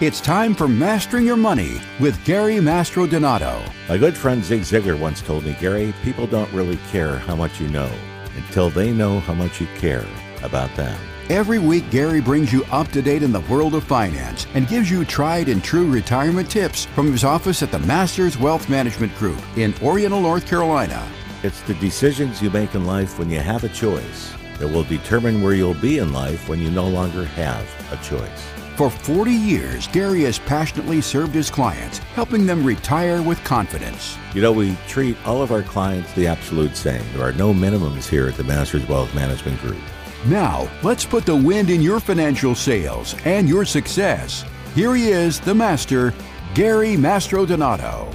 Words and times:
It's 0.00 0.20
time 0.20 0.54
for 0.54 0.68
Mastering 0.68 1.26
Your 1.26 1.36
Money 1.36 1.80
with 1.98 2.24
Gary 2.24 2.58
Mastrodonato. 2.58 3.60
My 3.88 3.98
good 3.98 4.16
friend 4.16 4.44
Zig 4.44 4.60
Ziglar 4.60 4.96
once 4.96 5.20
told 5.20 5.44
me, 5.44 5.56
Gary, 5.58 5.92
people 6.04 6.28
don't 6.28 6.52
really 6.52 6.78
care 6.92 7.18
how 7.18 7.34
much 7.34 7.60
you 7.60 7.66
know 7.66 7.90
until 8.36 8.70
they 8.70 8.92
know 8.92 9.18
how 9.18 9.34
much 9.34 9.60
you 9.60 9.66
care 9.74 10.06
about 10.44 10.72
them. 10.76 10.96
Every 11.30 11.58
week, 11.58 11.90
Gary 11.90 12.20
brings 12.20 12.52
you 12.52 12.64
up 12.70 12.86
to 12.92 13.02
date 13.02 13.24
in 13.24 13.32
the 13.32 13.40
world 13.50 13.74
of 13.74 13.82
finance 13.82 14.46
and 14.54 14.68
gives 14.68 14.88
you 14.88 15.04
tried 15.04 15.48
and 15.48 15.64
true 15.64 15.90
retirement 15.90 16.48
tips 16.48 16.84
from 16.84 17.10
his 17.10 17.24
office 17.24 17.64
at 17.64 17.72
the 17.72 17.80
Masters 17.80 18.38
Wealth 18.38 18.68
Management 18.68 19.12
Group 19.16 19.42
in 19.56 19.74
Oriental, 19.82 20.20
North 20.20 20.46
Carolina. 20.46 21.04
It's 21.42 21.60
the 21.62 21.74
decisions 21.74 22.40
you 22.40 22.50
make 22.50 22.76
in 22.76 22.86
life 22.86 23.18
when 23.18 23.30
you 23.30 23.40
have 23.40 23.64
a 23.64 23.68
choice 23.68 24.32
that 24.60 24.68
will 24.68 24.84
determine 24.84 25.42
where 25.42 25.54
you'll 25.54 25.74
be 25.74 25.98
in 25.98 26.12
life 26.12 26.48
when 26.48 26.60
you 26.60 26.70
no 26.70 26.86
longer 26.86 27.24
have 27.24 27.66
a 27.90 27.96
choice. 28.04 28.57
For 28.78 28.90
40 28.90 29.32
years, 29.32 29.88
Gary 29.88 30.22
has 30.22 30.38
passionately 30.38 31.00
served 31.00 31.34
his 31.34 31.50
clients, 31.50 31.98
helping 31.98 32.46
them 32.46 32.62
retire 32.62 33.20
with 33.20 33.42
confidence. 33.42 34.16
You 34.34 34.40
know, 34.40 34.52
we 34.52 34.76
treat 34.86 35.16
all 35.26 35.42
of 35.42 35.50
our 35.50 35.64
clients 35.64 36.12
the 36.12 36.28
absolute 36.28 36.76
same. 36.76 37.02
There 37.12 37.26
are 37.26 37.32
no 37.32 37.52
minimums 37.52 38.08
here 38.08 38.28
at 38.28 38.36
the 38.36 38.44
Masters 38.44 38.86
Wealth 38.86 39.12
Management 39.16 39.60
Group. 39.62 39.80
Now, 40.26 40.70
let's 40.84 41.04
put 41.04 41.26
the 41.26 41.34
wind 41.34 41.70
in 41.70 41.82
your 41.82 41.98
financial 41.98 42.54
sails 42.54 43.16
and 43.24 43.48
your 43.48 43.64
success. 43.64 44.44
Here 44.76 44.94
he 44.94 45.08
is, 45.08 45.40
the 45.40 45.56
master, 45.56 46.14
Gary 46.54 46.94
Mastrodonato. 46.94 48.14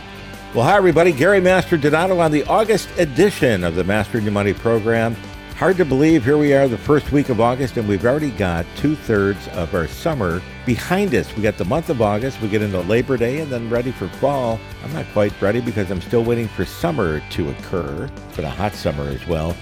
Well, 0.55 0.63
hi, 0.63 0.77
everybody. 0.77 1.11
Gary 1.11 1.41
Mastrodonato 1.41 2.21
on 2.21 2.31
the 2.31 2.45
August 2.45 2.87
edition 2.97 3.65
of 3.65 3.75
the 3.75 3.83
Mastering 3.83 4.23
Your 4.23 4.31
Money 4.31 4.53
program. 4.53 5.17
Hard 5.57 5.75
to 5.75 5.83
believe 5.83 6.23
here 6.23 6.37
we 6.37 6.53
are 6.53 6.69
the 6.69 6.77
first 6.77 7.11
week 7.11 7.27
of 7.27 7.41
August, 7.41 7.75
and 7.75 7.85
we've 7.85 8.05
already 8.05 8.31
got 8.31 8.65
two 8.77 8.95
thirds 8.95 9.45
of 9.49 9.75
our 9.75 9.87
summer 9.87 10.41
behind 10.65 11.13
us. 11.13 11.35
We 11.35 11.43
got 11.43 11.57
the 11.57 11.65
month 11.65 11.89
of 11.89 12.01
August, 12.01 12.41
we 12.41 12.49
get 12.49 12.61
into 12.61 12.79
Labor 12.81 13.17
Day, 13.17 13.41
and 13.41 13.51
then 13.51 13.69
ready 13.69 13.91
for 13.91 14.07
fall. 14.07 14.59
I'm 14.83 14.93
not 14.93 15.05
quite 15.13 15.39
ready 15.41 15.61
because 15.61 15.91
I'm 15.91 16.01
still 16.01 16.23
waiting 16.23 16.47
for 16.47 16.65
summer 16.65 17.21
to 17.31 17.49
occur. 17.49 18.09
Been 18.35 18.45
a 18.45 18.49
hot 18.49 18.73
summer 18.73 19.03
as 19.03 19.25
well. 19.27 19.55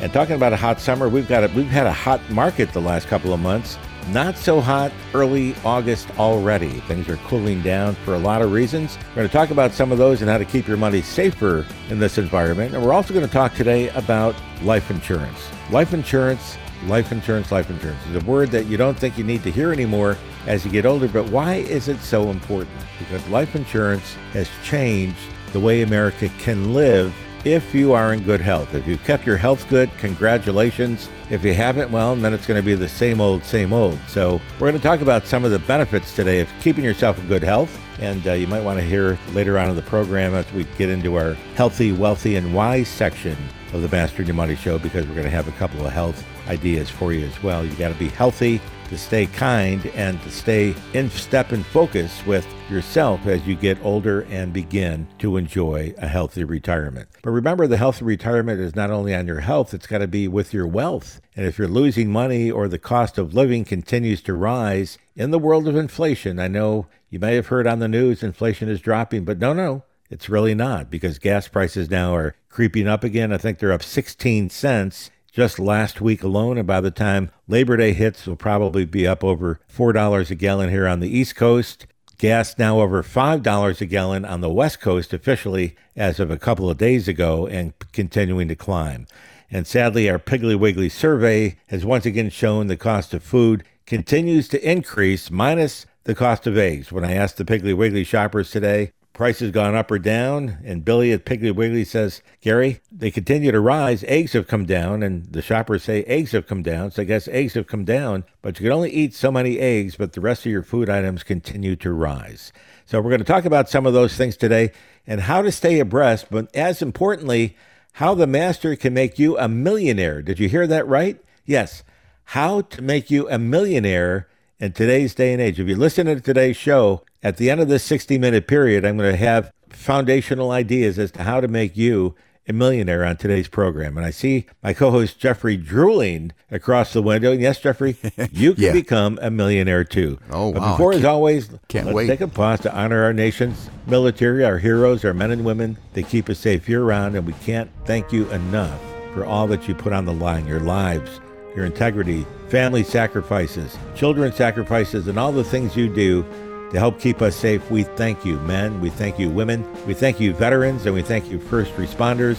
And 0.00 0.12
talking 0.12 0.34
about 0.36 0.52
a 0.52 0.56
hot 0.56 0.80
summer, 0.80 1.08
we've 1.08 1.28
got 1.28 1.44
a, 1.44 1.48
we've 1.54 1.66
had 1.66 1.86
a 1.86 1.92
hot 1.92 2.20
market 2.30 2.72
the 2.72 2.80
last 2.80 3.08
couple 3.08 3.32
of 3.32 3.40
months. 3.40 3.78
Not 4.10 4.36
so 4.36 4.60
hot 4.60 4.92
early 5.14 5.56
August 5.64 6.08
already. 6.18 6.68
Things 6.80 7.08
are 7.08 7.16
cooling 7.16 7.60
down 7.62 7.96
for 7.96 8.14
a 8.14 8.18
lot 8.18 8.40
of 8.40 8.52
reasons. 8.52 8.98
We're 9.08 9.16
going 9.16 9.28
to 9.28 9.32
talk 9.32 9.50
about 9.50 9.72
some 9.72 9.90
of 9.90 9.98
those 9.98 10.20
and 10.20 10.30
how 10.30 10.38
to 10.38 10.44
keep 10.44 10.68
your 10.68 10.76
money 10.76 11.02
safer 11.02 11.66
in 11.88 11.98
this 11.98 12.16
environment. 12.16 12.74
And 12.74 12.84
we're 12.84 12.92
also 12.92 13.12
going 13.12 13.26
to 13.26 13.32
talk 13.32 13.54
today 13.54 13.88
about 13.90 14.36
life 14.62 14.90
insurance. 14.92 15.50
Life 15.70 15.92
insurance, 15.92 16.56
life 16.84 17.12
insurance, 17.12 17.50
life 17.50 17.70
insurance 17.70 18.04
is 18.06 18.22
a 18.22 18.26
word 18.26 18.50
that 18.50 18.66
you 18.66 18.76
don't 18.76 18.98
think 18.98 19.18
you 19.18 19.24
need 19.24 19.42
to 19.42 19.50
hear 19.50 19.72
anymore 19.72 20.16
as 20.46 20.64
you 20.64 20.70
get 20.70 20.86
older. 20.86 21.08
But 21.08 21.28
why 21.30 21.56
is 21.56 21.88
it 21.88 21.98
so 22.00 22.30
important? 22.30 22.76
Because 22.98 23.26
life 23.28 23.56
insurance 23.56 24.14
has 24.32 24.48
changed 24.64 25.18
the 25.52 25.60
way 25.60 25.82
America 25.82 26.28
can 26.38 26.74
live 26.74 27.14
if 27.44 27.74
you 27.74 27.92
are 27.92 28.12
in 28.12 28.22
good 28.24 28.40
health. 28.40 28.74
If 28.74 28.86
you've 28.88 29.04
kept 29.04 29.24
your 29.24 29.36
health 29.36 29.68
good, 29.68 29.88
congratulations. 29.98 31.08
If 31.30 31.44
you 31.44 31.54
haven't, 31.54 31.90
well, 31.92 32.16
then 32.16 32.34
it's 32.34 32.46
going 32.46 32.60
to 32.60 32.66
be 32.66 32.74
the 32.74 32.88
same 32.88 33.20
old, 33.20 33.44
same 33.44 33.72
old. 33.72 33.98
So, 34.08 34.40
we're 34.54 34.70
going 34.70 34.74
to 34.74 34.82
talk 34.82 35.00
about 35.00 35.26
some 35.26 35.44
of 35.44 35.52
the 35.52 35.60
benefits 35.60 36.14
today 36.14 36.40
of 36.40 36.48
keeping 36.60 36.82
yourself 36.82 37.18
in 37.18 37.28
good 37.28 37.44
health. 37.44 37.80
And 37.98 38.26
uh, 38.26 38.32
you 38.32 38.46
might 38.46 38.62
want 38.62 38.78
to 38.78 38.84
hear 38.84 39.18
later 39.32 39.58
on 39.58 39.70
in 39.70 39.76
the 39.76 39.82
program 39.82 40.34
as 40.34 40.50
we 40.52 40.64
get 40.76 40.90
into 40.90 41.16
our 41.16 41.34
healthy, 41.54 41.92
wealthy, 41.92 42.36
and 42.36 42.54
wise 42.54 42.88
section 42.88 43.36
of 43.72 43.82
the 43.82 43.88
Mastering 43.88 44.28
Your 44.28 44.34
Money 44.34 44.56
show 44.56 44.78
because 44.78 45.06
we're 45.06 45.14
going 45.14 45.24
to 45.24 45.30
have 45.30 45.48
a 45.48 45.52
couple 45.52 45.84
of 45.86 45.92
health 45.92 46.24
ideas 46.48 46.90
for 46.90 47.12
you 47.12 47.26
as 47.26 47.42
well. 47.42 47.64
You 47.64 47.74
got 47.76 47.92
to 47.92 47.98
be 47.98 48.08
healthy 48.08 48.60
to 48.88 48.98
stay 48.98 49.26
kind 49.26 49.84
and 49.94 50.20
to 50.22 50.30
stay 50.30 50.74
in 50.94 51.10
step 51.10 51.52
and 51.52 51.64
focus 51.66 52.24
with 52.24 52.46
yourself 52.70 53.26
as 53.26 53.46
you 53.46 53.54
get 53.56 53.78
older 53.82 54.22
and 54.30 54.52
begin 54.52 55.06
to 55.18 55.36
enjoy 55.36 55.94
a 55.98 56.06
healthy 56.06 56.44
retirement. 56.44 57.08
But 57.22 57.30
remember, 57.30 57.66
the 57.66 57.76
healthy 57.76 58.04
retirement 58.04 58.60
is 58.60 58.76
not 58.76 58.90
only 58.90 59.14
on 59.14 59.26
your 59.26 59.40
health, 59.40 59.74
it's 59.74 59.86
got 59.86 59.98
to 59.98 60.08
be 60.08 60.28
with 60.28 60.54
your 60.54 60.66
wealth. 60.66 61.20
And 61.34 61.46
if 61.46 61.58
you're 61.58 61.68
losing 61.68 62.10
money 62.10 62.50
or 62.50 62.68
the 62.68 62.78
cost 62.78 63.18
of 63.18 63.34
living 63.34 63.64
continues 63.64 64.22
to 64.22 64.34
rise 64.34 64.98
in 65.16 65.30
the 65.30 65.38
world 65.38 65.66
of 65.66 65.74
inflation, 65.74 66.38
I 66.38 66.48
know 66.48 66.86
you 67.08 67.18
may 67.18 67.34
have 67.36 67.46
heard 67.46 67.66
on 67.66 67.78
the 67.78 67.88
news 67.88 68.22
inflation 68.22 68.68
is 68.68 68.80
dropping, 68.80 69.24
but 69.24 69.38
no, 69.38 69.52
no. 69.52 69.84
It's 70.08 70.28
really 70.28 70.54
not 70.54 70.90
because 70.90 71.18
gas 71.18 71.48
prices 71.48 71.90
now 71.90 72.14
are 72.14 72.36
creeping 72.48 72.86
up 72.86 73.02
again. 73.02 73.32
I 73.32 73.38
think 73.38 73.58
they're 73.58 73.72
up 73.72 73.82
16 73.82 74.50
cents 74.50 75.10
just 75.32 75.58
last 75.58 76.00
week 76.00 76.22
alone. 76.22 76.58
And 76.58 76.66
by 76.66 76.80
the 76.80 76.92
time 76.92 77.30
Labor 77.48 77.76
Day 77.76 77.92
hits, 77.92 78.26
will 78.26 78.36
probably 78.36 78.84
be 78.84 79.06
up 79.06 79.24
over 79.24 79.60
$4 79.74 80.30
a 80.30 80.34
gallon 80.36 80.70
here 80.70 80.86
on 80.86 81.00
the 81.00 81.08
East 81.08 81.34
Coast. 81.34 81.86
Gas 82.18 82.56
now 82.56 82.80
over 82.80 83.02
$5 83.02 83.80
a 83.80 83.86
gallon 83.86 84.24
on 84.24 84.42
the 84.42 84.50
West 84.50 84.80
Coast 84.80 85.12
officially 85.12 85.74
as 85.96 86.20
of 86.20 86.30
a 86.30 86.38
couple 86.38 86.70
of 86.70 86.78
days 86.78 87.08
ago 87.08 87.46
and 87.46 87.72
continuing 87.92 88.48
to 88.48 88.54
climb. 88.54 89.06
And 89.50 89.66
sadly, 89.66 90.08
our 90.08 90.18
Piggly 90.18 90.58
Wiggly 90.58 90.88
survey 90.88 91.58
has 91.68 91.84
once 91.84 92.06
again 92.06 92.30
shown 92.30 92.68
the 92.68 92.76
cost 92.76 93.12
of 93.12 93.22
food 93.22 93.64
continues 93.86 94.48
to 94.48 94.70
increase 94.70 95.30
minus 95.30 95.86
the 96.04 96.14
cost 96.14 96.46
of 96.46 96.58
eggs. 96.58 96.92
When 96.92 97.04
I 97.04 97.14
asked 97.14 97.36
the 97.36 97.44
Piggly 97.44 97.76
Wiggly 97.76 98.04
shoppers 98.04 98.50
today, 98.50 98.92
price 99.12 99.38
has 99.38 99.50
gone 99.50 99.74
up 99.74 99.90
or 99.90 99.98
down. 99.98 100.58
And 100.64 100.84
Billy 100.84 101.12
at 101.12 101.24
Piggly 101.24 101.54
Wiggly 101.54 101.84
says, 101.84 102.20
Gary, 102.40 102.80
they 102.92 103.10
continue 103.10 103.50
to 103.50 103.60
rise. 103.60 104.04
Eggs 104.04 104.34
have 104.34 104.46
come 104.46 104.66
down. 104.66 105.02
And 105.02 105.32
the 105.32 105.42
shoppers 105.42 105.84
say 105.84 106.02
eggs 106.04 106.32
have 106.32 106.46
come 106.46 106.62
down. 106.62 106.90
So 106.90 107.02
I 107.02 107.06
guess 107.06 107.28
eggs 107.28 107.54
have 107.54 107.66
come 107.66 107.84
down, 107.84 108.24
but 108.42 108.58
you 108.58 108.64
can 108.64 108.72
only 108.72 108.90
eat 108.90 109.14
so 109.14 109.32
many 109.32 109.58
eggs, 109.58 109.96
but 109.96 110.12
the 110.12 110.20
rest 110.20 110.44
of 110.44 110.52
your 110.52 110.62
food 110.62 110.90
items 110.90 111.22
continue 111.22 111.76
to 111.76 111.92
rise. 111.92 112.52
So 112.84 113.00
we're 113.00 113.10
going 113.10 113.18
to 113.18 113.24
talk 113.24 113.44
about 113.44 113.70
some 113.70 113.86
of 113.86 113.94
those 113.94 114.16
things 114.16 114.36
today 114.36 114.72
and 115.06 115.22
how 115.22 115.42
to 115.42 115.50
stay 115.50 115.80
abreast, 115.80 116.26
but 116.30 116.54
as 116.54 116.82
importantly, 116.82 117.56
how 117.94 118.14
the 118.14 118.26
master 118.26 118.76
can 118.76 118.92
make 118.92 119.18
you 119.18 119.38
a 119.38 119.48
millionaire. 119.48 120.22
Did 120.22 120.38
you 120.38 120.48
hear 120.48 120.66
that 120.66 120.86
right? 120.86 121.18
Yes. 121.44 121.82
How 122.30 122.62
to 122.62 122.82
make 122.82 123.10
you 123.10 123.28
a 123.30 123.38
millionaire 123.38 124.28
in 124.58 124.72
today's 124.72 125.14
day 125.14 125.32
and 125.32 125.40
age. 125.40 125.60
If 125.60 125.68
you 125.68 125.76
listen 125.76 126.06
to 126.06 126.20
today's 126.20 126.56
show, 126.56 127.02
at 127.22 127.36
the 127.36 127.50
end 127.50 127.60
of 127.60 127.68
this 127.68 127.84
60 127.84 128.18
minute 128.18 128.46
period, 128.48 128.84
I'm 128.84 128.96
going 128.96 129.10
to 129.12 129.16
have 129.16 129.52
foundational 129.70 130.50
ideas 130.50 130.98
as 130.98 131.10
to 131.12 131.22
how 131.22 131.40
to 131.40 131.48
make 131.48 131.76
you 131.76 132.14
a 132.48 132.52
millionaire 132.52 133.04
on 133.04 133.16
today's 133.16 133.48
program. 133.48 133.96
And 133.96 134.06
I 134.06 134.10
see 134.10 134.46
my 134.62 134.72
co 134.72 134.90
host 134.92 135.18
Jeffrey 135.18 135.56
drooling 135.56 136.32
across 136.50 136.92
the 136.92 137.02
window. 137.02 137.32
And 137.32 137.40
yes, 137.40 137.60
Jeffrey, 137.60 137.96
you 138.32 138.54
can 138.54 138.62
Yeah. 138.62 138.72
become 138.72 139.18
a 139.20 139.30
millionaire 139.30 139.84
too. 139.84 140.18
Oh, 140.30 140.52
but 140.52 140.62
wow. 140.62 140.72
before, 140.72 140.92
as 140.94 141.04
always, 141.04 141.48
can't 141.68 141.86
let's 141.86 141.96
wait. 141.96 142.06
take 142.06 142.20
a 142.20 142.28
pause 142.28 142.60
to 142.60 142.74
honor 142.74 143.02
our 143.04 143.12
nation's 143.12 143.68
military, 143.86 144.44
our 144.44 144.58
heroes, 144.58 145.04
our 145.04 145.14
men 145.14 145.30
and 145.32 145.44
women. 145.44 145.76
They 145.94 146.02
keep 146.04 146.28
us 146.28 146.38
safe 146.38 146.68
year 146.68 146.82
round. 146.82 147.16
And 147.16 147.26
we 147.26 147.32
can't 147.34 147.70
thank 147.84 148.12
you 148.12 148.30
enough 148.30 148.80
for 149.12 149.24
all 149.24 149.46
that 149.48 149.66
you 149.66 149.74
put 149.74 149.92
on 149.92 150.04
the 150.04 150.12
line 150.14 150.46
your 150.46 150.60
lives, 150.60 151.20
your 151.56 151.64
integrity, 151.64 152.26
family 152.48 152.84
sacrifices, 152.84 153.76
children 153.96 154.32
sacrifices, 154.32 155.08
and 155.08 155.18
all 155.18 155.32
the 155.32 155.42
things 155.42 155.74
you 155.74 155.88
do 155.88 156.22
to 156.70 156.78
help 156.78 157.00
keep 157.00 157.22
us 157.22 157.34
safe. 157.34 157.68
We 157.70 157.84
thank 157.84 158.24
you, 158.24 158.38
men. 158.40 158.80
We 158.80 158.90
thank 158.90 159.18
you, 159.18 159.30
women. 159.30 159.66
We 159.86 159.94
thank 159.94 160.20
you, 160.20 160.34
veterans, 160.34 160.84
and 160.84 160.94
we 160.94 161.02
thank 161.02 161.30
you, 161.30 161.40
first 161.40 161.74
responders, 161.76 162.36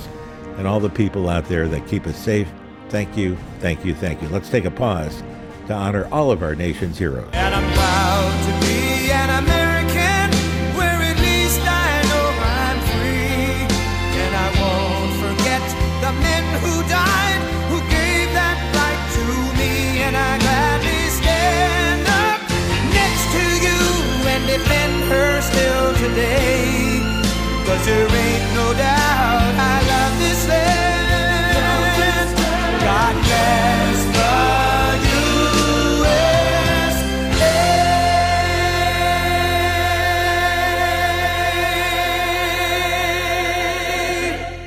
and 0.58 0.68
all 0.68 0.80
the 0.80 0.90
people 0.90 1.30
out 1.30 1.46
there 1.46 1.68
that 1.68 1.88
keep 1.88 2.06
us 2.06 2.18
safe. 2.18 2.48
Thank 2.90 3.18
you, 3.18 3.38
thank 3.60 3.84
you, 3.84 3.96
thank 3.96 4.22
you. 4.22 4.30
Let's 4.30 4.50
take 4.50 4.66
a 4.66 4.72
pause 4.72 5.24
to 5.68 5.74
honor 5.74 6.08
all 6.12 6.32
of 6.32 6.44
our 6.44 6.56
nation's 6.56 6.98
heroes. 6.98 7.30
There 27.68 28.08
ain't 28.08 28.54
no 28.56 28.74
doubt 28.74 29.56
I 29.60 29.82
love 29.88 30.20
this 30.20 30.48
land. 30.48 31.54
God 32.82 33.14
bless 33.28 34.04
the 34.16 34.28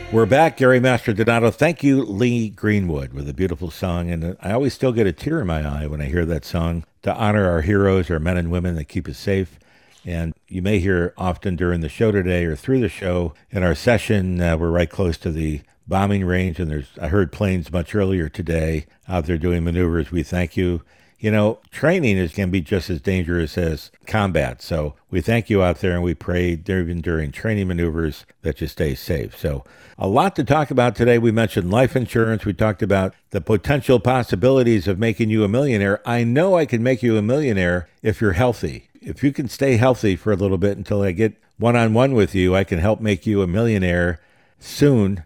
USA. 0.05 0.13
We're 0.13 0.27
back, 0.27 0.59
Gary 0.59 0.79
Mastrodonato. 0.79 1.55
Thank 1.55 1.83
you, 1.83 2.05
Lee 2.05 2.51
Greenwood, 2.51 3.15
with 3.15 3.27
a 3.29 3.33
beautiful 3.33 3.71
song. 3.71 4.11
And 4.11 4.37
I 4.43 4.53
always 4.53 4.75
still 4.75 4.93
get 4.93 5.07
a 5.07 5.13
tear 5.13 5.41
in 5.41 5.47
my 5.47 5.67
eye 5.67 5.87
when 5.87 6.03
I 6.03 6.05
hear 6.05 6.27
that 6.27 6.45
song 6.45 6.85
to 7.03 7.15
honor 7.15 7.49
our 7.51 7.63
heroes, 7.63 8.11
our 8.11 8.19
men 8.19 8.37
and 8.37 8.51
women 8.51 8.75
that 8.75 8.89
keep 8.89 9.09
us 9.09 9.17
safe. 9.17 9.59
And 10.05 10.35
you 10.49 10.63
may 10.63 10.79
hear 10.79 11.13
often 11.19 11.57
during 11.57 11.81
the 11.81 11.89
show 11.89 12.11
today 12.11 12.45
or 12.45 12.57
through 12.57 12.81
the 12.81 12.89
show 12.89 13.35
in 13.51 13.63
our 13.63 13.75
session, 13.75 14.41
uh, 14.41 14.57
we're 14.57 14.71
right 14.71 14.89
close 14.89 15.19
to 15.19 15.31
the 15.31 15.61
bombing 15.87 16.25
range. 16.25 16.59
And 16.59 16.71
there's, 16.71 16.89
I 17.01 17.09
heard 17.09 17.33
planes 17.33 17.73
much 17.73 17.95
earlier 17.95 18.29
today 18.29 18.87
out 19.09 19.27
there 19.27 19.39
doing 19.39 19.65
maneuvers. 19.65 20.11
We 20.11 20.23
thank 20.23 20.57
you. 20.57 20.83
you 21.19 21.31
know, 21.31 21.59
training 21.71 22.17
is 22.17 22.33
going 22.33 22.49
to 22.49 22.53
be 22.53 22.63
just 22.63 22.89
as 22.89 23.01
dangerous 23.03 23.59
as 23.59 23.91
combat. 24.07 24.63
So 24.63 24.95
we 25.11 25.21
thank 25.21 25.51
you 25.51 25.63
out 25.63 25.81
there 25.81 25.93
and 25.93 26.03
we 26.03 26.15
pray 26.15 26.53
even 26.53 27.03
during 27.03 27.31
training 27.31 27.69
maneuvers 27.69 28.25
that 28.41 28.63
you 28.63 28.67
stay 28.67 28.95
safe. 28.95 29.37
So 29.37 29.63
a 29.99 30.09
lot 30.09 30.35
to 30.37 30.45
talk 30.45 30.71
about 30.71 30.97
today. 30.97 31.19
We 31.19 31.31
mentioned 31.31 31.71
life 31.71 31.95
insurance. 31.95 32.47
We 32.47 32.55
talked 32.55 32.83
about 32.83 33.15
the 33.31 33.43
potential 33.43 34.01
possibilities 34.01 34.89
of 34.89 34.99
making 34.99 35.29
you 35.29 35.45
a 35.45 35.49
millionaire. 35.49 36.01
I 36.09 36.25
know 36.25 36.57
I 36.57 36.65
can 36.65 36.83
make 36.83 37.03
you 37.03 37.19
a 37.19 37.23
millionaire 37.23 37.87
if 38.03 38.23
you're 38.23 38.33
healthy. 38.33 38.89
If 39.01 39.23
you 39.25 39.33
can 39.33 39.49
stay 39.49 39.77
healthy 39.77 40.17
for 40.17 40.33
a 40.33 40.37
little 40.37 40.59
bit 40.59 40.77
until 40.77 41.03
I 41.03 41.13
get 41.13 41.41
one 41.59 41.77
on 41.77 41.95
one 41.95 42.15
with 42.15 42.35
you, 42.35 42.55
I 42.55 42.65
can 42.65 42.79
help 42.79 43.01
make 43.01 43.27
you 43.27 43.43
a 43.43 43.47
millionaire 43.47 44.21
soon. 44.59 45.25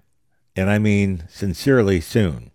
And 0.56 0.70
I 0.70 0.78
mean 0.78 1.24
sincerely 1.28 2.00
soon. 2.00 2.50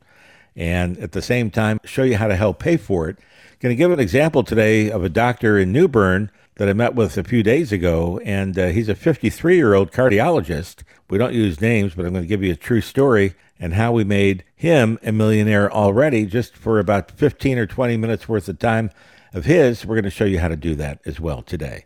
And 0.55 0.97
at 0.97 1.11
the 1.11 1.21
same 1.21 1.51
time, 1.51 1.79
show 1.83 2.03
you 2.03 2.17
how 2.17 2.27
to 2.27 2.35
help 2.35 2.59
pay 2.59 2.77
for 2.77 3.09
it 3.09 3.17
Going 3.59 3.75
to 3.75 3.77
give 3.77 3.91
an 3.91 3.99
example 3.99 4.41
today 4.41 4.89
of 4.89 5.03
a 5.03 5.09
doctor 5.09 5.59
in 5.59 5.73
New 5.73 5.89
Bern 5.89 6.31
that 6.55 6.69
I 6.69 6.73
met 6.73 6.95
with 6.95 7.17
a 7.17 7.25
few 7.25 7.43
days 7.43 7.73
ago, 7.73 8.21
and 8.23 8.57
uh, 8.57 8.67
he's 8.67 8.87
a 8.87 8.95
53 8.95 9.57
year 9.57 9.73
old 9.73 9.91
cardiologist. 9.91 10.83
We 11.09 11.17
don't 11.17 11.33
use 11.33 11.59
names, 11.59 11.93
but 11.93 12.05
I'm 12.05 12.13
going 12.13 12.23
to 12.23 12.27
give 12.29 12.41
you 12.41 12.53
a 12.53 12.55
true 12.55 12.79
story 12.79 13.33
and 13.59 13.73
how 13.73 13.91
we 13.91 14.05
made 14.05 14.45
him 14.55 14.97
a 15.03 15.11
millionaire 15.11 15.69
already 15.69 16.25
just 16.25 16.55
for 16.55 16.79
about 16.79 17.11
15 17.11 17.57
or 17.57 17.65
20 17.65 17.97
minutes 17.97 18.29
worth 18.29 18.47
of 18.47 18.59
time 18.59 18.91
of 19.33 19.45
his. 19.45 19.85
We're 19.85 19.95
going 19.95 20.03
to 20.03 20.09
show 20.09 20.25
you 20.25 20.39
how 20.39 20.47
to 20.47 20.55
do 20.55 20.75
that 20.75 20.99
as 21.05 21.19
well 21.19 21.41
today. 21.41 21.85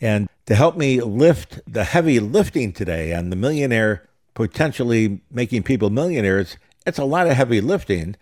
And 0.00 0.28
to 0.46 0.54
help 0.54 0.76
me 0.76 1.00
lift 1.00 1.60
the 1.66 1.84
heavy 1.84 2.20
lifting 2.20 2.72
today 2.72 3.14
on 3.14 3.30
the 3.30 3.36
millionaire 3.36 4.08
potentially 4.34 5.20
making 5.30 5.62
people 5.62 5.90
millionaires, 5.90 6.56
it's 6.86 6.98
a 6.98 7.04
lot 7.04 7.26
of 7.26 7.34
heavy 7.34 7.60
lifting. 7.60 8.16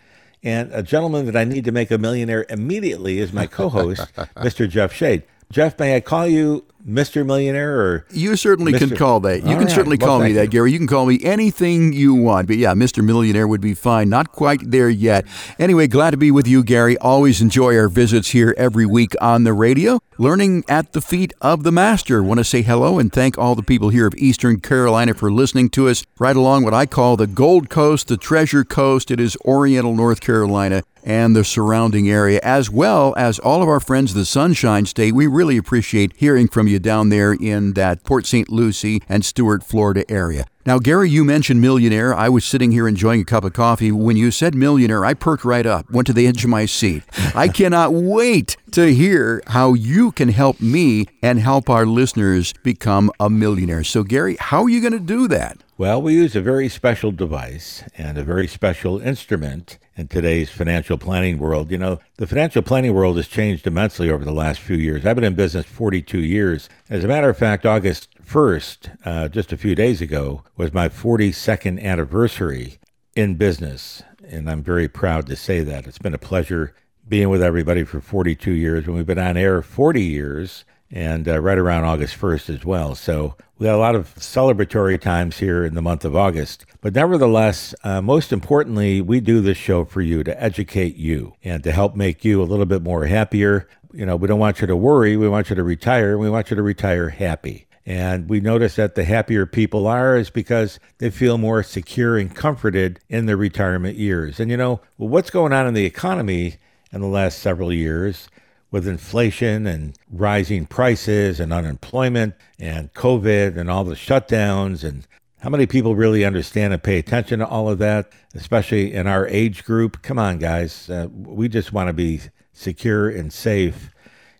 And 0.44 0.72
a 0.72 0.82
gentleman 0.82 1.26
that 1.26 1.36
I 1.36 1.44
need 1.44 1.64
to 1.64 1.72
make 1.72 1.90
a 1.90 1.98
millionaire 1.98 2.44
immediately 2.48 3.18
is 3.18 3.32
my 3.32 3.46
co 3.46 3.68
host, 3.68 4.12
Mr. 4.36 4.68
Jeff 4.68 4.92
Shade. 4.92 5.22
Jeff, 5.50 5.78
may 5.78 5.96
I 5.96 6.00
call 6.00 6.26
you 6.26 6.64
Mr. 6.86 7.24
Millionaire 7.24 7.80
or 7.80 8.06
You 8.10 8.34
certainly 8.36 8.72
Mr. 8.72 8.88
can 8.88 8.96
call 8.96 9.20
that. 9.20 9.42
You 9.42 9.50
All 9.50 9.54
can 9.54 9.66
right. 9.66 9.70
certainly 9.70 9.96
well, 10.00 10.08
call 10.08 10.20
me 10.20 10.32
that, 10.32 10.50
Gary. 10.50 10.72
You 10.72 10.78
can 10.78 10.88
call 10.88 11.06
me 11.06 11.20
anything 11.22 11.92
you 11.92 12.14
want. 12.14 12.48
But 12.48 12.56
yeah, 12.56 12.74
Mr. 12.74 13.04
Millionaire 13.04 13.46
would 13.46 13.60
be 13.60 13.74
fine. 13.74 14.08
Not 14.08 14.32
quite 14.32 14.60
there 14.70 14.90
yet. 14.90 15.24
Anyway, 15.58 15.86
glad 15.86 16.10
to 16.10 16.16
be 16.16 16.30
with 16.30 16.48
you, 16.48 16.64
Gary. 16.64 16.98
Always 16.98 17.40
enjoy 17.40 17.76
our 17.76 17.88
visits 17.88 18.30
here 18.30 18.54
every 18.58 18.86
week 18.86 19.14
on 19.20 19.44
the 19.44 19.52
radio. 19.52 20.00
Learning 20.18 20.64
at 20.68 20.92
the 20.92 21.00
feet 21.00 21.32
of 21.40 21.62
the 21.62 21.72
master. 21.72 22.22
Want 22.22 22.38
to 22.38 22.44
say 22.44 22.62
hello 22.62 22.98
and 22.98 23.12
thank 23.12 23.38
all 23.38 23.54
the 23.54 23.62
people 23.62 23.88
here 23.88 24.06
of 24.06 24.14
Eastern 24.16 24.60
Carolina 24.60 25.14
for 25.14 25.30
listening 25.32 25.70
to 25.70 25.88
us 25.88 26.04
right 26.18 26.36
along 26.36 26.64
what 26.64 26.74
I 26.74 26.86
call 26.86 27.16
the 27.16 27.26
Gold 27.26 27.70
Coast, 27.70 28.08
the 28.08 28.16
Treasure 28.16 28.64
Coast. 28.64 29.10
It 29.10 29.20
is 29.20 29.36
Oriental 29.44 29.94
North 29.94 30.20
Carolina 30.20 30.82
and 31.04 31.34
the 31.34 31.42
surrounding 31.42 32.08
area, 32.08 32.38
as 32.44 32.70
well 32.70 33.12
as 33.16 33.38
all 33.40 33.60
of 33.60 33.68
our 33.68 33.80
friends, 33.80 34.14
the 34.14 34.24
Sunshine 34.24 34.86
State. 34.86 35.12
We 35.14 35.26
really 35.26 35.56
appreciate 35.56 36.12
hearing 36.16 36.46
from 36.46 36.68
you 36.68 36.71
down 36.78 37.08
there 37.08 37.32
in 37.32 37.74
that 37.74 38.04
Port 38.04 38.26
St. 38.26 38.48
Lucie 38.48 39.02
and 39.08 39.24
Stuart, 39.24 39.64
Florida 39.64 40.04
area. 40.10 40.46
Now, 40.64 40.78
Gary, 40.78 41.10
you 41.10 41.24
mentioned 41.24 41.60
millionaire. 41.60 42.14
I 42.14 42.28
was 42.28 42.44
sitting 42.44 42.70
here 42.70 42.86
enjoying 42.86 43.22
a 43.22 43.24
cup 43.24 43.42
of 43.42 43.52
coffee. 43.52 43.90
When 43.90 44.16
you 44.16 44.30
said 44.30 44.54
millionaire, 44.54 45.04
I 45.04 45.14
perked 45.14 45.44
right 45.44 45.66
up, 45.66 45.90
went 45.90 46.06
to 46.06 46.12
the 46.12 46.26
edge 46.28 46.44
of 46.44 46.50
my 46.50 46.66
seat. 46.66 47.02
I 47.34 47.48
cannot 47.52 47.92
wait 47.92 48.56
to 48.70 48.94
hear 48.94 49.42
how 49.48 49.74
you 49.74 50.12
can 50.12 50.28
help 50.28 50.60
me 50.60 51.06
and 51.20 51.40
help 51.40 51.68
our 51.68 51.84
listeners 51.84 52.54
become 52.62 53.10
a 53.18 53.28
millionaire. 53.28 53.82
So, 53.82 54.04
Gary, 54.04 54.36
how 54.38 54.62
are 54.62 54.68
you 54.68 54.80
going 54.80 54.92
to 54.92 55.00
do 55.00 55.26
that? 55.28 55.58
Well, 55.76 56.00
we 56.00 56.14
use 56.14 56.36
a 56.36 56.40
very 56.40 56.68
special 56.68 57.10
device 57.10 57.82
and 57.98 58.16
a 58.16 58.22
very 58.22 58.46
special 58.46 59.00
instrument 59.00 59.78
in 59.96 60.08
today's 60.08 60.50
financial 60.50 60.96
planning 60.96 61.38
world. 61.38 61.70
You 61.70 61.78
know, 61.78 62.00
the 62.16 62.26
financial 62.26 62.62
planning 62.62 62.94
world 62.94 63.16
has 63.16 63.28
changed 63.28 63.66
immensely 63.66 64.10
over 64.10 64.24
the 64.24 64.32
last 64.32 64.60
few 64.60 64.76
years. 64.76 65.04
I've 65.04 65.16
been 65.16 65.24
in 65.24 65.34
business 65.34 65.66
42 65.66 66.18
years. 66.18 66.68
As 66.88 67.04
a 67.04 67.08
matter 67.08 67.28
of 67.28 67.36
fact, 67.36 67.66
August 67.66 68.08
1st, 68.24 68.96
uh, 69.04 69.28
just 69.28 69.52
a 69.52 69.56
few 69.56 69.74
days 69.74 70.00
ago, 70.00 70.44
was 70.56 70.72
my 70.72 70.88
42nd 70.88 71.82
anniversary 71.82 72.78
in 73.14 73.34
business. 73.34 74.02
And 74.26 74.50
I'm 74.50 74.62
very 74.62 74.88
proud 74.88 75.26
to 75.26 75.36
say 75.36 75.62
that. 75.62 75.86
It's 75.86 75.98
been 75.98 76.14
a 76.14 76.18
pleasure 76.18 76.74
being 77.06 77.28
with 77.28 77.42
everybody 77.42 77.84
for 77.84 78.00
42 78.00 78.52
years. 78.52 78.86
And 78.86 78.94
we've 78.94 79.06
been 79.06 79.18
on 79.18 79.36
air 79.36 79.60
40 79.60 80.02
years 80.02 80.64
and 80.92 81.26
uh, 81.26 81.40
right 81.40 81.58
around 81.58 81.84
August 81.84 82.18
1st 82.20 82.54
as 82.54 82.64
well. 82.64 82.94
So 82.94 83.34
we 83.58 83.66
had 83.66 83.74
a 83.74 83.78
lot 83.78 83.94
of 83.94 84.14
celebratory 84.16 85.00
times 85.00 85.38
here 85.38 85.64
in 85.64 85.74
the 85.74 85.82
month 85.82 86.04
of 86.04 86.14
August. 86.14 86.66
But 86.82 86.94
nevertheless, 86.94 87.74
uh, 87.82 88.02
most 88.02 88.32
importantly, 88.32 89.00
we 89.00 89.20
do 89.20 89.40
this 89.40 89.56
show 89.56 89.84
for 89.84 90.02
you 90.02 90.22
to 90.22 90.42
educate 90.42 90.96
you 90.96 91.34
and 91.42 91.64
to 91.64 91.72
help 91.72 91.96
make 91.96 92.24
you 92.24 92.42
a 92.42 92.44
little 92.44 92.66
bit 92.66 92.82
more 92.82 93.06
happier. 93.06 93.68
You 93.92 94.04
know, 94.04 94.16
we 94.16 94.28
don't 94.28 94.38
want 94.38 94.60
you 94.60 94.66
to 94.66 94.76
worry. 94.76 95.16
We 95.16 95.28
want 95.28 95.48
you 95.48 95.56
to 95.56 95.62
retire. 95.62 96.18
We 96.18 96.28
want 96.28 96.50
you 96.50 96.56
to 96.56 96.62
retire 96.62 97.08
happy. 97.08 97.66
And 97.84 98.28
we 98.28 98.40
notice 98.40 98.76
that 98.76 98.94
the 98.94 99.04
happier 99.04 99.44
people 99.44 99.86
are 99.86 100.16
is 100.16 100.30
because 100.30 100.78
they 100.98 101.10
feel 101.10 101.36
more 101.36 101.62
secure 101.62 102.16
and 102.16 102.34
comforted 102.34 103.00
in 103.08 103.26
their 103.26 103.36
retirement 103.36 103.96
years. 103.96 104.38
And 104.38 104.50
you 104.50 104.56
know, 104.56 104.80
well, 104.98 105.08
what's 105.08 105.30
going 105.30 105.52
on 105.52 105.66
in 105.66 105.74
the 105.74 105.84
economy 105.84 106.56
in 106.92 107.00
the 107.00 107.08
last 107.08 107.38
several 107.38 107.72
years 107.72 108.28
with 108.72 108.88
inflation 108.88 109.66
and 109.66 109.96
rising 110.10 110.66
prices 110.66 111.38
and 111.38 111.52
unemployment 111.52 112.34
and 112.58 112.92
COVID 112.94 113.56
and 113.56 113.70
all 113.70 113.84
the 113.84 113.94
shutdowns 113.94 114.82
and 114.82 115.06
how 115.40 115.50
many 115.50 115.66
people 115.66 115.94
really 115.94 116.24
understand 116.24 116.72
and 116.72 116.82
pay 116.82 116.98
attention 116.98 117.40
to 117.40 117.46
all 117.46 117.68
of 117.68 117.78
that, 117.78 118.12
especially 118.34 118.94
in 118.94 119.06
our 119.06 119.26
age 119.26 119.64
group? 119.64 120.00
Come 120.02 120.18
on, 120.18 120.38
guys. 120.38 120.88
Uh, 120.88 121.08
we 121.12 121.48
just 121.48 121.72
want 121.72 121.88
to 121.88 121.92
be 121.92 122.20
secure 122.52 123.08
and 123.10 123.32
safe, 123.32 123.90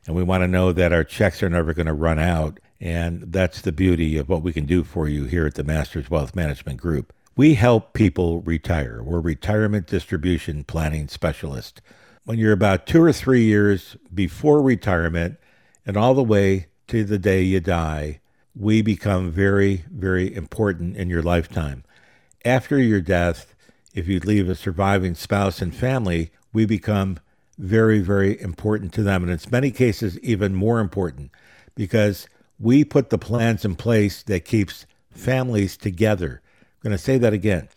and 0.06 0.14
we 0.14 0.22
want 0.22 0.42
to 0.42 0.48
know 0.48 0.72
that 0.72 0.92
our 0.92 1.02
checks 1.02 1.42
are 1.42 1.50
never 1.50 1.74
going 1.74 1.86
to 1.86 1.92
run 1.92 2.20
out. 2.20 2.60
And 2.80 3.32
that's 3.32 3.60
the 3.60 3.72
beauty 3.72 4.16
of 4.16 4.28
what 4.28 4.42
we 4.42 4.52
can 4.52 4.64
do 4.64 4.84
for 4.84 5.08
you 5.08 5.24
here 5.24 5.46
at 5.46 5.54
the 5.54 5.64
Masters 5.64 6.08
Wealth 6.08 6.36
Management 6.36 6.80
Group. 6.80 7.12
We 7.36 7.54
help 7.54 7.94
people 7.94 8.40
retire. 8.42 9.02
We're 9.02 9.20
retirement 9.20 9.88
distribution 9.88 10.62
planning 10.64 11.08
specialists 11.08 11.80
when 12.24 12.38
you're 12.38 12.52
about 12.52 12.86
two 12.86 13.02
or 13.02 13.12
three 13.12 13.44
years 13.44 13.96
before 14.12 14.62
retirement 14.62 15.38
and 15.84 15.96
all 15.96 16.14
the 16.14 16.22
way 16.22 16.66
to 16.88 17.04
the 17.04 17.18
day 17.18 17.42
you 17.42 17.60
die, 17.60 18.20
we 18.54 18.82
become 18.82 19.30
very, 19.30 19.84
very 19.90 20.34
important 20.34 20.96
in 20.96 21.08
your 21.08 21.22
lifetime. 21.22 21.84
After 22.44 22.78
your 22.78 23.00
death, 23.00 23.54
if 23.94 24.06
you 24.08 24.20
leave 24.20 24.48
a 24.48 24.54
surviving 24.54 25.14
spouse 25.14 25.60
and 25.60 25.74
family, 25.74 26.30
we 26.52 26.66
become 26.66 27.18
very, 27.58 28.00
very 28.00 28.40
important 28.40 28.92
to 28.94 29.02
them. 29.02 29.22
And 29.22 29.32
in 29.32 29.50
many 29.50 29.70
cases, 29.70 30.18
even 30.20 30.54
more 30.54 30.80
important 30.80 31.30
because 31.74 32.28
we 32.58 32.84
put 32.84 33.10
the 33.10 33.18
plans 33.18 33.64
in 33.64 33.74
place 33.74 34.22
that 34.24 34.44
keeps 34.44 34.86
families 35.10 35.76
together. 35.76 36.42
I'm 36.44 36.90
going 36.90 36.96
to 36.96 37.02
say 37.02 37.18
that 37.18 37.32
again. 37.32 37.68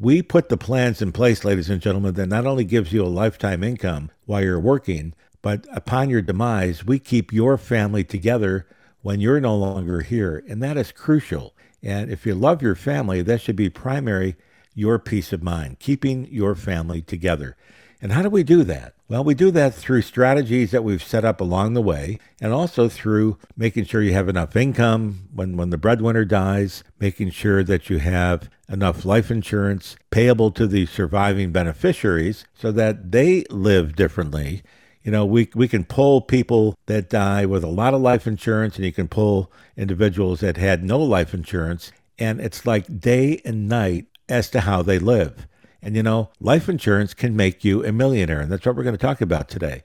We 0.00 0.22
put 0.22 0.48
the 0.48 0.56
plans 0.56 1.02
in 1.02 1.10
place, 1.10 1.44
ladies 1.44 1.68
and 1.68 1.82
gentlemen, 1.82 2.14
that 2.14 2.28
not 2.28 2.46
only 2.46 2.64
gives 2.64 2.92
you 2.92 3.04
a 3.04 3.08
lifetime 3.08 3.64
income 3.64 4.12
while 4.26 4.44
you're 4.44 4.60
working, 4.60 5.12
but 5.42 5.66
upon 5.72 6.08
your 6.08 6.22
demise, 6.22 6.84
we 6.84 7.00
keep 7.00 7.32
your 7.32 7.58
family 7.58 8.04
together 8.04 8.68
when 9.02 9.18
you're 9.18 9.40
no 9.40 9.56
longer 9.56 10.02
here. 10.02 10.44
And 10.48 10.62
that 10.62 10.76
is 10.76 10.92
crucial. 10.92 11.52
And 11.82 12.12
if 12.12 12.24
you 12.26 12.36
love 12.36 12.62
your 12.62 12.76
family, 12.76 13.22
that 13.22 13.40
should 13.40 13.56
be 13.56 13.70
primary 13.70 14.36
your 14.72 15.00
peace 15.00 15.32
of 15.32 15.42
mind, 15.42 15.80
keeping 15.80 16.28
your 16.30 16.54
family 16.54 17.02
together. 17.02 17.56
And 18.00 18.12
how 18.12 18.22
do 18.22 18.30
we 18.30 18.44
do 18.44 18.62
that? 18.64 18.94
Well, 19.08 19.24
we 19.24 19.34
do 19.34 19.50
that 19.50 19.74
through 19.74 20.02
strategies 20.02 20.70
that 20.70 20.84
we've 20.84 21.02
set 21.02 21.24
up 21.24 21.40
along 21.40 21.74
the 21.74 21.82
way 21.82 22.20
and 22.40 22.52
also 22.52 22.88
through 22.88 23.38
making 23.56 23.86
sure 23.86 24.02
you 24.02 24.12
have 24.12 24.28
enough 24.28 24.54
income 24.54 25.28
when, 25.34 25.56
when 25.56 25.70
the 25.70 25.78
breadwinner 25.78 26.24
dies, 26.24 26.84
making 27.00 27.30
sure 27.30 27.64
that 27.64 27.90
you 27.90 27.98
have 27.98 28.48
enough 28.68 29.04
life 29.04 29.30
insurance 29.30 29.96
payable 30.10 30.52
to 30.52 30.68
the 30.68 30.86
surviving 30.86 31.50
beneficiaries 31.50 32.44
so 32.54 32.70
that 32.70 33.10
they 33.10 33.44
live 33.50 33.96
differently. 33.96 34.62
You 35.02 35.10
know, 35.10 35.26
we, 35.26 35.48
we 35.54 35.66
can 35.66 35.84
pull 35.84 36.20
people 36.20 36.76
that 36.86 37.10
die 37.10 37.46
with 37.46 37.64
a 37.64 37.68
lot 37.68 37.94
of 37.94 38.00
life 38.00 38.28
insurance 38.28 38.76
and 38.76 38.84
you 38.84 38.92
can 38.92 39.08
pull 39.08 39.50
individuals 39.76 40.40
that 40.40 40.56
had 40.56 40.84
no 40.84 41.00
life 41.00 41.34
insurance. 41.34 41.90
And 42.16 42.40
it's 42.40 42.64
like 42.64 43.00
day 43.00 43.40
and 43.44 43.68
night 43.68 44.06
as 44.28 44.50
to 44.50 44.60
how 44.60 44.82
they 44.82 45.00
live. 45.00 45.47
And 45.82 45.96
you 45.96 46.02
know, 46.02 46.30
life 46.40 46.68
insurance 46.68 47.14
can 47.14 47.36
make 47.36 47.64
you 47.64 47.84
a 47.84 47.92
millionaire. 47.92 48.40
And 48.40 48.50
that's 48.50 48.66
what 48.66 48.74
we're 48.76 48.82
going 48.82 48.96
to 48.96 49.06
talk 49.06 49.20
about 49.20 49.48
today. 49.48 49.82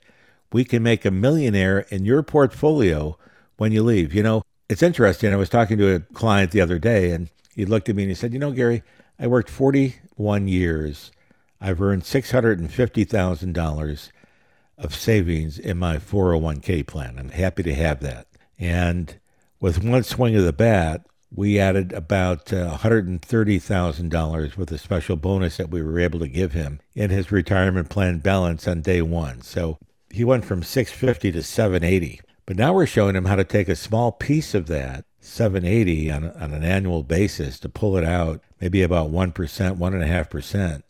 We 0.52 0.66
can 0.66 0.84
make 0.84 1.06
a 1.06 1.12
millionaire 1.12 1.80
in 1.90 2.06
your 2.06 2.24
portfolio 2.24 3.18
when 3.58 3.72
you 3.72 3.84
leave. 3.84 4.14
You 4.14 4.24
know, 4.24 4.44
it's 4.70 4.84
interesting. 4.84 5.34
I 5.34 5.38
was 5.38 5.50
talking 5.50 5.78
to 5.78 5.96
a 5.96 6.00
client 6.00 6.52
the 6.52 6.62
other 6.62 6.80
day 6.80 7.12
and 7.12 7.30
he 7.56 7.66
looked 7.66 7.90
at 7.90 7.96
me 7.96 8.04
and 8.04 8.10
he 8.10 8.16
said, 8.16 8.34
You 8.34 8.40
know, 8.40 8.52
Gary, 8.52 8.84
I 9.20 9.28
worked 9.28 9.50
41 9.50 10.48
years. 10.48 11.12
I've 11.62 11.82
earned 11.82 12.04
$650,000 12.04 14.12
of 14.78 14.96
savings 14.96 15.60
in 15.60 15.78
my 15.78 15.98
401k 15.98 16.86
plan. 16.86 17.18
I'm 17.18 17.30
happy 17.30 17.64
to 17.64 17.74
have 17.74 18.02
that. 18.02 18.28
And 18.60 19.18
with 19.60 19.84
one 19.84 20.04
swing 20.04 20.36
of 20.36 20.44
the 20.44 20.54
bat, 20.54 21.06
we 21.36 21.60
added 21.60 21.92
about 21.94 22.54
uh, 22.54 22.78
$130,000 22.78 24.58
with 24.58 24.72
a 24.72 24.78
special 24.78 25.16
bonus 25.16 25.58
that 25.58 25.72
we 25.72 25.82
were 25.82 26.00
able 26.00 26.20
to 26.20 26.28
give 26.28 26.54
him 26.54 26.80
in 26.94 27.10
his 27.10 27.32
retirement 27.32 27.90
plan 27.90 28.20
balance 28.20 28.68
on 28.68 28.82
day 28.82 29.02
one. 29.02 29.42
So 29.42 29.80
he 30.12 30.24
went 30.24 30.46
from 30.46 30.62
650 30.62 31.32
to 31.32 31.42
780. 31.42 32.22
But 32.46 32.58
now 32.58 32.74
we're 32.74 32.86
showing 32.86 33.16
him 33.16 33.26
how 33.26 33.36
to 33.36 33.44
take 33.44 33.68
a 33.68 33.76
small 33.76 34.12
piece 34.12 34.54
of 34.54 34.68
that 34.68 35.06
780 35.22 36.12
on, 36.12 36.32
on 36.32 36.54
an 36.54 36.64
annual 36.64 37.02
basis 37.02 37.58
to 37.60 37.70
pull 37.70 37.98
it 37.98 38.04
out, 38.04 38.42
maybe 38.60 38.84
about 38.84 39.12
1%, 39.12 39.34
1.5%, 39.34 40.84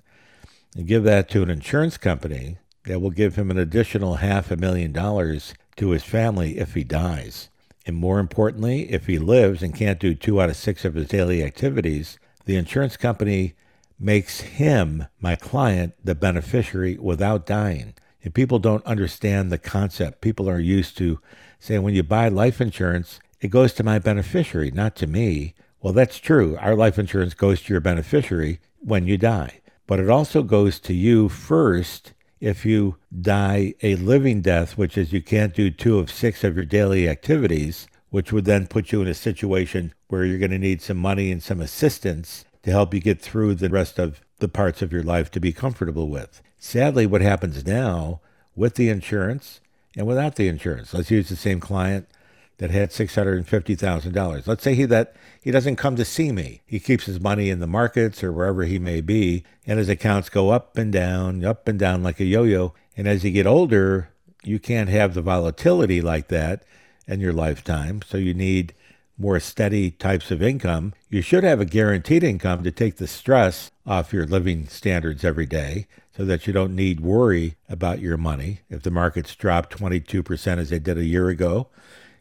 and 0.76 0.88
give 0.88 1.04
that 1.04 1.30
to 1.30 1.44
an 1.44 1.50
insurance 1.50 1.98
company 1.98 2.58
that 2.86 3.00
will 3.00 3.12
give 3.12 3.36
him 3.36 3.52
an 3.52 3.58
additional 3.58 4.16
half 4.16 4.52
a 4.52 4.58
million 4.58 4.92
dollars 4.92 5.54
to 5.78 5.92
his 5.92 6.04
family 6.04 6.58
if 6.58 6.74
he 6.74 6.84
dies. 6.84 7.50
And 7.86 7.96
more 7.96 8.20
importantly, 8.20 8.92
if 8.92 9.08
he 9.08 9.20
lives 9.20 9.62
and 9.62 9.76
can't 9.76 10.00
do 10.00 10.14
two 10.14 10.42
out 10.42 10.50
of 10.50 10.56
six 10.56 10.86
of 10.86 10.96
his 10.96 11.08
daily 11.08 11.44
activities, 11.44 12.18
the 12.46 12.56
insurance 12.56 12.98
company 12.98 13.56
makes 14.00 14.42
him, 14.42 15.06
my 15.20 15.36
client, 15.36 15.94
the 16.04 16.16
beneficiary 16.16 16.98
without 16.98 17.46
dying. 17.46 17.94
And 18.24 18.34
people 18.34 18.60
don't 18.60 18.86
understand 18.86 19.52
the 19.52 19.58
concept. 19.58 20.22
People 20.22 20.50
are 20.50 20.60
used 20.60 20.98
to 20.98 21.20
saying 21.60 21.84
when 21.84 21.94
you 21.94 22.04
buy 22.04 22.30
life 22.30 22.62
insurance, 22.62 23.20
it 23.42 23.50
goes 23.50 23.74
to 23.74 23.84
my 23.84 24.00
beneficiary, 24.00 24.72
not 24.72 24.96
to 24.98 25.08
me. 25.08 25.54
Well, 25.82 25.94
that's 25.94 26.20
true. 26.20 26.58
Our 26.60 26.76
life 26.76 26.98
insurance 26.98 27.34
goes 27.34 27.62
to 27.64 27.74
your 27.74 27.82
beneficiary 27.82 28.60
when 28.80 29.08
you 29.08 29.18
die, 29.18 29.60
but 29.86 30.00
it 30.00 30.10
also 30.10 30.44
goes 30.44 30.80
to 30.82 30.94
you 30.94 31.28
first 31.28 32.14
if 32.44 32.66
you 32.66 32.98
die 33.22 33.74
a 33.82 33.96
living 33.96 34.42
death, 34.42 34.78
which 34.78 34.98
is 34.98 35.14
you 35.14 35.22
can't 35.22 35.56
do 35.56 35.72
two 35.72 35.98
of 35.98 36.12
six 36.12 36.44
of 36.44 36.58
your 36.58 36.66
daily 36.66 37.08
activities, 37.08 37.88
which 38.10 38.34
would 38.34 38.44
then 38.44 38.68
put 38.68 38.92
you 38.92 39.02
in 39.02 39.08
a 39.08 39.14
situation 39.14 39.94
where 40.10 40.26
you're 40.26 40.38
going 40.38 40.52
to 40.52 40.60
need 40.60 40.82
some 40.82 40.98
money 40.98 41.32
and 41.32 41.42
some 41.42 41.62
assistance 41.62 42.44
to 42.62 42.70
help 42.70 42.94
you 42.94 43.00
get 43.00 43.22
through 43.22 43.56
the 43.56 43.70
rest 43.70 43.98
of 43.98 44.20
the 44.40 44.50
parts 44.50 44.82
of 44.82 44.92
your 44.92 45.04
life 45.04 45.32
to 45.32 45.40
be 45.40 45.54
comfortable 45.54 46.10
with. 46.10 46.42
Sadly, 46.60 47.06
what 47.06 47.22
happens 47.22 47.66
now 47.66 48.20
with 48.58 48.76
the 48.76 48.90
insurance 48.90 49.62
and 49.96 50.06
without 50.06 50.36
the 50.36 50.50
insurance, 50.50 50.94
let's 50.94 51.12
use 51.12 51.30
the 51.30 51.38
same 51.38 51.62
client 51.62 52.10
that 52.58 52.72
had 52.72 52.92
$650,000. 52.92 54.48
Let's 54.48 54.64
say 54.64 54.76
he 54.76 54.86
that 54.86 55.16
he 55.42 55.52
doesn't 55.52 55.76
come 55.76 55.96
to 55.96 56.06
see 56.06 56.32
me. 56.32 56.62
He 56.66 56.80
keeps 56.80 57.06
his 57.06 57.20
money 57.20 57.50
in 57.50 57.60
the 57.60 57.68
markets 57.68 58.24
or 58.24 58.32
wherever 58.32 58.64
he 58.64 58.80
may 58.80 59.02
be, 59.02 59.44
and 59.66 59.80
his 59.80 59.90
accounts 59.90 60.30
go 60.30 60.52
up 60.52 60.78
and 60.78 60.92
down, 60.92 61.44
up 61.44 61.68
and 61.68 61.80
down 61.80 62.04
like 62.04 62.20
a 62.20 62.26
yo-yo. 62.26 62.74
And 62.96 63.08
as 63.08 63.24
you 63.24 63.32
get 63.32 63.48
older, 63.48 64.10
you 64.44 64.60
can't 64.60 64.90
have 64.90 65.14
the 65.14 65.22
volatility 65.22 66.02
like 66.02 66.28
that 66.28 66.64
in 67.08 67.20
your 67.20 67.34
lifetime. 67.34 68.02
So 68.08 68.18
you 68.18 68.34
need 68.34 68.74
more 69.18 69.40
steady 69.40 69.92
types 69.92 70.32
of 70.32 70.42
income. 70.42 70.94
You 71.10 71.22
should 71.22 71.44
have 71.44 71.60
a 71.60 71.66
guaranteed 71.66 72.24
income 72.24 72.64
to 72.64 72.72
take 72.72 72.98
the 72.98 73.08
stress 73.08 73.72
off 73.86 74.14
your 74.14 74.26
living 74.26 74.68
standards 74.68 75.24
every 75.24 75.46
day 75.46 75.88
so 76.16 76.26
that 76.26 76.48
you 76.48 76.54
don't 76.54 76.76
need 76.76 77.00
worry 77.00 77.56
about 77.70 78.00
your 78.00 78.18
money. 78.18 78.60
If 78.70 78.84
the 78.84 78.92
markets 78.92 79.36
drop 79.36 79.72
22% 79.72 80.58
as 80.58 80.70
they 80.70 80.80
did 80.80 80.98
a 80.98 81.06
year 81.06 81.30
ago, 81.30 81.68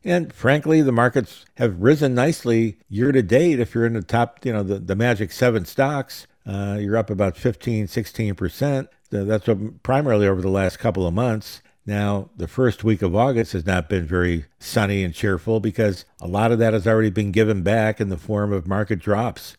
and 0.05 0.33
frankly, 0.33 0.83
the 0.83 0.93
markets 0.93 1.45
have 1.57 1.81
risen 1.81 2.15
nicely 2.15 2.79
year 2.89 3.13
to 3.13 3.23
date. 3.23 3.61
If 3.61 3.75
you're 3.75 3.87
in 3.87 3.93
the 3.93 4.03
top, 4.03 4.45
you 4.45 4.53
know, 4.53 4.63
the, 4.63 4.79
the 4.79 4.97
magic 4.97 5.33
seven 5.33 5.65
stocks, 5.65 6.27
uh, 6.47 6.79
you're 6.81 6.97
up 6.97 7.11
about 7.11 7.37
15, 7.37 7.87
16%. 7.87 8.89
That's 9.11 9.47
what, 9.47 9.83
primarily 9.83 10.27
over 10.27 10.41
the 10.41 10.49
last 10.49 10.79
couple 10.79 11.07
of 11.07 11.15
months. 11.15 11.63
Now, 11.85 12.31
the 12.37 12.49
first 12.49 12.85
week 12.85 13.03
of 13.03 13.17
August 13.17 13.53
has 13.53 13.67
not 13.67 13.89
been 13.89 14.07
very 14.07 14.47
sunny 14.61 15.03
and 15.03 15.13
cheerful 15.13 15.59
because 15.59 16.05
a 16.21 16.29
lot 16.29 16.53
of 16.53 16.59
that 16.61 16.75
has 16.75 16.87
already 16.87 17.11
been 17.11 17.33
given 17.33 17.63
back 17.63 18.01
in 18.01 18.09
the 18.09 18.17
form 18.17 18.53
of 18.53 18.69
market 18.69 19.01
drops. 19.01 19.57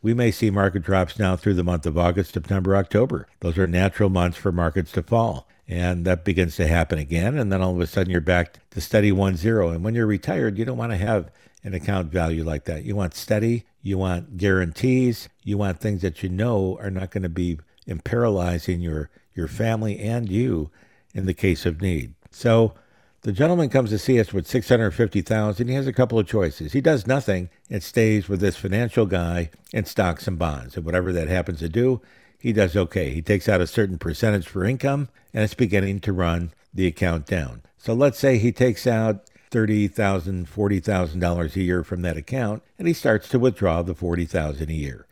We 0.00 0.14
may 0.14 0.30
see 0.30 0.50
market 0.50 0.82
drops 0.82 1.18
now 1.18 1.34
through 1.34 1.54
the 1.54 1.64
month 1.64 1.86
of 1.86 1.98
August, 1.98 2.34
September, 2.34 2.76
October. 2.76 3.26
Those 3.40 3.58
are 3.58 3.66
natural 3.66 4.10
months 4.10 4.36
for 4.36 4.52
markets 4.52 4.92
to 4.92 5.02
fall. 5.02 5.48
And 5.66 6.04
that 6.04 6.24
begins 6.24 6.56
to 6.56 6.66
happen 6.66 6.98
again. 6.98 7.38
And 7.38 7.50
then 7.50 7.62
all 7.62 7.74
of 7.74 7.80
a 7.80 7.86
sudden 7.86 8.10
you're 8.10 8.20
back 8.20 8.58
to 8.70 8.80
steady 8.80 9.12
1 9.12 9.36
0. 9.36 9.70
And 9.70 9.82
when 9.82 9.94
you're 9.94 10.06
retired, 10.06 10.58
you 10.58 10.64
don't 10.64 10.76
want 10.76 10.92
to 10.92 10.98
have 10.98 11.30
an 11.62 11.72
account 11.72 12.12
value 12.12 12.44
like 12.44 12.64
that. 12.64 12.84
You 12.84 12.94
want 12.94 13.14
steady, 13.14 13.64
you 13.82 13.96
want 13.96 14.36
guarantees, 14.36 15.28
you 15.42 15.56
want 15.56 15.80
things 15.80 16.02
that 16.02 16.22
you 16.22 16.28
know 16.28 16.78
are 16.80 16.90
not 16.90 17.10
going 17.10 17.22
to 17.22 17.30
be 17.30 17.58
imperiling 17.86 18.80
your, 18.80 19.10
your 19.34 19.48
family 19.48 19.98
and 19.98 20.28
you 20.28 20.70
in 21.14 21.26
the 21.26 21.34
case 21.34 21.64
of 21.64 21.80
need. 21.80 22.14
So 22.30 22.74
the 23.22 23.32
gentleman 23.32 23.70
comes 23.70 23.88
to 23.88 23.98
see 23.98 24.20
us 24.20 24.34
with 24.34 24.46
650,000. 24.46 25.68
He 25.68 25.74
has 25.74 25.86
a 25.86 25.94
couple 25.94 26.18
of 26.18 26.26
choices. 26.26 26.74
He 26.74 26.82
does 26.82 27.06
nothing 27.06 27.48
and 27.70 27.82
stays 27.82 28.28
with 28.28 28.40
this 28.40 28.56
financial 28.56 29.06
guy 29.06 29.48
in 29.72 29.86
stocks 29.86 30.28
and 30.28 30.38
bonds. 30.38 30.76
And 30.76 30.84
whatever 30.84 31.10
that 31.12 31.28
happens 31.28 31.60
to 31.60 31.70
do, 31.70 32.02
he 32.44 32.52
does 32.52 32.76
okay. 32.76 33.08
He 33.08 33.22
takes 33.22 33.48
out 33.48 33.62
a 33.62 33.66
certain 33.66 33.96
percentage 33.96 34.46
for 34.46 34.66
income 34.66 35.08
and 35.32 35.42
it's 35.42 35.54
beginning 35.54 36.00
to 36.00 36.12
run 36.12 36.52
the 36.74 36.86
account 36.86 37.24
down. 37.24 37.62
So 37.78 37.94
let's 37.94 38.18
say 38.18 38.36
he 38.36 38.52
takes 38.52 38.86
out 38.86 39.30
$30,000, 39.50 40.46
$40,000 40.46 41.56
a 41.56 41.62
year 41.62 41.82
from 41.82 42.02
that 42.02 42.18
account 42.18 42.62
and 42.78 42.86
he 42.86 42.92
starts 42.92 43.30
to 43.30 43.38
withdraw 43.38 43.80
the 43.80 43.94
40,000 43.94 44.68
a 44.68 44.74
year. 44.74 45.06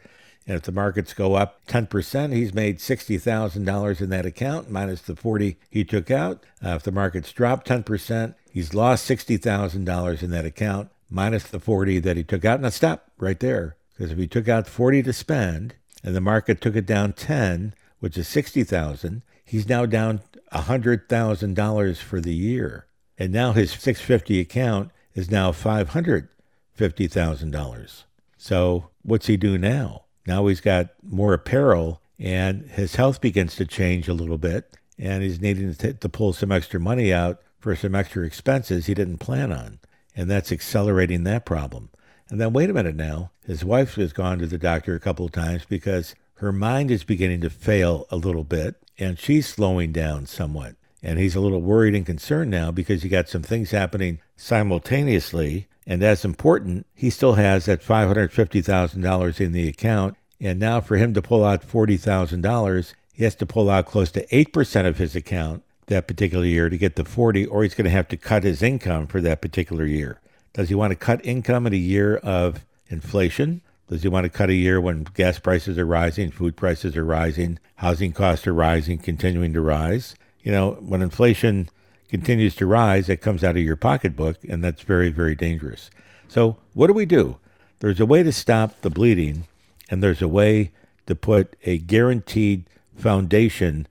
And 0.46 0.58
if 0.58 0.64
the 0.64 0.72
markets 0.72 1.14
go 1.14 1.36
up 1.36 1.64
10%, 1.68 2.34
he's 2.34 2.52
made 2.52 2.76
$60,000 2.76 4.00
in 4.02 4.10
that 4.10 4.26
account 4.26 4.70
minus 4.70 5.00
the 5.00 5.16
40 5.16 5.56
he 5.70 5.84
took 5.84 6.10
out. 6.10 6.44
Uh, 6.62 6.74
if 6.74 6.82
the 6.82 6.92
markets 6.92 7.32
drop 7.32 7.64
10%, 7.64 8.34
he's 8.52 8.74
lost 8.74 9.08
$60,000 9.08 10.22
in 10.22 10.30
that 10.30 10.44
account 10.44 10.90
minus 11.08 11.44
the 11.44 11.60
40 11.60 11.98
that 12.00 12.18
he 12.18 12.24
took 12.24 12.44
out. 12.44 12.60
Now 12.60 12.68
stop 12.68 13.10
right 13.16 13.40
there 13.40 13.76
because 13.94 14.12
if 14.12 14.18
he 14.18 14.26
took 14.26 14.50
out 14.50 14.66
40 14.66 15.02
to 15.04 15.14
spend 15.14 15.76
and 16.02 16.16
the 16.16 16.20
market 16.20 16.60
took 16.60 16.76
it 16.76 16.86
down 16.86 17.12
10, 17.12 17.74
which 18.00 18.18
is 18.18 18.26
60,000, 18.28 19.22
he's 19.44 19.68
now 19.68 19.86
down 19.86 20.20
$100,000 20.52 21.96
for 21.98 22.20
the 22.20 22.34
year. 22.34 22.86
And 23.18 23.32
now 23.32 23.52
his 23.52 23.70
650 23.72 24.40
account 24.40 24.90
is 25.14 25.30
now 25.30 25.52
$550,000. 25.52 28.02
So 28.36 28.88
what's 29.02 29.26
he 29.26 29.36
do 29.36 29.58
now? 29.58 30.04
Now 30.26 30.46
he's 30.46 30.60
got 30.60 30.88
more 31.02 31.34
apparel 31.34 32.00
and 32.18 32.68
his 32.70 32.94
health 32.96 33.20
begins 33.20 33.54
to 33.56 33.66
change 33.66 34.08
a 34.08 34.14
little 34.14 34.38
bit 34.38 34.76
and 34.98 35.22
he's 35.22 35.40
needing 35.40 35.74
to, 35.74 35.92
t- 35.92 35.98
to 35.98 36.08
pull 36.08 36.32
some 36.32 36.50
extra 36.52 36.80
money 36.80 37.12
out 37.12 37.40
for 37.58 37.76
some 37.76 37.94
extra 37.94 38.24
expenses 38.24 38.86
he 38.86 38.94
didn't 38.94 39.18
plan 39.18 39.52
on. 39.52 39.78
And 40.14 40.30
that's 40.30 40.52
accelerating 40.52 41.24
that 41.24 41.46
problem. 41.46 41.88
And 42.32 42.40
then 42.40 42.54
wait 42.54 42.70
a 42.70 42.72
minute 42.72 42.96
now. 42.96 43.30
His 43.46 43.62
wife 43.62 43.96
has 43.96 44.14
gone 44.14 44.38
to 44.38 44.46
the 44.46 44.56
doctor 44.56 44.94
a 44.94 45.00
couple 45.00 45.26
of 45.26 45.32
times 45.32 45.66
because 45.68 46.14
her 46.36 46.50
mind 46.50 46.90
is 46.90 47.04
beginning 47.04 47.42
to 47.42 47.50
fail 47.50 48.06
a 48.10 48.16
little 48.16 48.42
bit 48.42 48.76
and 48.98 49.18
she's 49.18 49.46
slowing 49.46 49.92
down 49.92 50.24
somewhat. 50.24 50.76
And 51.02 51.18
he's 51.18 51.36
a 51.36 51.40
little 51.40 51.60
worried 51.60 51.94
and 51.94 52.06
concerned 52.06 52.50
now 52.50 52.70
because 52.70 53.04
you 53.04 53.10
got 53.10 53.28
some 53.28 53.42
things 53.42 53.72
happening 53.72 54.18
simultaneously 54.34 55.68
and 55.86 56.02
as 56.02 56.24
important, 56.24 56.86
he 56.94 57.10
still 57.10 57.34
has 57.34 57.66
that 57.66 57.82
$550,000 57.82 59.40
in 59.40 59.52
the 59.52 59.68
account. 59.68 60.16
And 60.40 60.58
now 60.58 60.80
for 60.80 60.96
him 60.96 61.12
to 61.12 61.20
pull 61.20 61.44
out 61.44 61.68
$40,000, 61.68 62.94
he 63.12 63.24
has 63.24 63.34
to 63.34 63.44
pull 63.44 63.68
out 63.68 63.84
close 63.84 64.10
to 64.12 64.26
8% 64.28 64.86
of 64.86 64.96
his 64.96 65.14
account 65.14 65.64
that 65.88 66.06
particular 66.06 66.46
year 66.46 66.70
to 66.70 66.78
get 66.78 66.96
the 66.96 67.04
40 67.04 67.44
or 67.44 67.62
he's 67.62 67.74
going 67.74 67.84
to 67.84 67.90
have 67.90 68.08
to 68.08 68.16
cut 68.16 68.42
his 68.42 68.62
income 68.62 69.06
for 69.06 69.20
that 69.20 69.42
particular 69.42 69.84
year. 69.84 70.18
Does 70.52 70.68
he 70.68 70.74
want 70.74 70.90
to 70.90 70.96
cut 70.96 71.24
income 71.24 71.66
in 71.66 71.72
a 71.72 71.76
year 71.76 72.16
of 72.16 72.64
inflation? 72.88 73.62
Does 73.88 74.02
he 74.02 74.08
want 74.08 74.24
to 74.24 74.30
cut 74.30 74.50
a 74.50 74.54
year 74.54 74.80
when 74.80 75.04
gas 75.04 75.38
prices 75.38 75.78
are 75.78 75.86
rising, 75.86 76.30
food 76.30 76.56
prices 76.56 76.96
are 76.96 77.04
rising, 77.04 77.58
housing 77.76 78.12
costs 78.12 78.46
are 78.46 78.54
rising, 78.54 78.98
continuing 78.98 79.52
to 79.52 79.60
rise? 79.60 80.14
You 80.42 80.52
know, 80.52 80.72
when 80.80 81.02
inflation 81.02 81.68
continues 82.08 82.54
to 82.56 82.66
rise, 82.66 83.08
it 83.08 83.20
comes 83.20 83.44
out 83.44 83.56
of 83.56 83.62
your 83.62 83.76
pocketbook, 83.76 84.38
and 84.48 84.62
that's 84.62 84.82
very, 84.82 85.10
very 85.10 85.34
dangerous. 85.34 85.90
So, 86.28 86.56
what 86.74 86.86
do 86.86 86.92
we 86.92 87.06
do? 87.06 87.38
There's 87.80 88.00
a 88.00 88.06
way 88.06 88.22
to 88.22 88.32
stop 88.32 88.80
the 88.80 88.90
bleeding, 88.90 89.46
and 89.90 90.02
there's 90.02 90.22
a 90.22 90.28
way 90.28 90.72
to 91.06 91.14
put 91.14 91.56
a 91.64 91.78
guaranteed 91.78 92.64
foundation 92.94 93.86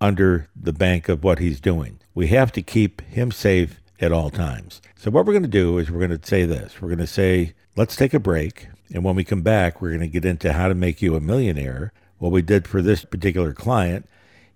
under 0.00 0.48
the 0.56 0.72
bank 0.72 1.08
of 1.08 1.22
what 1.22 1.38
he's 1.40 1.60
doing. 1.60 1.98
We 2.14 2.28
have 2.28 2.52
to 2.52 2.62
keep 2.62 3.02
him 3.02 3.30
safe 3.30 3.81
at 4.02 4.12
all 4.12 4.28
times. 4.28 4.82
So, 4.96 5.10
what 5.10 5.24
we're 5.24 5.32
going 5.32 5.44
to 5.44 5.48
do 5.48 5.78
is 5.78 5.90
we're 5.90 6.06
going 6.06 6.18
to 6.18 6.26
say 6.26 6.44
this 6.44 6.82
we're 6.82 6.88
going 6.88 6.98
to 6.98 7.06
say, 7.06 7.54
let's 7.76 7.96
take 7.96 8.12
a 8.12 8.20
break. 8.20 8.68
And 8.92 9.04
when 9.04 9.14
we 9.14 9.24
come 9.24 9.40
back, 9.40 9.80
we're 9.80 9.90
going 9.90 10.00
to 10.00 10.06
get 10.08 10.24
into 10.26 10.52
how 10.52 10.68
to 10.68 10.74
make 10.74 11.00
you 11.00 11.14
a 11.14 11.20
millionaire, 11.20 11.92
what 12.18 12.32
we 12.32 12.42
did 12.42 12.68
for 12.68 12.82
this 12.82 13.04
particular 13.06 13.54
client, 13.54 14.06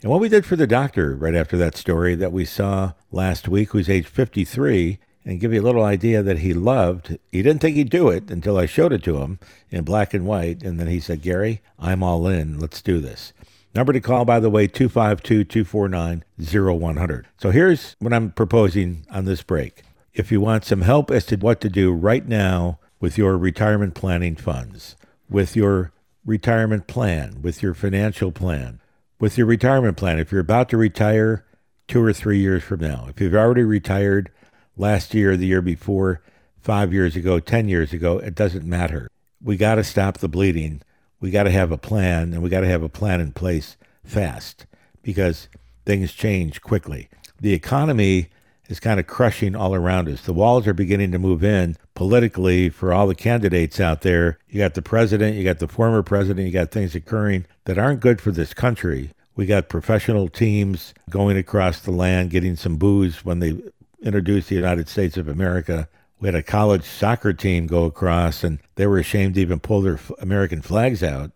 and 0.03 0.11
what 0.11 0.21
we 0.21 0.29
did 0.29 0.45
for 0.45 0.57
the 0.57 0.67
doctor 0.67 1.15
right 1.15 1.35
after 1.35 1.57
that 1.57 1.77
story 1.77 2.15
that 2.17 2.33
we 2.33 2.45
saw 2.45 2.93
last 3.11 3.49
week, 3.49 3.71
who's 3.71 3.89
age 3.89 4.07
53, 4.07 4.99
and 5.25 5.41
give 5.41 5.53
you 5.53 5.61
a 5.61 5.65
little 5.65 5.85
idea 5.85 6.23
that 6.23 6.41
he 6.41 6.53
loved. 6.53 7.19
He 7.33 7.43
didn't 7.43 7.61
think 7.61 7.77
he'd 7.77 7.91
do 7.91 8.09
it 8.11 8.31
until 8.31 8.59
I 8.59 8.67
showed 8.67 8.93
it 8.93 9.03
to 9.05 9.17
him 9.19 9.39
in 9.71 9.85
black 9.85 10.13
and 10.13 10.27
white. 10.27 10.63
And 10.63 10.79
then 10.79 10.87
he 10.87 11.01
said, 11.01 11.23
Gary, 11.23 11.63
I'm 11.79 12.03
all 12.03 12.27
in. 12.29 12.59
Let's 12.59 12.83
do 12.83 13.01
this. 13.01 13.33
Number 13.77 13.93
to 13.93 14.01
call, 14.01 14.25
by 14.25 14.41
the 14.41 14.49
way, 14.49 14.67
252 14.69 15.45
249 15.45 16.25
0100. 16.39 17.27
So 17.37 17.51
here's 17.51 17.95
what 17.99 18.15
I'm 18.15 18.31
proposing 18.31 19.07
on 19.11 19.27
this 19.27 19.43
break. 19.43 19.83
If 20.15 20.33
you 20.33 20.41
want 20.41 20.65
some 20.65 20.81
help 20.81 21.11
as 21.11 21.27
to 21.27 21.37
what 21.37 21.61
to 21.61 21.69
do 21.69 21.93
right 21.93 22.27
now 22.27 22.79
with 23.01 23.19
your 23.19 23.37
retirement 23.37 23.95
planning 23.95 24.35
funds, 24.35 24.97
with 25.29 25.55
your 25.55 25.93
retirement 26.25 26.87
plan, 26.87 27.43
with 27.43 27.63
your 27.63 27.75
financial 27.75 28.33
plan, 28.33 28.81
with 29.21 29.37
your 29.37 29.47
retirement 29.47 29.99
plan. 29.99 30.19
If 30.19 30.33
you're 30.33 30.41
about 30.41 30.71
to 30.71 30.79
retire, 30.79 31.45
two 31.87 32.03
or 32.03 32.15
three 32.15 32.39
years 32.39 32.63
from 32.63 32.81
now. 32.81 33.05
If 33.11 33.21
you've 33.21 33.35
already 33.35 33.63
retired 33.63 34.31
last 34.79 35.13
year, 35.13 35.37
the 35.37 35.49
year 35.49 35.61
before, 35.61 36.23
five 36.63 36.95
years 36.95 37.15
ago, 37.15 37.41
10 37.41 37.69
years 37.69 37.93
ago, 37.93 38.21
it 38.21 38.35
doesn't 38.35 38.65
matter. 38.65 39.11
We 39.45 39.59
got 39.59 39.75
to 39.75 39.85
stop 39.85 40.17
the 40.17 40.29
bleeding. 40.29 40.81
We 41.21 41.31
got 41.31 41.45
to 41.45 41.51
have 41.51 41.73
a 41.73 41.79
plan, 41.79 42.33
and 42.33 42.43
we 42.43 42.51
got 42.51 42.61
to 42.61 42.69
have 42.69 42.83
a 42.83 42.89
plan 42.89 43.21
in 43.21 43.33
place 43.33 43.77
fast 44.05 44.67
because 45.03 45.49
things 45.85 46.13
change 46.13 46.61
quickly. 46.61 47.09
The 47.41 47.53
economy 47.53 48.29
is 48.69 48.81
kind 48.81 48.99
of 48.99 49.07
crushing 49.07 49.55
all 49.55 49.75
around 49.75 50.09
us. 50.09 50.23
The 50.23 50.33
walls 50.33 50.67
are 50.67 50.75
beginning 50.75 51.13
to 51.13 51.19
move 51.19 51.45
in 51.45 51.77
politically 51.95 52.69
for 52.69 52.93
all 52.93 53.07
the 53.07 53.15
candidates 53.15 53.81
out 53.81 54.01
there. 54.01 54.39
You 54.49 54.59
got 54.59 54.75
the 54.75 54.83
president, 54.83 55.37
you 55.37 55.45
got 55.45 55.59
the 55.59 55.69
former 55.69 56.03
president, 56.03 56.47
you 56.47 56.53
got 56.53 56.71
things 56.71 56.95
occurring 56.95 57.47
that 57.65 57.79
aren't 57.79 58.01
good 58.01 58.21
for 58.21 58.33
this 58.33 58.53
country. 58.53 59.11
We 59.37 59.47
got 59.47 59.69
professional 59.69 60.29
teams 60.29 60.95
going 61.11 61.37
across 61.37 61.81
the 61.81 61.91
land 61.91 62.31
getting 62.31 62.57
some 62.57 62.77
booze 62.77 63.25
when 63.25 63.39
they 63.39 63.61
introduced 64.03 64.49
the 64.49 64.55
United 64.55 64.89
States 64.89 65.17
of 65.17 65.29
America. 65.29 65.89
We 66.19 66.29
had 66.29 66.35
a 66.35 66.43
college 66.43 66.85
soccer 66.85 67.33
team 67.33 67.67
go 67.67 67.85
across 67.85 68.43
and 68.43 68.59
they 68.77 68.87
were 68.87 68.99
ashamed 68.99 69.35
to 69.35 69.41
even 69.41 69.61
pull 69.61 69.83
their 69.83 70.01
American 70.19 70.63
flags 70.63 71.03
out 71.03 71.31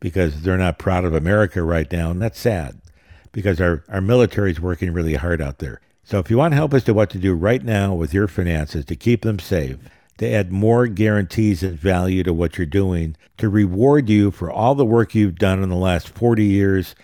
because 0.00 0.42
they're 0.42 0.58
not 0.58 0.78
proud 0.78 1.04
of 1.04 1.14
America 1.14 1.62
right 1.62 1.90
now. 1.90 2.10
And 2.10 2.20
that's 2.20 2.38
sad 2.38 2.80
because 3.32 3.60
our, 3.60 3.84
our 3.88 4.00
military 4.00 4.50
is 4.50 4.60
working 4.60 4.92
really 4.92 5.14
hard 5.14 5.40
out 5.40 5.58
there. 5.58 5.80
So 6.04 6.18
if 6.18 6.30
you 6.30 6.38
want 6.38 6.54
help 6.54 6.72
as 6.74 6.84
to 6.84 6.94
what 6.94 7.10
to 7.10 7.18
do 7.18 7.34
right 7.34 7.62
now 7.62 7.94
with 7.94 8.14
your 8.14 8.28
finances 8.28 8.84
to 8.86 8.96
keep 8.96 9.22
them 9.22 9.38
safe, 9.38 9.78
to 10.18 10.30
add 10.30 10.50
more 10.50 10.86
guarantees 10.86 11.62
and 11.62 11.78
value 11.78 12.22
to 12.22 12.32
what 12.32 12.58
you're 12.58 12.66
doing, 12.66 13.16
to 13.38 13.48
reward 13.48 14.08
you 14.08 14.30
for 14.30 14.50
all 14.50 14.74
the 14.74 14.84
work 14.84 15.14
you've 15.14 15.38
done 15.38 15.62
in 15.62 15.68
the 15.68 15.76
last 15.76 16.08
40 16.08 16.44
years, 16.44 16.94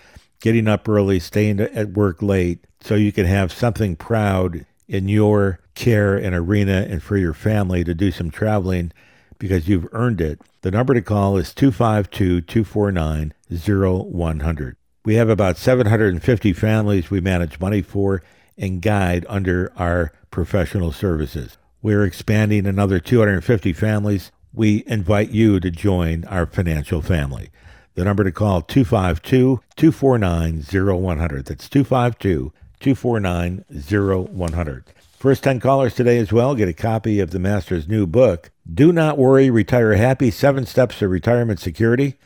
getting 0.40 0.68
up 0.68 0.88
early, 0.88 1.20
staying 1.20 1.60
at 1.60 1.92
work 1.92 2.22
late, 2.22 2.64
so 2.80 2.94
you 2.94 3.12
can 3.12 3.26
have 3.26 3.52
something 3.52 3.96
proud 3.96 4.66
in 4.88 5.08
your 5.08 5.60
care 5.74 6.16
and 6.16 6.34
arena 6.34 6.86
and 6.88 7.02
for 7.02 7.16
your 7.16 7.34
family 7.34 7.84
to 7.84 7.94
do 7.94 8.10
some 8.10 8.30
traveling 8.30 8.92
because 9.38 9.68
you've 9.68 9.88
earned 9.92 10.20
it. 10.20 10.40
The 10.62 10.70
number 10.70 10.94
to 10.94 11.02
call 11.02 11.36
is 11.36 11.52
252 11.54 12.42
249 12.42 13.34
0100. 13.50 14.76
We 15.04 15.14
have 15.16 15.28
about 15.28 15.58
750 15.58 16.52
families 16.54 17.10
we 17.10 17.20
manage 17.20 17.60
money 17.60 17.82
for 17.82 18.22
and 18.56 18.80
guide 18.80 19.26
under 19.28 19.72
our 19.76 20.12
professional 20.30 20.92
services. 20.92 21.58
We're 21.82 22.04
expanding 22.04 22.66
another 22.66 22.98
250 23.00 23.72
families. 23.74 24.32
We 24.52 24.84
invite 24.86 25.30
you 25.30 25.60
to 25.60 25.70
join 25.70 26.24
our 26.24 26.46
financial 26.46 27.02
family. 27.02 27.50
The 27.94 28.04
number 28.04 28.24
to 28.24 28.32
call 28.32 28.62
252 28.62 29.60
249 29.76 30.62
0100. 30.62 31.44
That's 31.44 31.68
252 31.68 32.52
249 32.84 33.64
0100. 33.70 34.84
First 35.16 35.42
10 35.42 35.58
callers 35.58 35.94
today 35.94 36.18
as 36.18 36.32
well 36.34 36.54
get 36.54 36.68
a 36.68 36.74
copy 36.74 37.18
of 37.18 37.30
the 37.30 37.38
Master's 37.38 37.88
new 37.88 38.06
book, 38.06 38.50
Do 38.70 38.92
Not 38.92 39.16
Worry, 39.16 39.48
Retire 39.48 39.94
Happy 39.94 40.30
Seven 40.30 40.66
Steps 40.66 40.98
to 40.98 41.08
Retirement 41.08 41.60
Security, 41.60 42.18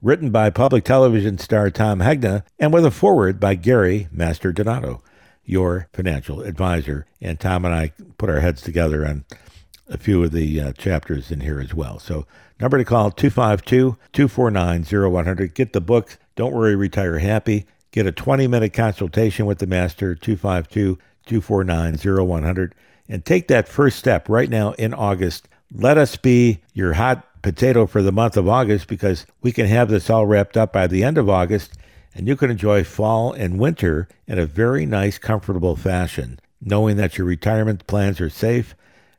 written 0.00 0.30
by 0.30 0.50
public 0.50 0.84
television 0.84 1.38
star 1.38 1.70
Tom 1.70 1.98
Hegna 1.98 2.44
and 2.56 2.72
with 2.72 2.86
a 2.86 2.92
foreword 2.92 3.40
by 3.40 3.56
Gary 3.56 4.06
Mastrodonato 4.14 5.02
your 5.44 5.88
financial 5.92 6.42
advisor. 6.42 7.06
And 7.20 7.40
Tom 7.40 7.64
and 7.64 7.74
I 7.74 7.92
put 8.16 8.30
our 8.30 8.40
heads 8.40 8.62
together 8.62 9.04
on 9.04 9.24
a 9.88 9.98
few 9.98 10.22
of 10.22 10.30
the 10.30 10.60
uh, 10.60 10.72
chapters 10.72 11.32
in 11.32 11.40
here 11.40 11.60
as 11.60 11.74
well. 11.74 11.98
So, 11.98 12.26
number 12.60 12.78
to 12.78 12.84
call 12.84 13.10
252 13.10 13.96
249 14.12 14.84
0100. 14.84 15.54
Get 15.54 15.72
the 15.72 15.80
book, 15.80 16.16
Don't 16.34 16.52
Worry, 16.52 16.76
Retire 16.76 17.18
Happy. 17.18 17.66
Get 17.90 18.06
a 18.06 18.12
20 18.12 18.46
minute 18.46 18.72
consultation 18.72 19.46
with 19.46 19.58
the 19.58 19.66
master, 19.66 20.14
252 20.14 20.98
249 21.26 22.26
0100. 22.26 22.74
And 23.08 23.24
take 23.24 23.48
that 23.48 23.68
first 23.68 23.98
step 23.98 24.28
right 24.28 24.50
now 24.50 24.72
in 24.72 24.92
August. 24.92 25.48
Let 25.72 25.98
us 25.98 26.16
be 26.16 26.60
your 26.74 26.94
hot 26.94 27.42
potato 27.42 27.86
for 27.86 28.02
the 28.02 28.12
month 28.12 28.36
of 28.36 28.48
August 28.48 28.88
because 28.88 29.26
we 29.42 29.52
can 29.52 29.66
have 29.66 29.88
this 29.88 30.10
all 30.10 30.26
wrapped 30.26 30.56
up 30.56 30.72
by 30.72 30.86
the 30.86 31.04
end 31.04 31.18
of 31.18 31.28
August 31.28 31.72
and 32.16 32.26
you 32.26 32.34
can 32.34 32.50
enjoy 32.50 32.82
fall 32.82 33.32
and 33.32 33.60
winter 33.60 34.08
in 34.26 34.38
a 34.38 34.46
very 34.46 34.86
nice, 34.86 35.18
comfortable 35.18 35.76
fashion, 35.76 36.40
knowing 36.62 36.96
that 36.96 37.18
your 37.18 37.26
retirement 37.26 37.86
plans 37.86 38.22
are 38.22 38.30
safe, 38.30 38.74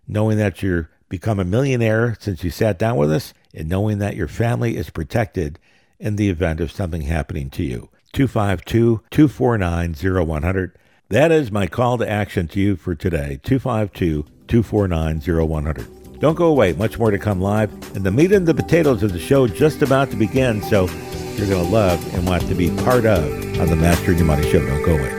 knowing 0.07 0.37
that 0.39 0.63
you're 0.63 0.89
become 1.07 1.39
a 1.39 1.45
millionaire 1.45 2.17
since 2.19 2.43
you 2.43 2.49
sat 2.49 2.79
down 2.79 2.97
with 2.97 3.11
us, 3.11 3.33
and 3.53 3.69
knowing 3.69 3.99
that 3.99 4.15
your 4.15 4.27
family 4.27 4.75
is 4.75 4.89
protected 4.89 5.59
in 5.99 6.15
the 6.15 6.27
event 6.27 6.59
of 6.59 6.71
something 6.71 7.03
happening 7.03 7.51
to 7.51 7.63
you. 7.63 7.87
252 8.17 9.03
249 9.11 9.93
0100. 10.25 10.75
That 11.09 11.31
is 11.31 11.51
my 11.51 11.67
call 11.67 11.99
to 11.99 12.09
action 12.09 12.47
to 12.47 12.59
you 12.59 12.75
for 12.75 12.95
today 12.95 13.39
252 13.43 14.25
249 14.47 15.21
0100. 15.47 16.19
Don't 16.19 16.33
go 16.33 16.47
away, 16.47 16.73
much 16.73 16.97
more 16.97 17.11
to 17.11 17.19
come 17.19 17.39
live, 17.39 17.71
and 17.95 18.03
the 18.03 18.09
meat 18.09 18.31
and 18.31 18.47
the 18.47 18.55
potatoes 18.55 19.03
of 19.03 19.13
the 19.13 19.19
show 19.19 19.45
just 19.47 19.83
about 19.83 20.09
to 20.09 20.15
begin, 20.15 20.63
so 20.63 20.87
you're 21.35 21.47
going 21.47 21.63
to 21.63 21.71
love 21.71 22.03
and 22.15 22.25
want 22.25 22.41
to 22.47 22.55
be 22.55 22.71
part 22.77 23.05
of 23.05 23.23
on 23.59 23.67
the 23.67 23.75
Mastering 23.75 24.17
Your 24.17 24.25
Money 24.25 24.49
Show. 24.49 24.65
Don't 24.65 24.83
go 24.83 24.97
away. 24.97 25.11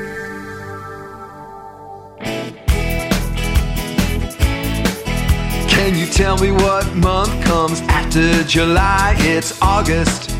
Can 5.68 5.96
you 5.96 6.06
tell 6.06 6.36
me 6.38 6.50
what 6.50 6.92
month 6.96 7.44
comes 7.44 7.80
after 7.82 8.42
July? 8.42 9.14
It's 9.18 9.62
August. 9.62 10.34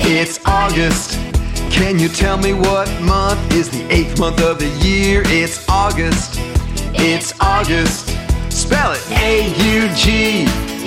It's 0.00 0.40
August. 0.46 1.37
Can 1.78 1.96
you 1.96 2.08
tell 2.08 2.36
me 2.36 2.52
what 2.52 2.88
month 3.00 3.54
is 3.54 3.70
the 3.70 3.86
eighth 3.88 4.18
month 4.18 4.42
of 4.42 4.58
the 4.58 4.66
year? 4.84 5.22
It's 5.26 5.66
August. 5.68 6.34
It's 6.92 7.32
August. 7.40 8.08
Spell 8.50 8.92
it 8.92 9.10
A 9.12 9.46
U 9.46 9.88
G 9.94 10.40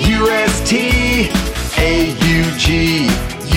U 0.06 0.28
S 0.28 0.68
T. 0.68 1.30
A 1.78 2.10
U 2.10 2.58
G 2.58 3.06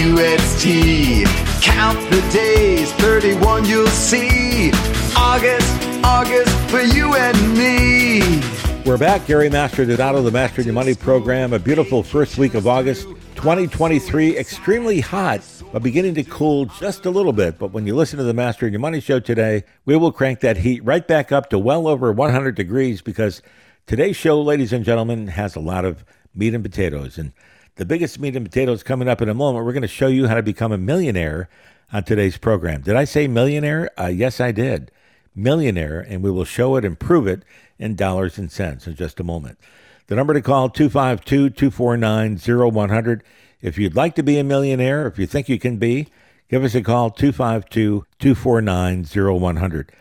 U 0.01 0.17
S 0.17 0.63
T. 0.63 1.25
Count 1.61 1.99
the 2.09 2.21
days, 2.31 2.93
31 2.93 3.65
you'll 3.65 3.85
see. 3.87 4.71
August, 5.17 5.69
August 6.05 6.57
for 6.69 6.81
you 6.81 7.15
and 7.15 7.57
me. 7.57 8.54
We're 8.85 8.99
back. 8.99 9.25
Gary 9.25 9.49
Mastrodonato, 9.49 10.23
the 10.23 10.29
Master 10.29 10.61
Your 10.61 10.75
Money 10.75 10.93
program. 10.93 11.53
A 11.53 11.59
beautiful 11.59 12.03
first 12.03 12.37
week 12.37 12.53
of 12.53 12.67
August 12.67 13.07
2023. 13.33 14.37
Extremely 14.37 14.99
hot, 14.99 15.41
but 15.73 15.81
beginning 15.81 16.13
to 16.13 16.23
cool 16.23 16.65
just 16.65 17.07
a 17.07 17.09
little 17.09 17.33
bit. 17.33 17.57
But 17.57 17.71
when 17.71 17.87
you 17.87 17.95
listen 17.95 18.19
to 18.19 18.23
the 18.23 18.35
Master 18.35 18.67
Your 18.67 18.79
Money 18.79 18.99
show 18.99 19.19
today, 19.19 19.63
we 19.85 19.97
will 19.97 20.11
crank 20.11 20.41
that 20.41 20.57
heat 20.57 20.83
right 20.83 21.05
back 21.07 21.31
up 21.31 21.49
to 21.49 21.57
well 21.57 21.87
over 21.87 22.11
100 22.11 22.53
degrees 22.53 23.01
because 23.01 23.41
today's 23.87 24.15
show, 24.17 24.39
ladies 24.39 24.71
and 24.71 24.85
gentlemen, 24.85 25.29
has 25.29 25.55
a 25.55 25.59
lot 25.59 25.83
of 25.83 26.05
meat 26.35 26.53
and 26.53 26.63
potatoes. 26.63 27.17
And 27.17 27.31
the 27.77 27.85
biggest 27.85 28.19
meat 28.19 28.35
and 28.35 28.45
potatoes 28.45 28.83
coming 28.83 29.07
up 29.07 29.19
in 29.19 29.29
a 29.29 29.33
moment. 29.33 29.65
We're 29.65 29.73
going 29.73 29.81
to 29.81 29.87
show 29.87 30.07
you 30.07 30.27
how 30.27 30.35
to 30.35 30.43
become 30.43 30.71
a 30.71 30.77
millionaire 30.77 31.49
on 31.91 32.03
today's 32.03 32.37
program. 32.37 32.81
Did 32.81 32.95
I 32.95 33.05
say 33.05 33.27
millionaire? 33.27 33.89
Uh, 33.99 34.07
yes, 34.07 34.39
I 34.39 34.51
did. 34.51 34.91
Millionaire, 35.35 35.99
and 35.99 36.23
we 36.23 36.31
will 36.31 36.45
show 36.45 36.75
it 36.75 36.85
and 36.85 36.99
prove 36.99 37.27
it 37.27 37.43
in 37.77 37.95
dollars 37.95 38.37
and 38.37 38.51
cents 38.51 38.87
in 38.87 38.95
just 38.95 39.19
a 39.19 39.23
moment. 39.23 39.59
The 40.07 40.15
number 40.15 40.33
to 40.33 40.41
call 40.41 40.69
252 40.69 41.49
249 41.49 42.37
0100. 42.37 43.23
If 43.61 43.77
you'd 43.77 43.95
like 43.95 44.15
to 44.15 44.23
be 44.23 44.37
a 44.37 44.43
millionaire, 44.43 45.07
if 45.07 45.17
you 45.17 45.25
think 45.25 45.49
you 45.49 45.59
can 45.59 45.77
be, 45.77 46.07
give 46.49 46.63
us 46.63 46.75
a 46.75 46.81
call 46.81 47.09
252 47.09 48.05
249 48.19 49.05
0100. 49.05 49.91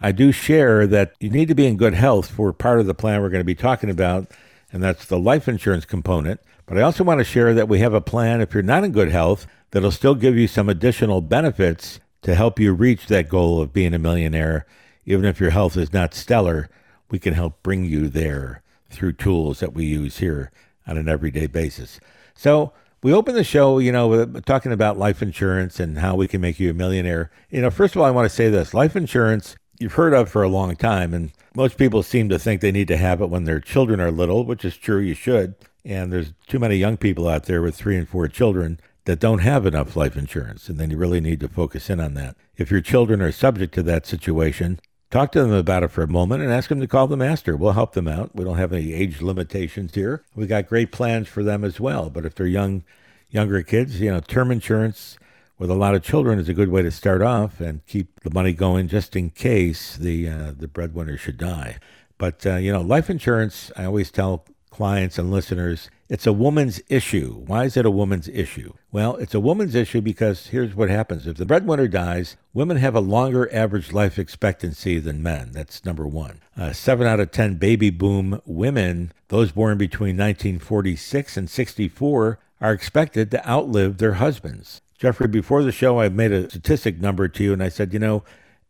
I 0.00 0.10
do 0.10 0.32
share 0.32 0.86
that 0.88 1.14
you 1.20 1.30
need 1.30 1.46
to 1.46 1.54
be 1.54 1.66
in 1.66 1.76
good 1.76 1.94
health 1.94 2.28
for 2.28 2.52
part 2.52 2.80
of 2.80 2.86
the 2.86 2.94
plan 2.94 3.22
we're 3.22 3.28
going 3.28 3.40
to 3.40 3.44
be 3.44 3.54
talking 3.54 3.88
about, 3.88 4.26
and 4.72 4.82
that's 4.82 5.06
the 5.06 5.18
life 5.18 5.46
insurance 5.46 5.84
component. 5.84 6.40
But 6.66 6.76
I 6.76 6.82
also 6.82 7.04
want 7.04 7.20
to 7.20 7.24
share 7.24 7.54
that 7.54 7.68
we 7.68 7.78
have 7.78 7.94
a 7.94 8.00
plan, 8.00 8.40
if 8.40 8.52
you're 8.52 8.64
not 8.64 8.82
in 8.82 8.90
good 8.90 9.10
health, 9.10 9.46
that'll 9.70 9.92
still 9.92 10.16
give 10.16 10.36
you 10.36 10.48
some 10.48 10.68
additional 10.68 11.20
benefits 11.20 12.00
to 12.22 12.34
help 12.34 12.58
you 12.58 12.72
reach 12.72 13.06
that 13.06 13.28
goal 13.28 13.60
of 13.60 13.72
being 13.72 13.94
a 13.94 13.98
millionaire. 13.98 14.66
Even 15.04 15.24
if 15.24 15.40
your 15.40 15.50
health 15.50 15.76
is 15.76 15.92
not 15.92 16.14
stellar, 16.14 16.68
we 17.10 17.18
can 17.18 17.34
help 17.34 17.62
bring 17.62 17.84
you 17.84 18.08
there 18.08 18.62
through 18.88 19.12
tools 19.14 19.60
that 19.60 19.74
we 19.74 19.84
use 19.84 20.18
here 20.18 20.50
on 20.86 20.96
an 20.96 21.08
everyday 21.08 21.46
basis. 21.46 22.00
So, 22.34 22.72
we 23.02 23.12
open 23.12 23.34
the 23.34 23.42
show, 23.42 23.80
you 23.80 23.90
know, 23.90 24.24
talking 24.42 24.70
about 24.70 24.96
life 24.96 25.22
insurance 25.22 25.80
and 25.80 25.98
how 25.98 26.14
we 26.14 26.28
can 26.28 26.40
make 26.40 26.60
you 26.60 26.70
a 26.70 26.74
millionaire. 26.74 27.32
You 27.50 27.60
know, 27.60 27.70
first 27.70 27.96
of 27.96 28.00
all, 28.00 28.06
I 28.06 28.12
want 28.12 28.26
to 28.26 28.34
say 28.34 28.48
this 28.48 28.74
life 28.74 28.94
insurance 28.94 29.56
you've 29.80 29.94
heard 29.94 30.14
of 30.14 30.30
for 30.30 30.44
a 30.44 30.48
long 30.48 30.76
time, 30.76 31.12
and 31.12 31.32
most 31.54 31.76
people 31.76 32.02
seem 32.04 32.28
to 32.28 32.38
think 32.38 32.60
they 32.60 32.70
need 32.70 32.88
to 32.88 32.96
have 32.96 33.20
it 33.20 33.28
when 33.28 33.44
their 33.44 33.60
children 33.60 34.00
are 34.00 34.12
little, 34.12 34.44
which 34.44 34.64
is 34.64 34.76
true, 34.76 35.00
you 35.00 35.14
should. 35.14 35.56
And 35.84 36.12
there's 36.12 36.32
too 36.46 36.60
many 36.60 36.76
young 36.76 36.96
people 36.96 37.28
out 37.28 37.44
there 37.44 37.60
with 37.60 37.74
three 37.74 37.96
and 37.96 38.08
four 38.08 38.28
children 38.28 38.78
that 39.04 39.18
don't 39.18 39.40
have 39.40 39.66
enough 39.66 39.96
life 39.96 40.16
insurance. 40.16 40.68
And 40.68 40.78
then 40.78 40.90
you 40.90 40.96
really 40.96 41.20
need 41.20 41.40
to 41.40 41.48
focus 41.48 41.90
in 41.90 41.98
on 41.98 42.14
that. 42.14 42.36
If 42.56 42.70
your 42.70 42.80
children 42.80 43.20
are 43.20 43.32
subject 43.32 43.74
to 43.74 43.82
that 43.82 44.06
situation, 44.06 44.78
talk 45.12 45.30
to 45.30 45.42
them 45.42 45.52
about 45.52 45.84
it 45.84 45.88
for 45.88 46.02
a 46.02 46.08
moment 46.08 46.42
and 46.42 46.50
ask 46.50 46.68
them 46.70 46.80
to 46.80 46.88
call 46.88 47.06
the 47.06 47.16
master. 47.16 47.54
We'll 47.54 47.72
help 47.72 47.92
them 47.92 48.08
out. 48.08 48.34
We 48.34 48.44
don't 48.44 48.56
have 48.56 48.72
any 48.72 48.94
age 48.94 49.20
limitations 49.20 49.94
here. 49.94 50.24
We 50.34 50.46
got 50.46 50.68
great 50.68 50.90
plans 50.90 51.28
for 51.28 51.44
them 51.44 51.62
as 51.62 51.78
well. 51.78 52.10
But 52.10 52.24
if 52.24 52.34
they're 52.34 52.46
young, 52.46 52.82
younger 53.30 53.62
kids, 53.62 54.00
you 54.00 54.10
know, 54.10 54.20
term 54.20 54.50
insurance 54.50 55.18
with 55.58 55.70
a 55.70 55.74
lot 55.74 55.94
of 55.94 56.02
children 56.02 56.38
is 56.38 56.48
a 56.48 56.54
good 56.54 56.70
way 56.70 56.82
to 56.82 56.90
start 56.90 57.22
off 57.22 57.60
and 57.60 57.86
keep 57.86 58.20
the 58.20 58.30
money 58.30 58.54
going 58.54 58.88
just 58.88 59.14
in 59.14 59.30
case 59.30 59.96
the 59.96 60.28
uh, 60.28 60.52
the 60.56 60.66
breadwinner 60.66 61.18
should 61.18 61.38
die. 61.38 61.76
But 62.16 62.46
uh, 62.46 62.56
you 62.56 62.72
know, 62.72 62.80
life 62.80 63.10
insurance, 63.10 63.70
I 63.76 63.84
always 63.84 64.10
tell 64.10 64.44
clients 64.70 65.18
and 65.18 65.30
listeners, 65.30 65.90
it's 66.12 66.26
a 66.26 66.32
woman's 66.32 66.78
issue. 66.90 67.42
Why 67.46 67.64
is 67.64 67.74
it 67.74 67.86
a 67.86 67.90
woman's 67.90 68.28
issue? 68.28 68.74
Well, 68.90 69.16
it's 69.16 69.32
a 69.32 69.40
woman's 69.40 69.74
issue 69.74 70.02
because 70.02 70.48
here's 70.48 70.74
what 70.74 70.90
happens. 70.90 71.26
If 71.26 71.38
the 71.38 71.46
breadwinner 71.46 71.88
dies, 71.88 72.36
women 72.52 72.76
have 72.76 72.94
a 72.94 73.00
longer 73.00 73.48
average 73.50 73.94
life 73.94 74.18
expectancy 74.18 74.98
than 74.98 75.22
men. 75.22 75.52
That's 75.52 75.86
number 75.86 76.06
one. 76.06 76.42
Uh, 76.54 76.74
seven 76.74 77.06
out 77.06 77.18
of 77.18 77.30
10 77.30 77.54
baby 77.54 77.88
boom 77.88 78.42
women, 78.44 79.10
those 79.28 79.52
born 79.52 79.78
between 79.78 80.18
1946 80.18 81.38
and 81.38 81.48
64, 81.48 82.38
are 82.60 82.72
expected 82.74 83.30
to 83.30 83.48
outlive 83.48 83.96
their 83.96 84.14
husbands. 84.14 84.82
Jeffrey, 84.98 85.28
before 85.28 85.62
the 85.62 85.72
show, 85.72 85.98
I 85.98 86.10
made 86.10 86.32
a 86.32 86.50
statistic 86.50 87.00
number 87.00 87.26
to 87.26 87.42
you, 87.42 87.54
and 87.54 87.62
I 87.62 87.70
said, 87.70 87.94
you 87.94 87.98
know, 87.98 88.22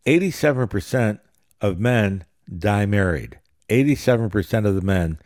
87% 0.06 1.18
of 1.60 1.80
men 1.80 2.24
die 2.56 2.86
married. 2.86 3.40
87% 3.68 4.64
of 4.64 4.76
the 4.76 4.80
men 4.80 5.18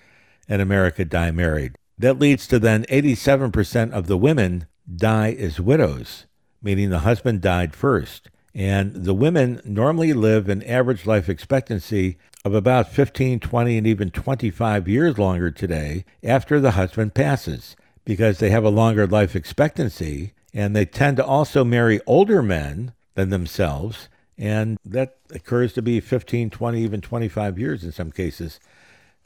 in 0.48 0.62
America 0.62 1.04
die 1.04 1.30
married. 1.30 1.76
That 1.98 2.18
leads 2.18 2.46
to 2.48 2.58
then 2.58 2.84
87% 2.84 3.92
of 3.92 4.06
the 4.06 4.18
women 4.18 4.66
die 4.94 5.32
as 5.32 5.60
widows, 5.60 6.26
meaning 6.62 6.90
the 6.90 7.00
husband 7.00 7.40
died 7.40 7.74
first. 7.74 8.28
And 8.54 9.04
the 9.04 9.14
women 9.14 9.60
normally 9.64 10.12
live 10.12 10.48
an 10.48 10.62
average 10.62 11.06
life 11.06 11.28
expectancy 11.28 12.16
of 12.44 12.54
about 12.54 12.90
15, 12.90 13.40
20, 13.40 13.78
and 13.78 13.86
even 13.86 14.10
25 14.10 14.88
years 14.88 15.18
longer 15.18 15.50
today 15.50 16.04
after 16.22 16.60
the 16.60 16.72
husband 16.72 17.14
passes 17.14 17.76
because 18.04 18.38
they 18.38 18.50
have 18.50 18.64
a 18.64 18.70
longer 18.70 19.06
life 19.06 19.34
expectancy 19.34 20.32
and 20.54 20.74
they 20.74 20.86
tend 20.86 21.18
to 21.18 21.24
also 21.24 21.64
marry 21.64 22.00
older 22.06 22.42
men 22.42 22.92
than 23.14 23.30
themselves. 23.30 24.08
And 24.38 24.78
that 24.84 25.16
occurs 25.30 25.72
to 25.74 25.82
be 25.82 26.00
15, 26.00 26.50
20, 26.50 26.80
even 26.80 27.00
25 27.00 27.58
years 27.58 27.84
in 27.84 27.92
some 27.92 28.12
cases 28.12 28.60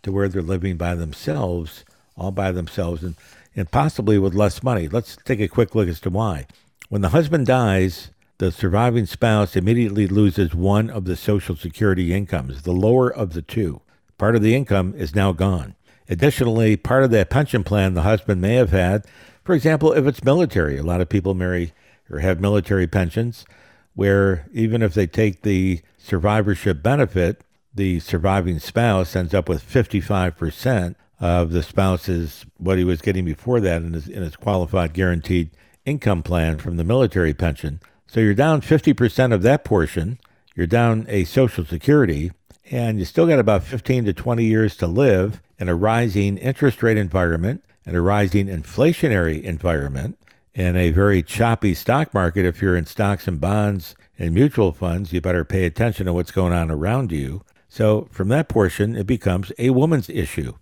to 0.03 0.11
where 0.11 0.29
they're 0.29 0.43
living 0.43 0.77
by 0.77 0.95
themselves, 0.95 1.85
all 2.21 2.31
by 2.31 2.53
themselves, 2.53 3.03
and, 3.03 3.17
and 3.57 3.71
possibly 3.71 4.19
with 4.19 4.35
less 4.35 4.63
money. 4.63 4.87
Let's 4.87 5.17
take 5.25 5.41
a 5.41 5.49
quick 5.49 5.75
look 5.75 5.89
as 5.89 6.01
to 6.01 6.11
why. 6.11 6.47
When 6.89 7.03
the 7.03 7.09
husband 7.09 7.47
dies, 7.47 8.11
the 8.39 8.53
surviving 8.53 9.07
spouse 9.07 9.57
immediately 9.57 10.07
loses 10.07 10.55
one 10.55 10.91
of 10.91 11.05
the 11.05 11.17
Social 11.17 11.57
Security 11.57 12.15
incomes, 12.15 12.63
the 12.63 12.73
lower 12.73 13.13
of 13.13 13.33
the 13.33 13.43
two. 13.43 13.81
Part 14.19 14.37
of 14.37 14.43
the 14.43 14.55
income 14.55 14.95
is 14.97 15.15
now 15.15 15.33
gone. 15.33 15.75
Additionally, 16.09 16.77
part 16.77 17.05
of 17.05 17.11
that 17.11 17.31
pension 17.31 17.65
plan 17.65 17.95
the 17.95 18.03
husband 18.03 18.41
may 18.41 18.55
have 18.55 18.71
had 18.71 19.05
for 19.51 19.55
example, 19.55 19.93
if 19.93 20.07
it's 20.07 20.23
military, 20.23 20.77
a 20.77 20.83
lot 20.83 21.01
of 21.01 21.09
people 21.09 21.35
marry 21.35 21.73
or 22.09 22.21
have 22.21 22.41
military 22.41 22.87
pensions 22.87 23.45
where 23.95 24.47
even 24.53 24.83
if 24.83 24.95
they 24.95 25.07
take 25.07 25.43
the 25.43 25.81
survivorship 25.99 26.83
benefit, 26.83 27.43
the 27.75 28.01
surviving 28.01 28.59
spouse 28.59 29.17
ends 29.17 29.35
up 29.35 29.49
with 29.49 29.69
55% 29.69 30.95
of 31.21 31.51
the 31.51 31.63
spouse's 31.63 32.47
what 32.57 32.79
he 32.79 32.85
was 32.85 33.03
getting 33.03 33.25
before 33.25 33.61
that 33.61 33.83
in 33.83 33.93
his, 33.93 34.09
in 34.09 34.23
his 34.23 34.37
qualified 34.37 34.95
guaranteed 34.95 35.51
income 35.85 36.23
plan 36.23 36.59
from 36.59 36.77
the 36.77 36.85
military 36.85 37.35
pension. 37.35 37.81
So 38.07 38.21
you're 38.21 38.35
down 38.35 38.61
50% 38.63 39.33
of 39.33 39.43
that 39.43 39.65
portion. 39.65 40.19
You're 40.57 40.67
down 40.67 41.07
a 41.09 41.25
Social 41.25 41.65
Security, 41.65 42.33
and 42.71 42.99
you 42.99 43.05
still 43.05 43.27
got 43.27 43.39
about 43.39 43.63
15 43.63 44.05
to 44.07 44.13
20 44.13 44.45
years 44.45 44.77
to 44.79 44.87
live 44.87 45.41
in 45.59 45.69
a 45.69 45.75
rising 45.75 46.39
interest 46.39 46.83
rate 46.83 46.97
environment 46.97 47.63
and 47.87 47.97
a 47.97 48.01
rising 48.01 48.47
inflationary 48.47 49.43
environment 49.43 50.19
and 50.55 50.77
a 50.77 50.91
very 50.91 51.23
choppy 51.23 51.75
stock 51.75 52.13
market, 52.13 52.45
if 52.45 52.61
you're 52.61 52.77
in 52.77 52.87
stocks 52.87 53.29
and 53.29 53.41
bonds 53.41 53.95
and 54.19 54.35
mutual 54.35 54.73
funds, 54.73 55.13
you 55.13 55.21
better 55.21 55.45
pay 55.45 55.65
attention 55.65 56.07
to 56.07 56.13
what's 56.13 56.33
going 56.33 56.53
on 56.53 56.71
around 56.71 57.13
you. 57.13 57.43
So, 57.69 58.09
from 58.11 58.29
that 58.29 58.49
portion, 58.49 58.97
it 58.97 59.07
becomes 59.07 59.53
a 59.59 59.71
woman's 59.71 60.11
issue. 60.11 60.55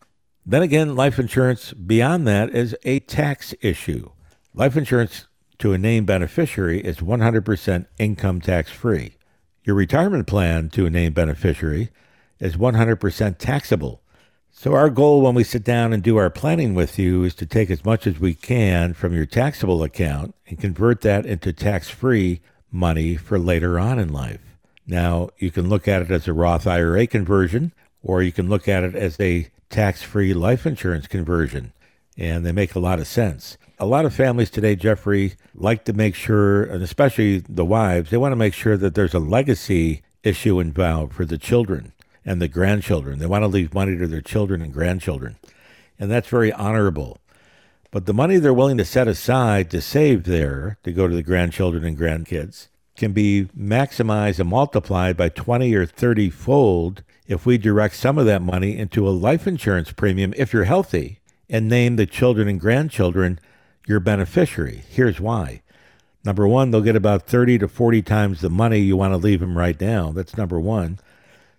Then 0.51 0.63
again, 0.63 0.97
life 0.97 1.19
insurance 1.19 1.75
beyond 1.75 2.27
that 2.27 2.49
is 2.55 2.75
a 2.83 3.01
tax 3.01 3.55
issue. 3.61 4.13
Life 4.55 4.79
insurance 4.79 5.27
to 5.59 5.75
a 5.75 5.79
named 5.79 6.07
beneficiary 6.07 6.81
is 6.81 7.01
100% 7.01 7.85
income 7.99 8.41
tax 8.41 8.71
free. 8.71 9.17
Your 9.65 9.77
retirement 9.77 10.27
plan 10.27 10.71
to 10.71 10.87
a 10.87 10.91
named 10.91 11.15
beneficiary 11.15 11.91
is 12.41 12.57
100% 12.57 13.37
taxable. 13.37 14.01
So, 14.51 14.73
our 14.73 14.89
goal 14.89 15.21
when 15.21 15.35
we 15.35 15.45
sit 15.45 15.65
down 15.65 15.93
and 15.93 16.03
do 16.03 16.17
our 16.17 16.31
planning 16.31 16.73
with 16.73 16.99
you 16.99 17.25
is 17.25 17.35
to 17.35 17.45
take 17.45 17.71
as 17.71 17.85
much 17.85 18.07
as 18.07 18.19
we 18.19 18.33
can 18.33 18.95
from 18.95 19.13
your 19.13 19.27
taxable 19.27 19.83
account 19.83 20.35
and 20.47 20.59
convert 20.59 21.03
that 21.03 21.27
into 21.27 21.53
tax 21.53 21.91
free 21.91 22.41
money 22.73 23.17
for 23.17 23.39
later 23.39 23.79
on 23.79 23.99
in 23.99 24.11
life. 24.11 24.57
Now, 24.87 25.29
you 25.37 25.51
can 25.51 25.69
look 25.69 25.87
at 25.87 26.01
it 26.01 26.11
as 26.11 26.27
a 26.27 26.33
Roth 26.33 26.67
IRA 26.67 27.07
conversion, 27.07 27.75
or 28.03 28.23
you 28.23 28.33
can 28.33 28.49
look 28.49 28.67
at 28.67 28.83
it 28.83 28.95
as 28.95 29.21
a 29.21 29.51
tax 29.71 30.03
free 30.03 30.35
life 30.35 30.67
insurance 30.67 31.07
conversion, 31.07 31.73
and 32.17 32.45
they 32.45 32.53
make 32.53 32.75
a 32.75 32.81
lot 32.81 32.99
of 32.99 33.07
sense. 33.07 33.57
A 33.79 33.87
lot 33.87 34.05
of 34.05 34.15
families 34.15 34.51
today, 34.51 34.75
Jeffrey, 34.75 35.35
like 35.55 35.85
to 35.85 35.93
make 35.93 36.15
sure, 36.15 36.65
and 36.65 36.83
especially 36.83 37.39
the 37.39 37.65
wives, 37.65 38.11
they 38.11 38.17
want 38.17 38.33
to 38.33 38.37
make 38.37 38.55
sure 38.55 38.77
that 38.77 38.95
there's 38.95 39.15
a 39.15 39.21
legacy 39.21 40.03
issue 40.23 40.59
involved 40.59 41.15
for 41.15 41.25
the 41.25 41.39
children 41.39 41.93
and 42.25 42.43
the 42.43 42.49
grandchildren. 42.49 43.19
They 43.19 43.27
want 43.27 43.43
to 43.43 43.49
leave 43.49 43.73
money 43.73 43.97
to 43.97 44.07
their 44.07 44.21
children 44.21 44.63
and 44.63 44.73
grandchildren. 44.73 45.37
And 45.99 46.11
that's 46.11 46.29
very 46.29 46.53
honorable. 46.53 47.19
But 47.91 48.07
the 48.07 48.15
money 48.15 48.37
they're 48.37 48.53
willing 48.53 48.77
to 48.79 48.85
set 48.85 49.09
aside 49.09 49.71
to 49.71 49.81
save 49.81 50.25
there, 50.25 50.79
to 50.83 50.93
go 50.93 51.09
to 51.09 51.15
the 51.15 51.23
grandchildren 51.23 51.85
and 51.85 51.97
grandkids, 51.97 52.69
can 52.97 53.13
be 53.13 53.49
maximized 53.57 54.41
and 54.41 54.51
multiplied 54.51 55.17
by 55.17 55.29
20 55.29 55.75
or 55.75 55.87
30 55.87 56.31
fold 56.31 57.03
if 57.29 57.47
we 57.47 57.59
direct 57.59 57.95
some 57.95 58.19
of 58.19 58.27
that 58.27 58.43
money 58.43 58.77
into 58.77 59.07
a 59.07 59.11
life 59.11 59.47
insurance 59.47 59.93
premium 59.93 60.35
if 60.37 60.53
you're 60.53 60.65
healthy 60.65 61.21
and 61.49 61.69
name 61.69 61.97
the 61.97 62.07
children 62.07 62.49
and 62.49 62.59
grandchildren 62.59 63.39
your 63.87 64.01
beneficiary. 64.01 64.83
Here's 64.89 65.21
why. 65.21 65.63
Number 66.25 66.49
one, 66.49 66.71
they'll 66.71 66.81
get 66.81 66.97
about 66.97 67.27
30 67.27 67.59
to 67.59 67.69
40 67.69 68.03
times 68.03 68.41
the 68.41 68.51
money 68.51 68.81
you 68.81 68.97
want 68.97 69.13
to 69.13 69.19
leave 69.19 69.41
them 69.41 69.57
right 69.57 69.81
now. 69.81 70.11
That's 70.11 70.37
number 70.37 70.59
one. 70.59 70.99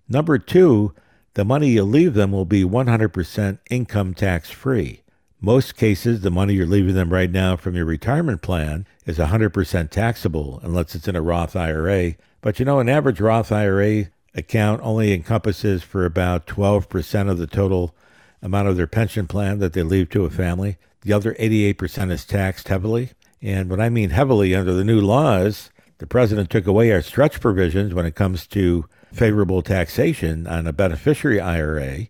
Number 0.08 0.38
two, 0.38 0.92
the 1.34 1.44
money 1.44 1.70
you 1.70 1.84
leave 1.84 2.14
them 2.14 2.32
will 2.32 2.44
be 2.44 2.64
100% 2.64 3.58
income 3.70 4.14
tax 4.14 4.50
free. 4.50 5.02
Most 5.40 5.76
cases, 5.76 6.20
the 6.20 6.30
money 6.30 6.54
you're 6.54 6.66
leaving 6.66 6.94
them 6.94 7.12
right 7.12 7.30
now 7.30 7.56
from 7.56 7.74
your 7.74 7.86
retirement 7.86 8.42
plan 8.42 8.86
is 9.06 9.18
100% 9.18 9.90
taxable 9.90 10.60
unless 10.62 10.94
it's 10.94 11.08
in 11.08 11.16
a 11.16 11.22
Roth 11.22 11.56
IRA. 11.56 12.14
But 12.42 12.58
you 12.58 12.64
know, 12.64 12.78
an 12.78 12.88
average 12.88 13.20
Roth 13.20 13.50
IRA 13.50 14.10
account 14.34 14.80
only 14.82 15.12
encompasses 15.12 15.82
for 15.82 16.04
about 16.04 16.46
12% 16.46 17.30
of 17.30 17.38
the 17.38 17.46
total 17.46 17.94
amount 18.42 18.68
of 18.68 18.76
their 18.76 18.86
pension 18.86 19.26
plan 19.26 19.58
that 19.58 19.72
they 19.72 19.82
leave 19.82 20.08
to 20.10 20.24
a 20.24 20.30
family. 20.30 20.76
The 21.02 21.12
other 21.12 21.34
88% 21.34 22.10
is 22.10 22.24
taxed 22.24 22.68
heavily. 22.68 23.10
And 23.42 23.70
what 23.70 23.80
I 23.80 23.88
mean 23.88 24.10
heavily 24.10 24.54
under 24.54 24.72
the 24.72 24.84
new 24.84 25.00
laws, 25.00 25.70
the 25.98 26.06
president 26.06 26.50
took 26.50 26.66
away 26.66 26.92
our 26.92 27.02
stretch 27.02 27.40
provisions 27.40 27.94
when 27.94 28.06
it 28.06 28.14
comes 28.14 28.46
to 28.48 28.86
favorable 29.12 29.62
taxation 29.62 30.46
on 30.46 30.66
a 30.66 30.72
beneficiary 30.72 31.40
IRA. 31.40 32.08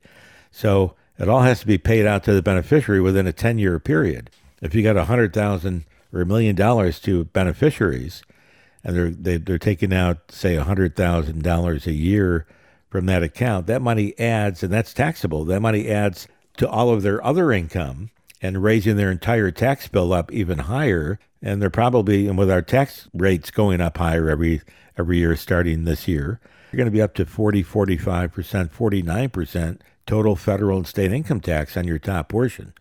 So 0.51 0.95
it 1.19 1.29
all 1.29 1.43
has 1.43 1.61
to 1.61 1.67
be 1.67 1.79
paid 1.79 2.07
out 2.07 2.25
to 2.25 2.33
the 2.33 2.43
beneficiary 2.43 3.01
within 3.01 3.27
a 3.27 3.33
10 3.33 3.59
year 3.59 3.79
period. 3.79 4.31
If 4.61 4.75
you 4.75 4.83
got 4.83 4.97
a 4.97 5.05
hundred 5.05 5.33
thousand 5.33 5.85
or 6.13 6.21
a 6.21 6.27
million 6.27 6.55
dollars 6.57 6.99
to 7.01 7.25
beneficiaries, 7.27 8.23
and 8.85 8.97
they're 8.97 9.11
they, 9.11 9.35
are 9.35 9.39
they 9.39 9.53
are 9.55 9.59
taking 9.59 9.93
out 9.93 10.31
say 10.33 10.57
hundred 10.57 10.97
thousand 10.97 11.43
dollars 11.43 11.87
a 11.87 11.93
year 11.93 12.47
from 12.91 13.07
that 13.07 13.23
account, 13.23 13.67
that 13.69 13.81
money 13.81 14.19
adds, 14.19 14.63
and 14.63 14.73
that's 14.73 14.93
taxable. 14.93 15.45
That 15.45 15.61
money 15.61 15.89
adds 15.89 16.27
to 16.57 16.69
all 16.69 16.91
of 16.91 17.03
their 17.03 17.25
other 17.25 17.53
income 17.53 18.11
and 18.43 18.63
raising 18.63 18.97
their 18.97 19.11
entire 19.11 19.51
tax 19.51 19.89
bill 19.89 20.13
up 20.13 20.33
even 20.33 20.59
higher. 20.59 21.19
And 21.43 21.63
they're 21.63 21.71
probably, 21.71 22.27
and 22.27 22.37
with 22.37 22.51
our 22.51 22.63
tax 22.63 23.09
rates 23.15 23.51
going 23.51 23.81
up 23.81 23.97
higher 23.99 24.29
every 24.29 24.61
every 24.99 25.19
year 25.19 25.37
starting 25.37 25.85
this 25.85 26.09
year, 26.09 26.41
you're 26.71 26.77
going 26.77 26.87
to 26.87 26.91
be 26.91 27.01
up 27.01 27.15
to 27.15 27.25
40, 27.25 27.65
45%, 27.65 28.71
49% 28.71 29.81
total 30.07 30.37
federal 30.37 30.77
and 30.79 30.87
state 30.87 31.13
income 31.13 31.41
tax 31.41 31.77
on 31.77 31.87
your 31.87 31.99
top 31.99 32.29
portion. 32.29 32.75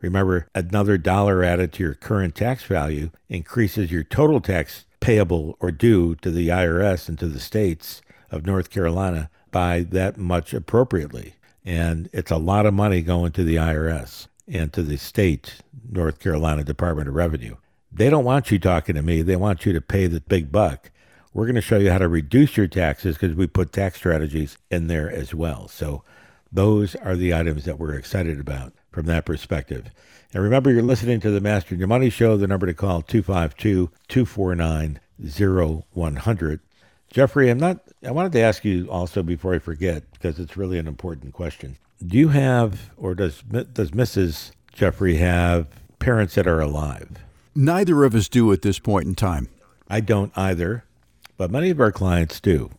Remember, 0.00 0.48
another 0.54 0.96
dollar 0.96 1.42
added 1.42 1.72
to 1.74 1.82
your 1.82 1.94
current 1.94 2.34
tax 2.34 2.62
value 2.64 3.10
increases 3.28 3.90
your 3.90 4.04
total 4.04 4.40
tax 4.40 4.84
payable 5.00 5.56
or 5.60 5.70
due 5.70 6.14
to 6.16 6.30
the 6.30 6.48
IRS 6.48 7.08
and 7.08 7.18
to 7.18 7.26
the 7.26 7.40
states 7.40 8.02
of 8.30 8.46
North 8.46 8.70
Carolina 8.70 9.30
by 9.50 9.80
that 9.80 10.16
much 10.16 10.52
appropriately. 10.52 11.34
And 11.64 12.08
it's 12.12 12.30
a 12.30 12.36
lot 12.36 12.66
of 12.66 12.74
money 12.74 13.02
going 13.02 13.32
to 13.32 13.44
the 13.44 13.56
IRS 13.56 14.28
and 14.48 14.72
to 14.72 14.82
the 14.82 14.96
state 14.96 15.56
North 15.88 16.20
Carolina 16.20 16.64
Department 16.64 17.08
of 17.08 17.14
Revenue. 17.14 17.56
They 17.92 18.10
don't 18.10 18.24
want 18.24 18.50
you 18.50 18.58
talking 18.58 18.94
to 18.94 19.02
me. 19.02 19.22
They 19.22 19.36
want 19.36 19.66
you 19.66 19.72
to 19.72 19.80
pay 19.80 20.06
the 20.06 20.20
big 20.20 20.52
buck 20.52 20.90
we're 21.36 21.44
going 21.44 21.56
to 21.56 21.60
show 21.60 21.76
you 21.76 21.90
how 21.90 21.98
to 21.98 22.08
reduce 22.08 22.56
your 22.56 22.66
taxes 22.66 23.18
because 23.18 23.36
we 23.36 23.46
put 23.46 23.70
tax 23.70 23.98
strategies 23.98 24.56
in 24.70 24.86
there 24.86 25.12
as 25.12 25.34
well. 25.34 25.68
So 25.68 26.02
those 26.50 26.94
are 26.96 27.14
the 27.14 27.34
items 27.34 27.66
that 27.66 27.78
we're 27.78 27.92
excited 27.92 28.40
about. 28.40 28.72
from 28.90 29.04
that 29.04 29.26
perspective. 29.26 29.90
And 30.36 30.44
remember, 30.44 30.70
you're 30.70 30.82
listening 30.82 31.18
to 31.20 31.30
the 31.30 31.40
Master 31.40 31.74
Your 31.74 31.88
Money 31.88 32.10
Show. 32.10 32.36
The 32.36 32.46
number 32.46 32.66
to 32.66 32.74
call 32.74 33.00
252 33.00 33.90
249 34.06 35.00
0100. 35.18 36.60
Jeffrey, 37.10 37.48
I'm 37.48 37.58
not. 37.58 37.78
I 38.06 38.10
wanted 38.10 38.32
to 38.32 38.40
ask 38.40 38.62
you 38.62 38.86
also 38.90 39.22
before 39.22 39.54
I 39.54 39.58
forget 39.58 40.02
because 40.12 40.38
it's 40.38 40.54
really 40.54 40.78
an 40.78 40.86
important 40.86 41.32
question. 41.32 41.78
Do 42.06 42.18
you 42.18 42.28
have, 42.28 42.90
or 42.98 43.14
does 43.14 43.40
does 43.40 43.92
Mrs. 43.92 44.50
Jeffrey 44.74 45.16
have 45.16 45.68
parents 46.00 46.34
that 46.34 46.46
are 46.46 46.60
alive? 46.60 47.08
Neither 47.54 48.04
of 48.04 48.14
us 48.14 48.28
do 48.28 48.52
at 48.52 48.60
this 48.60 48.78
point 48.78 49.06
in 49.06 49.14
time. 49.14 49.48
I 49.88 50.00
don't 50.00 50.36
either, 50.36 50.84
but 51.38 51.50
many 51.50 51.70
of 51.70 51.80
our 51.80 51.92
clients 51.92 52.40
do. 52.40 52.72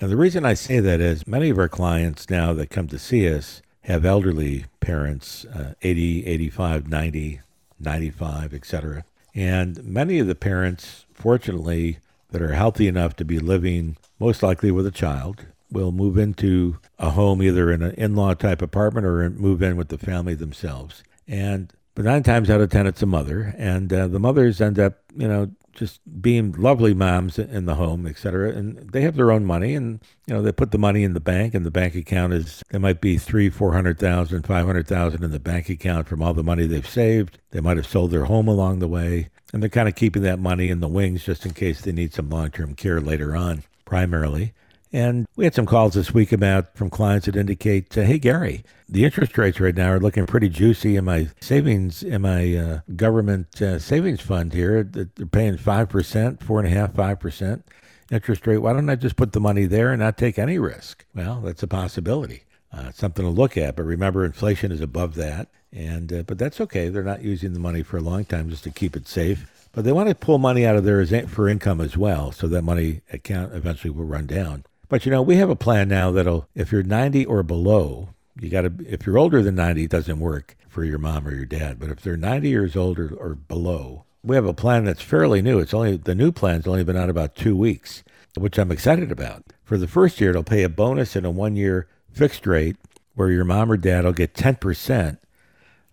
And 0.00 0.10
the 0.10 0.16
reason 0.16 0.46
I 0.46 0.54
say 0.54 0.80
that 0.80 1.02
is 1.02 1.26
many 1.26 1.50
of 1.50 1.58
our 1.58 1.68
clients 1.68 2.30
now 2.30 2.54
that 2.54 2.70
come 2.70 2.88
to 2.88 2.98
see 2.98 3.30
us 3.30 3.60
have 3.82 4.06
elderly 4.06 4.64
parents, 4.82 5.46
uh, 5.46 5.72
80, 5.80 6.26
85, 6.26 6.88
90, 6.88 7.40
95, 7.80 8.52
etc. 8.52 9.04
And 9.34 9.82
many 9.82 10.18
of 10.18 10.26
the 10.26 10.34
parents, 10.34 11.06
fortunately, 11.14 11.98
that 12.30 12.42
are 12.42 12.52
healthy 12.52 12.88
enough 12.88 13.16
to 13.16 13.24
be 13.24 13.38
living 13.38 13.96
most 14.18 14.42
likely 14.42 14.70
with 14.70 14.86
a 14.86 14.90
child 14.90 15.46
will 15.70 15.92
move 15.92 16.18
into 16.18 16.78
a 16.98 17.10
home 17.10 17.42
either 17.42 17.70
in 17.70 17.82
an 17.82 17.94
in-law 17.94 18.34
type 18.34 18.60
apartment 18.60 19.06
or 19.06 19.28
move 19.30 19.62
in 19.62 19.76
with 19.76 19.88
the 19.88 19.98
family 19.98 20.34
themselves. 20.34 21.02
And 21.26 21.72
but 21.94 22.04
nine 22.04 22.22
times 22.22 22.50
out 22.50 22.60
of 22.60 22.70
ten, 22.70 22.86
it's 22.86 23.02
a 23.02 23.06
mother, 23.06 23.54
and 23.58 23.92
uh, 23.92 24.08
the 24.08 24.18
mothers 24.18 24.60
end 24.60 24.78
up, 24.78 24.98
you 25.14 25.28
know, 25.28 25.50
just 25.72 26.00
being 26.20 26.52
lovely 26.52 26.94
moms 26.94 27.38
in 27.38 27.64
the 27.64 27.74
home, 27.74 28.06
et 28.06 28.18
cetera. 28.18 28.50
And 28.50 28.90
they 28.90 29.00
have 29.02 29.16
their 29.16 29.32
own 29.32 29.44
money, 29.44 29.74
and 29.74 30.00
you 30.26 30.34
know, 30.34 30.42
they 30.42 30.52
put 30.52 30.70
the 30.70 30.78
money 30.78 31.02
in 31.02 31.14
the 31.14 31.20
bank, 31.20 31.54
and 31.54 31.64
the 31.64 31.70
bank 31.70 31.94
account 31.94 32.32
is 32.32 32.62
there 32.70 32.80
might 32.80 33.00
be 33.00 33.18
three, 33.18 33.50
four 33.50 33.72
hundred 33.72 33.98
thousand, 33.98 34.46
five 34.46 34.66
hundred 34.66 34.86
thousand 34.86 35.24
in 35.24 35.30
the 35.30 35.40
bank 35.40 35.68
account 35.68 36.08
from 36.08 36.22
all 36.22 36.34
the 36.34 36.42
money 36.42 36.66
they've 36.66 36.88
saved. 36.88 37.38
They 37.50 37.60
might 37.60 37.76
have 37.76 37.86
sold 37.86 38.10
their 38.10 38.26
home 38.26 38.48
along 38.48 38.78
the 38.78 38.88
way, 38.88 39.30
and 39.52 39.62
they're 39.62 39.70
kind 39.70 39.88
of 39.88 39.94
keeping 39.94 40.22
that 40.22 40.38
money 40.38 40.68
in 40.68 40.80
the 40.80 40.88
wings 40.88 41.24
just 41.24 41.46
in 41.46 41.52
case 41.52 41.80
they 41.80 41.92
need 41.92 42.12
some 42.12 42.30
long-term 42.30 42.74
care 42.74 43.00
later 43.00 43.34
on, 43.34 43.64
primarily. 43.84 44.52
And 44.92 45.26
we 45.36 45.44
had 45.44 45.54
some 45.54 45.64
calls 45.64 45.94
this 45.94 46.12
week 46.12 46.32
about 46.32 46.76
from 46.76 46.90
clients 46.90 47.26
that 47.26 47.36
indicate, 47.36 47.96
uh, 47.96 48.02
hey, 48.02 48.18
Gary, 48.18 48.62
the 48.88 49.04
interest 49.04 49.38
rates 49.38 49.58
right 49.58 49.74
now 49.74 49.90
are 49.90 50.00
looking 50.00 50.26
pretty 50.26 50.50
juicy 50.50 50.96
in 50.96 51.06
my 51.06 51.28
savings, 51.40 52.02
in 52.02 52.22
my 52.22 52.54
uh, 52.54 52.80
government 52.94 53.62
uh, 53.62 53.78
savings 53.78 54.20
fund 54.20 54.52
here. 54.52 54.82
They're 54.82 55.06
paying 55.26 55.56
5%, 55.56 56.38
4.5%, 56.38 56.92
5% 56.92 57.62
interest 58.10 58.46
rate. 58.46 58.58
Why 58.58 58.74
don't 58.74 58.90
I 58.90 58.96
just 58.96 59.16
put 59.16 59.32
the 59.32 59.40
money 59.40 59.64
there 59.64 59.92
and 59.92 60.00
not 60.00 60.18
take 60.18 60.38
any 60.38 60.58
risk? 60.58 61.06
Well, 61.14 61.40
that's 61.40 61.62
a 61.62 61.68
possibility. 61.68 62.44
Uh, 62.70 62.90
something 62.92 63.24
to 63.24 63.30
look 63.30 63.56
at. 63.56 63.76
But 63.76 63.84
remember, 63.84 64.24
inflation 64.24 64.72
is 64.72 64.80
above 64.80 65.14
that. 65.14 65.48
And 65.72 66.12
uh, 66.12 66.22
but 66.24 66.38
that's 66.38 66.60
okay. 66.60 66.90
They're 66.90 67.02
not 67.02 67.22
using 67.22 67.54
the 67.54 67.58
money 67.58 67.82
for 67.82 67.96
a 67.96 68.02
long 68.02 68.26
time 68.26 68.50
just 68.50 68.64
to 68.64 68.70
keep 68.70 68.94
it 68.94 69.08
safe. 69.08 69.68
But 69.72 69.84
they 69.84 69.92
want 69.92 70.10
to 70.10 70.14
pull 70.14 70.36
money 70.38 70.66
out 70.66 70.76
of 70.76 70.84
there 70.84 71.04
for 71.26 71.48
income 71.48 71.80
as 71.80 71.96
well, 71.96 72.30
so 72.30 72.46
that 72.48 72.60
money 72.60 73.00
account 73.10 73.54
eventually 73.54 73.90
will 73.90 74.04
run 74.04 74.26
down. 74.26 74.64
But 74.92 75.06
you 75.06 75.10
know, 75.10 75.22
we 75.22 75.36
have 75.36 75.48
a 75.48 75.56
plan 75.56 75.88
now 75.88 76.10
that'll, 76.10 76.50
if 76.54 76.70
you're 76.70 76.82
90 76.82 77.24
or 77.24 77.42
below, 77.42 78.10
you 78.38 78.50
got 78.50 78.60
to, 78.60 78.74
if 78.86 79.06
you're 79.06 79.16
older 79.16 79.42
than 79.42 79.54
90, 79.54 79.84
it 79.84 79.90
doesn't 79.90 80.20
work 80.20 80.54
for 80.68 80.84
your 80.84 80.98
mom 80.98 81.26
or 81.26 81.34
your 81.34 81.46
dad. 81.46 81.80
But 81.80 81.88
if 81.88 82.02
they're 82.02 82.18
90 82.18 82.46
years 82.50 82.76
old 82.76 82.98
or, 82.98 83.14
or 83.14 83.34
below, 83.34 84.04
we 84.22 84.36
have 84.36 84.44
a 84.44 84.52
plan 84.52 84.84
that's 84.84 85.00
fairly 85.00 85.40
new. 85.40 85.60
It's 85.60 85.72
only, 85.72 85.96
the 85.96 86.14
new 86.14 86.30
plan's 86.30 86.66
only 86.66 86.84
been 86.84 86.98
out 86.98 87.08
about 87.08 87.34
two 87.34 87.56
weeks, 87.56 88.04
which 88.36 88.58
I'm 88.58 88.70
excited 88.70 89.10
about. 89.10 89.44
For 89.64 89.78
the 89.78 89.88
first 89.88 90.20
year, 90.20 90.28
it'll 90.28 90.42
pay 90.42 90.62
a 90.62 90.68
bonus 90.68 91.16
in 91.16 91.24
a 91.24 91.30
one 91.30 91.56
year 91.56 91.88
fixed 92.10 92.46
rate 92.46 92.76
where 93.14 93.30
your 93.30 93.46
mom 93.46 93.72
or 93.72 93.78
dad 93.78 94.04
will 94.04 94.12
get 94.12 94.34
10% 94.34 95.16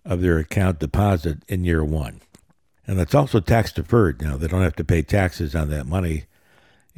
of 0.03 0.19
their 0.19 0.39
account 0.39 0.79
deposit 0.79 1.37
in 1.47 1.63
year 1.63 1.85
one. 1.85 2.19
And 2.85 2.99
that's 2.99 3.15
also 3.15 3.39
tax 3.39 3.71
deferred 3.71 4.21
now. 4.21 4.35
They 4.35 4.49
don't 4.49 4.61
have 4.61 4.75
to 4.75 4.83
pay 4.83 5.03
taxes 5.03 5.55
on 5.55 5.69
that 5.69 5.87
money 5.87 6.25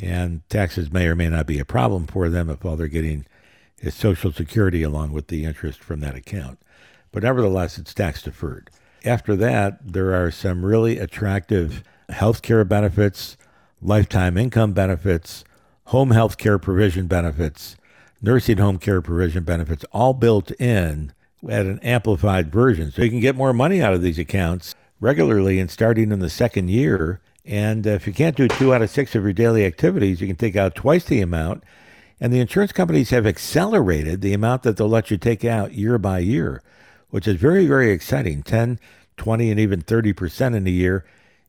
and 0.02 0.48
taxes 0.50 0.92
may 0.92 1.08
or 1.08 1.16
may 1.16 1.30
not 1.30 1.46
be 1.46 1.60
a 1.60 1.66
problem 1.66 2.08
for 2.08 2.28
them 2.28 2.50
if 2.50 2.66
all 2.66 2.76
they're 2.76 2.88
getting 2.88 3.26
is 3.80 3.94
Social 3.94 4.32
Security 4.32 4.84
along 4.84 5.12
with 5.12 5.28
the 5.28 5.46
interest 5.46 5.84
from 5.84 6.00
that 6.02 6.16
account. 6.16 6.60
But 7.12 7.24
nevertheless, 7.24 7.78
it's 7.78 7.94
tax 7.94 8.22
deferred. 8.24 8.70
After 9.06 9.36
that, 9.36 9.80
there 9.94 10.14
are 10.14 10.32
some 10.32 10.66
really 10.66 10.98
attractive 10.98 11.84
health 12.10 12.42
care 12.42 12.64
benefits, 12.64 13.38
lifetime 13.82 14.38
income 14.38 14.74
benefits, 14.74 15.44
home 15.86 16.12
health 16.12 16.38
care 16.38 16.60
provision 16.60 17.08
benefits, 17.08 17.76
nursing 18.22 18.58
home 18.58 18.78
care 18.78 19.02
provision 19.02 19.44
benefits, 19.44 19.84
all 19.92 20.14
built 20.14 20.52
in 20.60 21.14
at 21.50 21.66
an 21.66 21.80
amplified 21.80 22.52
version. 22.52 22.92
So 22.92 23.02
you 23.02 23.10
can 23.10 23.20
get 23.20 23.36
more 23.36 23.54
money 23.54 23.82
out 23.82 23.94
of 23.94 24.02
these 24.02 24.20
accounts 24.20 24.76
regularly 25.00 25.60
and 25.60 25.70
starting 25.70 26.12
in 26.12 26.20
the 26.20 26.30
second 26.30 26.70
year 26.70 27.20
and 27.45 27.88
if 27.88 28.06
you 28.06 28.13
can't 28.13 28.36
do 28.36 28.47
two 28.47 28.73
out 28.73 28.82
of 28.82 28.89
six 28.89 29.15
of 29.15 29.23
your 29.23 29.34
daily 29.34 29.65
activities, 29.65 30.21
you 30.21 30.27
can 30.27 30.36
take 30.36 30.56
out 30.56 30.75
twice 30.75 31.06
the 31.06 31.21
amount. 31.21 31.63
And 32.19 32.32
the 32.32 32.39
insurance 32.39 32.71
companies 32.71 33.10
have 33.10 33.25
accelerated 33.25 34.21
the 34.21 34.34
amount 34.34 34.62
that 34.63 34.77
they'll 34.77 34.88
let 34.88 35.10
you 35.10 35.17
take 35.17 35.43
out 35.43 35.73
year 35.73 35.97
by 35.97 36.19
year, 36.19 36.62
which 37.10 37.27
is 37.27 37.38
very, 37.38 37.65
very 37.65 37.91
exciting 37.91 38.43
10, 38.43 38.80
20, 39.17 39.49
and 39.49 39.60
even 39.60 39.82
30% 39.82 40.56
in 40.56 40.67
a 40.67 40.69
year. 40.69 41.04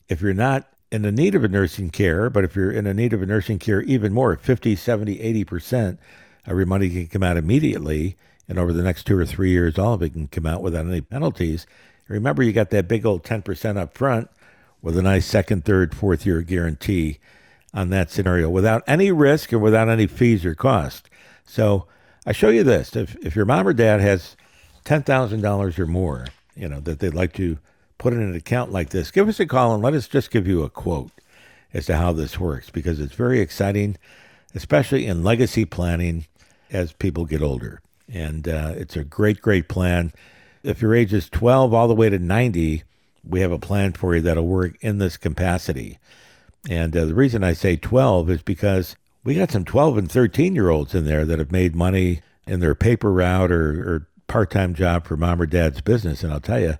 If 0.09 0.21
you're 0.21 0.33
not 0.33 0.67
in 0.91 1.03
the 1.03 1.11
need 1.11 1.35
of 1.35 1.43
a 1.43 1.47
nursing 1.47 1.91
care, 1.91 2.29
but 2.29 2.43
if 2.43 2.55
you're 2.55 2.71
in 2.71 2.85
the 2.85 2.93
need 2.93 3.13
of 3.13 3.21
a 3.21 3.27
nursing 3.27 3.59
care, 3.59 3.83
even 3.83 4.13
more 4.13 4.35
50, 4.35 4.75
70, 4.75 5.45
80% 5.45 5.99
of 6.47 6.57
your 6.57 6.65
money 6.65 6.89
can 6.89 7.07
come 7.07 7.23
out 7.23 7.37
immediately. 7.37 8.17
And 8.49 8.57
over 8.57 8.73
the 8.73 8.83
next 8.83 9.03
two 9.03 9.17
or 9.17 9.25
three 9.25 9.51
years, 9.51 9.77
all 9.77 9.93
of 9.93 10.01
it 10.01 10.13
can 10.13 10.27
come 10.27 10.47
out 10.47 10.63
without 10.63 10.87
any 10.87 11.01
penalties. 11.01 11.67
Remember, 12.07 12.41
you 12.41 12.51
got 12.51 12.71
that 12.71 12.87
big 12.87 13.05
old 13.05 13.23
10% 13.23 13.77
up 13.77 13.95
front 13.95 14.29
with 14.83 14.97
a 14.97 15.01
nice 15.01 15.25
second, 15.25 15.65
third, 15.65 15.95
fourth 15.95 16.25
year 16.25 16.41
guarantee 16.41 17.17
on 17.73 17.89
that 17.89 18.11
scenario 18.11 18.49
without 18.49 18.83
any 18.85 19.11
risk 19.11 19.51
and 19.51 19.61
without 19.61 19.89
any 19.89 20.05
fees 20.05 20.45
or 20.45 20.53
cost. 20.53 21.09
So 21.45 21.87
I 22.25 22.33
show 22.33 22.49
you 22.49 22.63
this. 22.63 22.95
If, 22.95 23.15
if 23.25 23.35
your 23.35 23.45
mom 23.45 23.67
or 23.67 23.73
dad 23.73 24.01
has 24.01 24.35
$10,000 24.85 25.79
or 25.79 25.87
more, 25.87 26.27
you 26.55 26.67
know, 26.67 26.81
that 26.81 26.99
they'd 26.99 27.13
like 27.13 27.33
to 27.33 27.57
put 27.97 28.13
in 28.13 28.21
an 28.21 28.35
account 28.35 28.71
like 28.71 28.89
this, 28.89 29.09
give 29.09 29.27
us 29.27 29.39
a 29.39 29.47
call 29.47 29.73
and 29.73 29.81
let 29.81 29.93
us 29.93 30.07
just 30.07 30.29
give 30.29 30.45
you 30.45 30.61
a 30.61 30.69
quote 30.69 31.11
as 31.73 31.87
to 31.87 31.97
how 31.97 32.11
this 32.11 32.39
works 32.39 32.69
because 32.69 32.99
it's 32.99 33.15
very 33.15 33.39
exciting, 33.39 33.97
especially 34.53 35.07
in 35.07 35.23
legacy 35.23 35.65
planning 35.65 36.25
as 36.69 36.91
people 36.91 37.25
get 37.25 37.41
older. 37.41 37.81
And 38.13 38.47
uh, 38.47 38.73
it's 38.75 38.97
a 38.97 39.03
great, 39.03 39.41
great 39.41 39.69
plan. 39.69 40.11
If 40.61 40.81
your 40.81 40.93
age 40.93 41.13
is 41.13 41.29
12 41.29 41.73
all 41.73 41.87
the 41.87 41.95
way 41.95 42.09
to 42.09 42.19
90, 42.19 42.83
we 43.27 43.39
have 43.41 43.51
a 43.51 43.59
plan 43.59 43.93
for 43.93 44.15
you 44.15 44.21
that'll 44.21 44.45
work 44.45 44.75
in 44.81 44.97
this 44.97 45.17
capacity. 45.17 45.99
And 46.69 46.95
uh, 46.95 47.05
the 47.05 47.15
reason 47.15 47.43
I 47.43 47.53
say 47.53 47.75
12 47.75 48.29
is 48.29 48.41
because 48.41 48.95
we 49.23 49.35
got 49.35 49.51
some 49.51 49.65
12 49.65 49.97
and 49.97 50.11
13 50.11 50.55
year 50.55 50.69
olds 50.69 50.93
in 50.93 51.05
there 51.05 51.25
that 51.25 51.39
have 51.39 51.51
made 51.51 51.75
money 51.75 52.21
in 52.45 52.59
their 52.59 52.75
paper 52.75 53.11
route 53.11 53.51
or, 53.51 53.69
or 53.69 54.07
part 54.27 54.51
time 54.51 54.73
job 54.73 55.05
for 55.05 55.17
mom 55.17 55.41
or 55.41 55.45
dad's 55.45 55.81
business. 55.81 56.23
And 56.23 56.33
I'll 56.33 56.39
tell 56.39 56.59
you, 56.59 56.77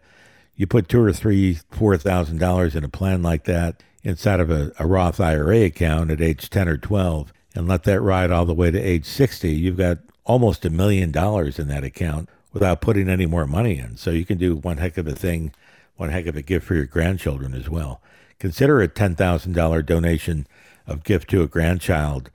you 0.56 0.68
put 0.68 0.90
two 0.90 1.02
or 1.02 1.14
three, 1.14 1.60
four 1.72 1.98
thousand 1.98 2.38
dollars 2.38 2.76
in 2.76 2.84
a 2.84 2.90
plan 2.90 3.24
like 3.24 3.46
that 3.46 3.82
inside 4.04 4.40
of 4.40 4.52
a, 4.52 4.72
a 4.80 4.86
Roth 4.86 5.20
IRA 5.20 5.64
account 5.64 6.12
at 6.12 6.22
age 6.22 6.50
10 6.50 6.68
or 6.68 6.78
12 6.78 7.32
and 7.56 7.68
let 7.68 7.84
that 7.84 8.02
ride 8.02 8.32
all 8.32 8.46
the 8.46 8.54
way 8.54 8.70
to 8.72 8.80
age 8.80 9.06
60, 9.06 9.50
you've 9.50 9.78
got 9.78 10.00
almost 10.26 10.66
a 10.66 10.70
million 10.70 11.12
dollars 11.12 11.60
in 11.60 11.68
that 11.68 11.84
account 11.84 12.30
without 12.52 12.82
putting 12.82 13.10
any 13.10 13.26
more 13.26 13.48
money 13.48 13.78
in. 13.78 13.98
So 13.98 14.12
you 14.12 14.26
can 14.26 14.38
do 14.38 14.56
one 14.56 14.78
heck 14.78 14.98
of 14.98 15.08
a 15.08 15.14
thing 15.14 15.54
one 15.96 16.10
heck 16.10 16.26
of 16.28 16.36
a 16.36 16.42
gift 16.42 16.66
for 16.66 16.76
your 16.76 16.86
grandchildren 16.86 17.54
as 17.54 17.70
well. 17.70 18.02
Consider 18.40 18.82
a 18.82 18.88
$10,000 18.88 19.86
donation 19.86 20.48
of 20.86 21.04
gift 21.04 21.30
to 21.30 21.42
a 21.42 21.48
grandchild 21.48 22.30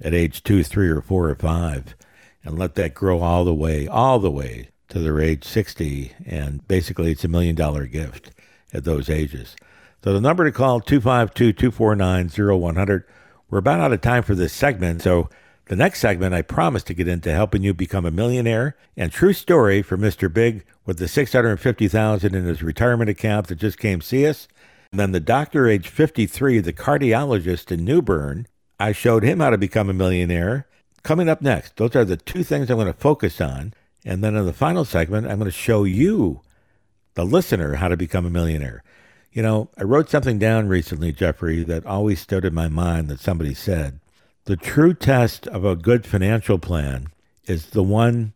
at 0.00 0.14
age 0.14 0.42
two, 0.42 0.62
three, 0.62 0.88
or 0.88 1.00
four, 1.00 1.28
or 1.28 1.34
five, 1.34 1.94
and 2.44 2.58
let 2.58 2.74
that 2.76 2.94
grow 2.94 3.20
all 3.20 3.44
the 3.44 3.54
way, 3.54 3.86
all 3.86 4.18
the 4.18 4.30
way 4.30 4.68
to 4.88 4.98
their 4.98 5.20
age 5.20 5.44
60. 5.44 6.12
And 6.26 6.66
basically, 6.68 7.12
it's 7.12 7.24
a 7.24 7.28
million 7.28 7.54
dollar 7.54 7.86
gift 7.86 8.30
at 8.72 8.84
those 8.84 9.10
ages. 9.10 9.56
So 10.02 10.12
the 10.12 10.20
number 10.20 10.44
to 10.44 10.52
call 10.52 10.80
252 10.80 11.52
249 11.52 12.28
0100. 12.28 13.04
We're 13.50 13.58
about 13.58 13.80
out 13.80 13.92
of 13.92 14.00
time 14.00 14.22
for 14.22 14.34
this 14.34 14.52
segment. 14.52 15.02
So 15.02 15.28
the 15.70 15.76
next 15.76 16.00
segment, 16.00 16.34
I 16.34 16.42
promise 16.42 16.82
to 16.82 16.94
get 16.94 17.06
into 17.06 17.30
helping 17.30 17.62
you 17.62 17.72
become 17.72 18.04
a 18.04 18.10
millionaire 18.10 18.76
and 18.96 19.12
true 19.12 19.32
story 19.32 19.82
for 19.82 19.96
Mr. 19.96 20.30
Big 20.30 20.64
with 20.84 20.98
the 20.98 21.06
650,000 21.06 22.34
in 22.34 22.44
his 22.44 22.60
retirement 22.60 23.08
account 23.08 23.46
that 23.46 23.54
just 23.54 23.78
came 23.78 24.00
see 24.00 24.26
us. 24.26 24.48
And 24.90 24.98
then 24.98 25.12
the 25.12 25.20
doctor, 25.20 25.68
age 25.68 25.86
53, 25.86 26.58
the 26.58 26.72
cardiologist 26.72 27.70
in 27.70 27.84
New 27.84 28.02
Bern, 28.02 28.48
I 28.80 28.90
showed 28.90 29.22
him 29.22 29.38
how 29.38 29.50
to 29.50 29.58
become 29.58 29.88
a 29.88 29.92
millionaire. 29.92 30.66
Coming 31.04 31.28
up 31.28 31.40
next, 31.40 31.76
those 31.76 31.94
are 31.94 32.04
the 32.04 32.16
two 32.16 32.42
things 32.42 32.68
I'm 32.68 32.76
going 32.76 32.88
to 32.88 32.92
focus 32.92 33.40
on. 33.40 33.72
And 34.04 34.24
then 34.24 34.34
in 34.34 34.46
the 34.46 34.52
final 34.52 34.84
segment, 34.84 35.28
I'm 35.28 35.38
going 35.38 35.44
to 35.44 35.52
show 35.52 35.84
you, 35.84 36.40
the 37.14 37.24
listener, 37.24 37.74
how 37.74 37.86
to 37.86 37.96
become 37.96 38.26
a 38.26 38.30
millionaire. 38.30 38.82
You 39.30 39.42
know, 39.42 39.70
I 39.78 39.84
wrote 39.84 40.10
something 40.10 40.40
down 40.40 40.66
recently, 40.66 41.12
Jeffrey, 41.12 41.62
that 41.62 41.86
always 41.86 42.18
stood 42.18 42.44
in 42.44 42.54
my 42.54 42.66
mind 42.66 43.06
that 43.06 43.20
somebody 43.20 43.54
said. 43.54 44.00
The 44.44 44.56
true 44.56 44.94
test 44.94 45.46
of 45.48 45.64
a 45.64 45.76
good 45.76 46.06
financial 46.06 46.58
plan 46.58 47.08
is 47.44 47.66
the 47.70 47.82
one 47.82 48.32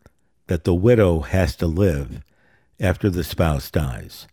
that 0.46 0.64
the 0.64 0.74
widow 0.74 1.20
has 1.20 1.56
to 1.56 1.66
live 1.66 2.22
after 2.78 3.08
the 3.08 3.24
spouse 3.24 3.70
dies. 3.70 4.26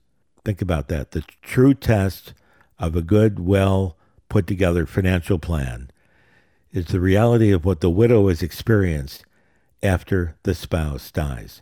Think 0.43 0.61
about 0.61 0.89
that. 0.89 1.11
The 1.11 1.23
true 1.41 1.73
test 1.73 2.33
of 2.77 2.95
a 2.95 3.01
good, 3.01 3.39
well 3.39 3.95
put 4.27 4.47
together 4.47 4.85
financial 4.85 5.39
plan 5.39 5.91
is 6.71 6.87
the 6.87 6.99
reality 6.99 7.51
of 7.51 7.65
what 7.65 7.81
the 7.81 7.89
widow 7.89 8.27
has 8.27 8.41
experienced 8.41 9.23
after 9.81 10.35
the 10.43 10.55
spouse 10.55 11.11
dies. 11.11 11.61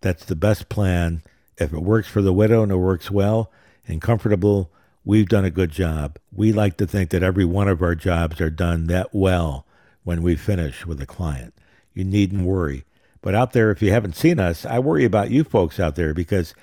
That's 0.00 0.24
the 0.24 0.36
best 0.36 0.68
plan. 0.68 1.22
If 1.58 1.72
it 1.72 1.82
works 1.82 2.08
for 2.08 2.20
the 2.20 2.32
widow 2.32 2.62
and 2.62 2.72
it 2.72 2.76
works 2.76 3.10
well 3.10 3.50
and 3.88 4.02
comfortable, 4.02 4.70
we've 5.06 5.28
done 5.28 5.44
a 5.44 5.50
good 5.50 5.70
job. 5.70 6.18
We 6.32 6.52
like 6.52 6.76
to 6.78 6.86
think 6.86 7.10
that 7.10 7.22
every 7.22 7.46
one 7.46 7.68
of 7.68 7.80
our 7.80 7.94
jobs 7.94 8.40
are 8.40 8.50
done 8.50 8.88
that 8.88 9.14
well 9.14 9.64
when 10.02 10.20
we 10.20 10.36
finish 10.36 10.84
with 10.84 11.00
a 11.00 11.06
client. 11.06 11.54
You 11.94 12.04
needn't 12.04 12.44
worry. 12.44 12.84
But 13.22 13.34
out 13.34 13.52
there, 13.52 13.70
if 13.70 13.80
you 13.80 13.92
haven't 13.92 14.16
seen 14.16 14.38
us, 14.38 14.66
I 14.66 14.80
worry 14.80 15.04
about 15.04 15.30
you 15.30 15.44
folks 15.44 15.80
out 15.80 15.94
there 15.94 16.12
because 16.12 16.54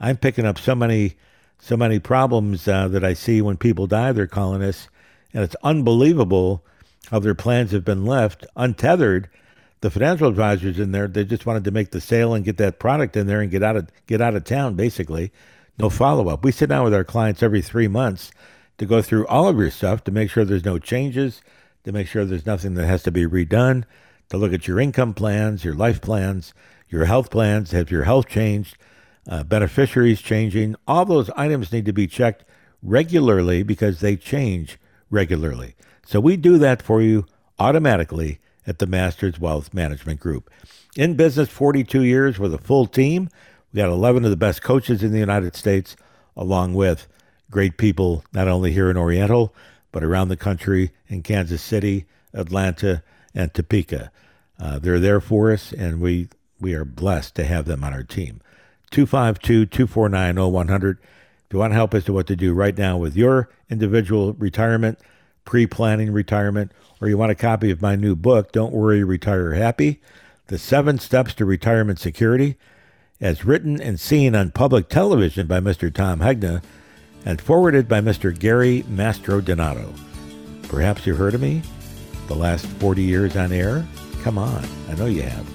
I'm 0.00 0.16
picking 0.16 0.46
up 0.46 0.58
so 0.58 0.74
many, 0.74 1.16
so 1.58 1.76
many 1.76 1.98
problems 1.98 2.66
uh, 2.66 2.88
that 2.88 3.04
I 3.04 3.12
see 3.12 3.42
when 3.42 3.58
people 3.58 3.86
die. 3.86 4.12
They're 4.12 4.26
calling 4.26 4.62
us, 4.62 4.88
and 5.32 5.44
it's 5.44 5.56
unbelievable 5.62 6.64
how 7.10 7.18
their 7.20 7.34
plans 7.34 7.70
have 7.72 7.84
been 7.84 8.06
left 8.06 8.46
untethered. 8.56 9.28
The 9.82 9.90
financial 9.90 10.28
advisors 10.28 10.78
in 10.78 10.92
there, 10.92 11.06
they 11.06 11.24
just 11.24 11.46
wanted 11.46 11.64
to 11.64 11.70
make 11.70 11.90
the 11.90 12.00
sale 12.00 12.34
and 12.34 12.44
get 12.44 12.56
that 12.58 12.78
product 12.78 13.16
in 13.16 13.26
there 13.26 13.40
and 13.40 13.50
get 13.50 13.62
out 13.62 13.76
of 13.76 13.88
get 14.06 14.20
out 14.20 14.34
of 14.34 14.44
town, 14.44 14.74
basically. 14.74 15.32
No 15.80 15.90
follow 15.90 16.28
up. 16.28 16.44
We 16.44 16.52
sit 16.52 16.68
down 16.68 16.84
with 16.84 16.94
our 16.94 17.04
clients 17.04 17.42
every 17.42 17.62
three 17.62 17.88
months 17.88 18.30
to 18.78 18.86
go 18.86 19.02
through 19.02 19.26
all 19.26 19.48
of 19.48 19.58
your 19.58 19.70
stuff 19.70 20.04
to 20.04 20.10
make 20.10 20.30
sure 20.30 20.44
there's 20.44 20.64
no 20.64 20.78
changes, 20.78 21.42
to 21.84 21.92
make 21.92 22.06
sure 22.06 22.24
there's 22.24 22.46
nothing 22.46 22.74
that 22.74 22.86
has 22.86 23.02
to 23.04 23.10
be 23.10 23.26
redone, 23.26 23.84
to 24.28 24.36
look 24.36 24.52
at 24.52 24.68
your 24.68 24.80
income 24.80 25.14
plans, 25.14 25.64
your 25.64 25.74
life 25.74 26.00
plans, 26.00 26.54
your 26.88 27.04
health 27.04 27.30
plans, 27.30 27.72
have 27.72 27.90
your 27.90 28.04
health 28.04 28.28
changed, 28.28 28.76
uh, 29.28 29.42
beneficiaries 29.42 30.20
changing. 30.20 30.76
All 30.86 31.04
those 31.04 31.30
items 31.30 31.72
need 31.72 31.84
to 31.86 31.92
be 31.92 32.06
checked 32.06 32.44
regularly 32.82 33.62
because 33.62 34.00
they 34.00 34.16
change 34.16 34.78
regularly. 35.10 35.74
So 36.06 36.20
we 36.20 36.36
do 36.36 36.58
that 36.58 36.82
for 36.82 37.00
you 37.02 37.26
automatically 37.58 38.40
at 38.66 38.78
the 38.78 38.86
Masters 38.86 39.38
Wealth 39.38 39.74
Management 39.74 40.20
Group. 40.20 40.50
In 40.96 41.14
business 41.14 41.48
42 41.48 42.02
years 42.02 42.38
with 42.38 42.54
a 42.54 42.58
full 42.58 42.86
team. 42.86 43.28
We 43.72 43.78
got 43.78 43.88
11 43.88 44.24
of 44.24 44.30
the 44.30 44.36
best 44.36 44.62
coaches 44.62 45.02
in 45.02 45.12
the 45.12 45.18
United 45.18 45.54
States, 45.54 45.94
along 46.36 46.74
with 46.74 47.06
great 47.50 47.76
people 47.76 48.24
not 48.32 48.48
only 48.48 48.72
here 48.72 48.90
in 48.90 48.96
Oriental, 48.96 49.54
but 49.92 50.02
around 50.02 50.28
the 50.28 50.36
country 50.36 50.90
in 51.08 51.22
Kansas 51.22 51.62
City, 51.62 52.06
Atlanta, 52.32 53.02
and 53.34 53.52
Topeka. 53.54 54.10
Uh, 54.58 54.78
they're 54.78 55.00
there 55.00 55.20
for 55.20 55.52
us, 55.52 55.72
and 55.72 56.00
we, 56.00 56.28
we 56.60 56.74
are 56.74 56.84
blessed 56.84 57.34
to 57.36 57.44
have 57.44 57.64
them 57.64 57.84
on 57.84 57.92
our 57.92 58.02
team. 58.02 58.40
252 58.90 59.66
249 59.66 60.52
0100. 60.52 60.98
If 61.00 61.54
you 61.54 61.58
want 61.58 61.70
to 61.70 61.76
help 61.76 61.94
as 61.94 62.04
to 62.04 62.12
what 62.12 62.26
to 62.26 62.36
do 62.36 62.52
right 62.52 62.76
now 62.76 62.96
with 62.96 63.16
your 63.16 63.48
individual 63.68 64.34
retirement, 64.34 64.98
pre 65.44 65.66
planning 65.66 66.12
retirement, 66.12 66.72
or 67.00 67.08
you 67.08 67.16
want 67.16 67.32
a 67.32 67.36
copy 67.36 67.70
of 67.70 67.80
my 67.80 67.96
new 67.96 68.16
book, 68.16 68.52
Don't 68.52 68.72
Worry, 68.72 69.04
Retire 69.04 69.52
Happy 69.52 70.00
The 70.48 70.58
Seven 70.58 70.98
Steps 70.98 71.34
to 71.34 71.44
Retirement 71.44 71.98
Security, 71.98 72.56
as 73.20 73.44
written 73.44 73.80
and 73.80 74.00
seen 74.00 74.34
on 74.34 74.50
public 74.50 74.88
television 74.88 75.46
by 75.46 75.60
Mr. 75.60 75.92
Tom 75.92 76.20
Hegna 76.20 76.62
and 77.24 77.40
forwarded 77.40 77.86
by 77.86 78.00
Mr. 78.00 78.36
Gary 78.36 78.82
Mastrodonato. 78.88 79.92
Perhaps 80.68 81.06
you 81.06 81.14
heard 81.14 81.34
of 81.34 81.40
me 81.40 81.62
the 82.28 82.34
last 82.34 82.66
40 82.66 83.02
years 83.02 83.36
on 83.36 83.52
air? 83.52 83.86
Come 84.22 84.38
on, 84.38 84.64
I 84.88 84.94
know 84.94 85.06
you 85.06 85.22
have. 85.22 85.46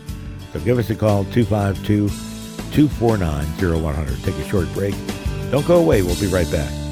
So 0.54 0.60
give 0.60 0.78
us 0.78 0.90
a 0.90 0.96
call, 0.96 1.26
252 1.26 2.10
249 2.72 3.82
0100. 3.82 4.24
Take 4.24 4.36
a 4.36 4.50
short 4.50 4.72
break. 4.74 4.94
Don't 5.52 5.66
go 5.66 5.80
away, 5.80 6.02
we'll 6.02 6.20
be 6.20 6.28
right 6.28 6.50
back. 6.52 6.85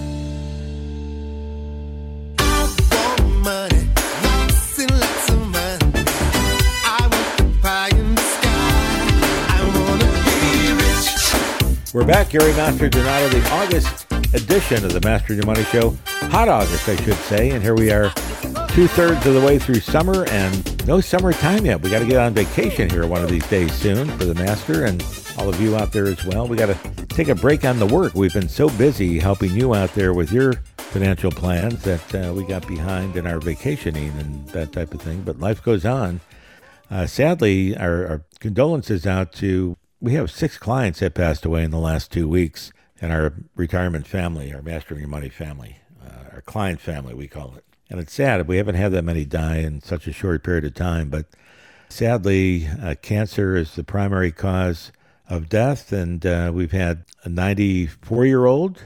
We're 11.94 12.06
back. 12.06 12.32
Gary 12.32 12.54
Mastrodonato, 12.54 13.30
the 13.30 13.50
August 13.52 14.12
edition 14.34 14.84
of 14.84 14.94
the 14.94 15.02
Master 15.02 15.36
Your 15.36 15.46
Money 15.46 15.64
Show. 15.66 15.96
Hot 16.08 16.50
August, 16.50 16.90
I 16.90 16.96
should 16.96 17.14
say. 17.14 17.52
And 17.52 17.62
here 17.62 17.76
we 17.76 17.92
are, 17.92 18.10
two 18.70 18.88
thirds 18.88 19.24
of 19.28 19.36
the 19.36 19.44
way 19.46 19.60
through 19.60 19.80
summer 19.80 20.26
and 20.30 20.88
no 20.88 21.00
summertime 21.00 21.68
yet. 21.68 21.84
We 21.84 21.92
got 21.92 22.00
to 22.00 22.08
get 22.08 22.18
on 22.18 22.34
vacation 22.34 22.90
here 22.90 23.06
one 23.06 23.22
of 23.22 23.30
these 23.30 23.48
days 23.48 23.72
soon 23.74 24.08
for 24.18 24.26
the 24.26 24.34
Master 24.34 24.86
and 24.86 25.06
all 25.38 25.48
of 25.48 25.62
you 25.62 25.76
out 25.76 25.92
there 25.92 26.08
as 26.08 26.26
well. 26.26 26.48
We 26.48 26.58
got 26.58 26.76
to 26.76 27.06
take 27.10 27.28
a 27.28 27.36
break 27.36 27.64
on 27.64 27.78
the 27.78 27.86
work. 27.86 28.16
We've 28.16 28.34
been 28.34 28.50
so 28.50 28.70
busy 28.70 29.20
helping 29.20 29.52
you 29.52 29.76
out 29.76 29.94
there 29.94 30.16
with 30.16 30.32
your 30.32 30.54
financial 30.78 31.30
plans 31.30 31.84
that 31.84 32.16
uh, 32.16 32.34
we 32.34 32.44
got 32.44 32.68
behind 32.68 33.18
in 33.18 33.28
our 33.28 33.38
vacationing 33.38 34.10
and 34.18 34.48
that 34.48 34.72
type 34.72 34.96
of 34.96 35.02
thing. 35.04 35.22
But 35.22 35.40
life 35.40 35.62
goes 35.62 35.86
on. 35.86 36.22
Uh, 36.90 37.06
sadly, 37.06 37.78
our, 37.78 38.08
our 38.08 38.22
condolences 38.40 39.06
out 39.06 39.32
to 39.34 39.78
we 40.04 40.16
have 40.16 40.30
six 40.30 40.58
clients 40.58 41.00
that 41.00 41.14
passed 41.14 41.46
away 41.46 41.64
in 41.64 41.72
the 41.72 41.80
last 41.80 42.12
two 42.12 42.28
weeks 42.28 42.74
in 43.00 43.10
our 43.10 43.34
retirement 43.56 44.06
family, 44.06 44.54
our 44.54 44.62
Mastering 44.62 45.00
Your 45.00 45.08
Money 45.08 45.30
family, 45.30 45.78
uh, 46.06 46.34
our 46.34 46.42
client 46.42 46.82
family, 46.82 47.14
we 47.14 47.30
call 47.30 47.54
it. 47.56 47.64
And 47.90 48.02
it's 48.02 48.12
sad. 48.12 48.46
We 48.46 48.58
haven't 48.58 48.76
had 48.76 48.92
that 48.92 49.06
many 49.06 49.24
die 49.24 49.60
in 49.60 49.82
such 49.82 50.06
a 50.06 50.12
short 50.12 50.44
period 50.44 50.66
of 50.66 50.74
time, 50.74 51.10
but 51.10 51.28
sadly, 51.88 52.68
uh, 52.68 52.96
cancer 53.02 53.56
is 53.56 53.76
the 53.76 53.86
primary 53.86 54.34
cause 54.34 54.92
of 55.30 55.48
death. 55.48 55.94
And 55.94 56.26
uh, 56.26 56.52
we've 56.54 56.74
had 56.74 57.06
a 57.24 57.30
94 57.30 58.26
year 58.26 58.46
old, 58.46 58.84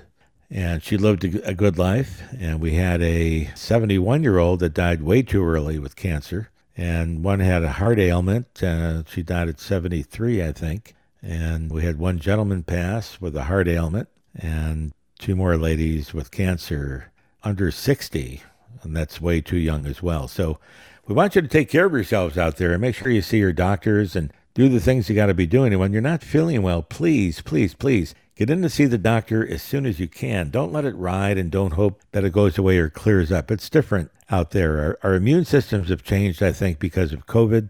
and 0.52 0.84
she 0.84 0.98
lived 0.98 1.24
a, 1.24 1.56
good 1.56 1.80
life. 1.80 2.22
And 2.40 2.62
we 2.62 2.76
had 2.76 3.02
a 3.02 3.46
71 3.56 4.22
year 4.22 4.38
old 4.38 4.60
that 4.60 4.76
died 4.76 5.02
way 5.02 5.24
too 5.24 5.44
early 5.44 5.80
with 5.80 5.96
cancer. 5.96 6.52
And 6.76 7.24
one 7.24 7.40
had 7.40 7.64
a 7.64 7.72
heart 7.72 7.98
ailment. 7.98 8.62
Uh, 8.62 9.04
she 9.06 9.24
died 9.24 9.50
at 9.50 9.60
73, 9.60 10.44
I 10.44 10.52
think. 10.52 10.94
And 11.22 11.72
we 11.72 11.84
had 11.84 12.00
one 12.00 12.20
gentleman 12.20 12.64
pass 12.64 13.20
with 13.20 13.36
a 13.36 13.46
heart 13.46 13.68
ailment 13.68 14.10
and 14.36 14.94
two 15.20 15.36
more 15.36 15.58
ladies 15.58 16.14
with 16.14 16.32
cancer 16.32 17.12
under 17.44 17.72
60. 17.72 18.42
And 18.84 18.96
that's 18.96 19.20
way 19.20 19.42
too 19.42 19.58
young 19.58 19.86
as 19.86 20.02
well. 20.04 20.28
So 20.28 20.60
we 21.08 21.16
want 21.16 21.36
you 21.36 21.42
to 21.42 21.48
take 21.48 21.70
care 21.70 21.86
of 21.86 21.94
yourselves 21.94 22.38
out 22.38 22.58
there 22.58 22.74
and 22.74 22.82
make 22.82 22.96
sure 22.96 23.12
you 23.12 23.22
see 23.22 23.40
your 23.40 23.54
doctors 23.54 24.16
and 24.16 24.32
do 24.54 24.70
the 24.70 24.80
things 24.80 25.10
you 25.10 25.16
got 25.16 25.28
to 25.28 25.34
be 25.34 25.48
doing. 25.48 25.72
And 25.74 25.80
when 25.80 25.94
you're 25.94 26.02
not 26.02 26.24
feeling 26.24 26.62
well, 26.62 26.82
please, 26.82 27.42
please, 27.42 27.74
please 27.74 28.14
get 28.36 28.50
in 28.50 28.62
to 28.62 28.70
see 28.70 28.86
the 28.86 28.98
doctor 28.98 29.48
as 29.48 29.62
soon 29.62 29.86
as 29.86 30.00
you 30.00 30.08
can. 30.08 30.50
Don't 30.50 30.74
let 30.74 30.86
it 30.86 30.96
ride 30.96 31.38
and 31.38 31.50
don't 31.50 31.74
hope 31.74 32.02
that 32.12 32.24
it 32.24 32.34
goes 32.34 32.58
away 32.58 32.78
or 32.78 32.90
clears 32.90 33.32
up. 33.32 33.50
It's 33.50 33.70
different 33.70 34.12
out 34.30 34.52
there. 34.52 34.80
Our, 34.80 35.00
our 35.04 35.16
immune 35.16 35.46
systems 35.46 35.90
have 35.90 36.04
changed, 36.04 36.44
I 36.44 36.52
think, 36.52 36.80
because 36.80 37.14
of 37.14 37.26
COVID 37.26 37.70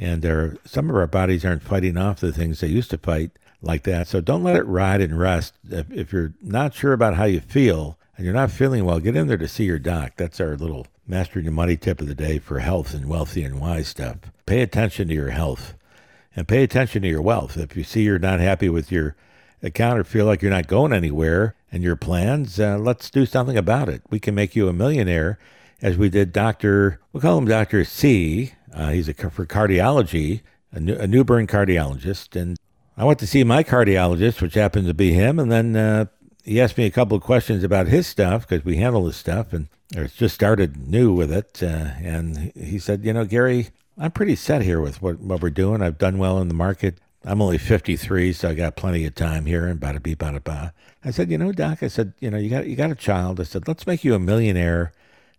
and 0.00 0.58
some 0.64 0.88
of 0.88 0.96
our 0.96 1.06
bodies 1.06 1.44
aren't 1.44 1.62
fighting 1.62 1.98
off 1.98 2.20
the 2.20 2.32
things 2.32 2.60
they 2.60 2.68
used 2.68 2.90
to 2.90 2.98
fight 2.98 3.32
like 3.60 3.82
that. 3.82 4.08
So 4.08 4.22
don't 4.22 4.42
let 4.42 4.56
it 4.56 4.64
ride 4.64 5.02
and 5.02 5.18
rest. 5.18 5.52
If, 5.68 5.92
if 5.92 6.10
you're 6.10 6.32
not 6.40 6.72
sure 6.72 6.94
about 6.94 7.16
how 7.16 7.24
you 7.24 7.40
feel 7.40 7.98
and 8.16 8.24
you're 8.24 8.34
not 8.34 8.50
feeling 8.50 8.86
well, 8.86 8.98
get 8.98 9.14
in 9.14 9.26
there 9.26 9.36
to 9.36 9.46
see 9.46 9.64
your 9.64 9.78
doc. 9.78 10.12
That's 10.16 10.40
our 10.40 10.56
little 10.56 10.86
mastering 11.06 11.44
your 11.44 11.52
money 11.52 11.76
tip 11.76 12.00
of 12.00 12.08
the 12.08 12.14
day 12.14 12.38
for 12.38 12.60
health 12.60 12.94
and 12.94 13.10
wealthy 13.10 13.44
and 13.44 13.60
wise 13.60 13.88
stuff. 13.88 14.16
Pay 14.46 14.62
attention 14.62 15.08
to 15.08 15.14
your 15.14 15.30
health 15.30 15.74
and 16.34 16.48
pay 16.48 16.62
attention 16.62 17.02
to 17.02 17.08
your 17.08 17.20
wealth. 17.20 17.58
If 17.58 17.76
you 17.76 17.84
see 17.84 18.04
you're 18.04 18.18
not 18.18 18.40
happy 18.40 18.70
with 18.70 18.90
your 18.90 19.16
account 19.62 19.98
or 19.98 20.04
feel 20.04 20.24
like 20.24 20.40
you're 20.40 20.50
not 20.50 20.66
going 20.66 20.94
anywhere 20.94 21.56
and 21.70 21.82
your 21.82 21.96
plans, 21.96 22.58
uh, 22.58 22.78
let's 22.78 23.10
do 23.10 23.26
something 23.26 23.58
about 23.58 23.90
it. 23.90 24.00
We 24.08 24.18
can 24.18 24.34
make 24.34 24.56
you 24.56 24.66
a 24.66 24.72
millionaire 24.72 25.38
as 25.82 25.98
we 25.98 26.08
did 26.08 26.32
Dr. 26.32 27.00
We'll 27.12 27.20
call 27.20 27.36
him 27.36 27.46
Dr. 27.46 27.84
C 27.84 28.54
uh, 28.74 28.90
he's 28.90 29.08
a, 29.08 29.14
for 29.14 29.46
cardiology, 29.46 30.42
a, 30.72 30.80
New, 30.80 30.94
a 30.94 31.06
cardiologist. 31.46 32.40
And 32.40 32.56
I 32.96 33.04
went 33.04 33.18
to 33.20 33.26
see 33.26 33.44
my 33.44 33.62
cardiologist, 33.62 34.40
which 34.40 34.54
happened 34.54 34.86
to 34.86 34.94
be 34.94 35.12
him. 35.12 35.38
And 35.38 35.50
then 35.50 35.76
uh, 35.76 36.06
he 36.44 36.60
asked 36.60 36.78
me 36.78 36.86
a 36.86 36.90
couple 36.90 37.16
of 37.16 37.22
questions 37.22 37.64
about 37.64 37.88
his 37.88 38.06
stuff 38.06 38.46
because 38.48 38.64
we 38.64 38.76
handle 38.76 39.06
his 39.06 39.16
stuff 39.16 39.52
and 39.52 39.68
it's 39.92 40.14
just 40.14 40.34
started 40.34 40.88
new 40.88 41.12
with 41.12 41.32
it. 41.32 41.62
Uh, 41.62 41.90
and 42.00 42.52
he 42.54 42.78
said, 42.78 43.04
You 43.04 43.12
know, 43.12 43.24
Gary, 43.24 43.68
I'm 43.98 44.12
pretty 44.12 44.36
set 44.36 44.62
here 44.62 44.80
with 44.80 45.02
what, 45.02 45.20
what 45.20 45.42
we're 45.42 45.50
doing. 45.50 45.82
I've 45.82 45.98
done 45.98 46.18
well 46.18 46.38
in 46.38 46.48
the 46.48 46.54
market. 46.54 46.98
I'm 47.22 47.42
only 47.42 47.58
53, 47.58 48.32
so 48.32 48.48
I 48.48 48.54
got 48.54 48.76
plenty 48.76 49.04
of 49.04 49.14
time 49.14 49.44
here 49.44 49.66
and 49.66 49.78
bada 49.78 50.02
beep 50.02 50.20
bada 50.20 50.42
ba. 50.42 50.72
I 51.04 51.10
said, 51.10 51.30
you 51.30 51.36
know, 51.36 51.52
Doc, 51.52 51.82
I 51.82 51.88
said, 51.88 52.14
you 52.18 52.30
know, 52.30 52.38
you 52.38 52.48
got 52.48 52.66
you 52.66 52.76
got 52.76 52.90
a 52.90 52.94
child. 52.94 53.40
I 53.40 53.42
said, 53.42 53.68
let's 53.68 53.86
make 53.86 54.04
you 54.04 54.14
a 54.14 54.18
millionaire 54.18 54.92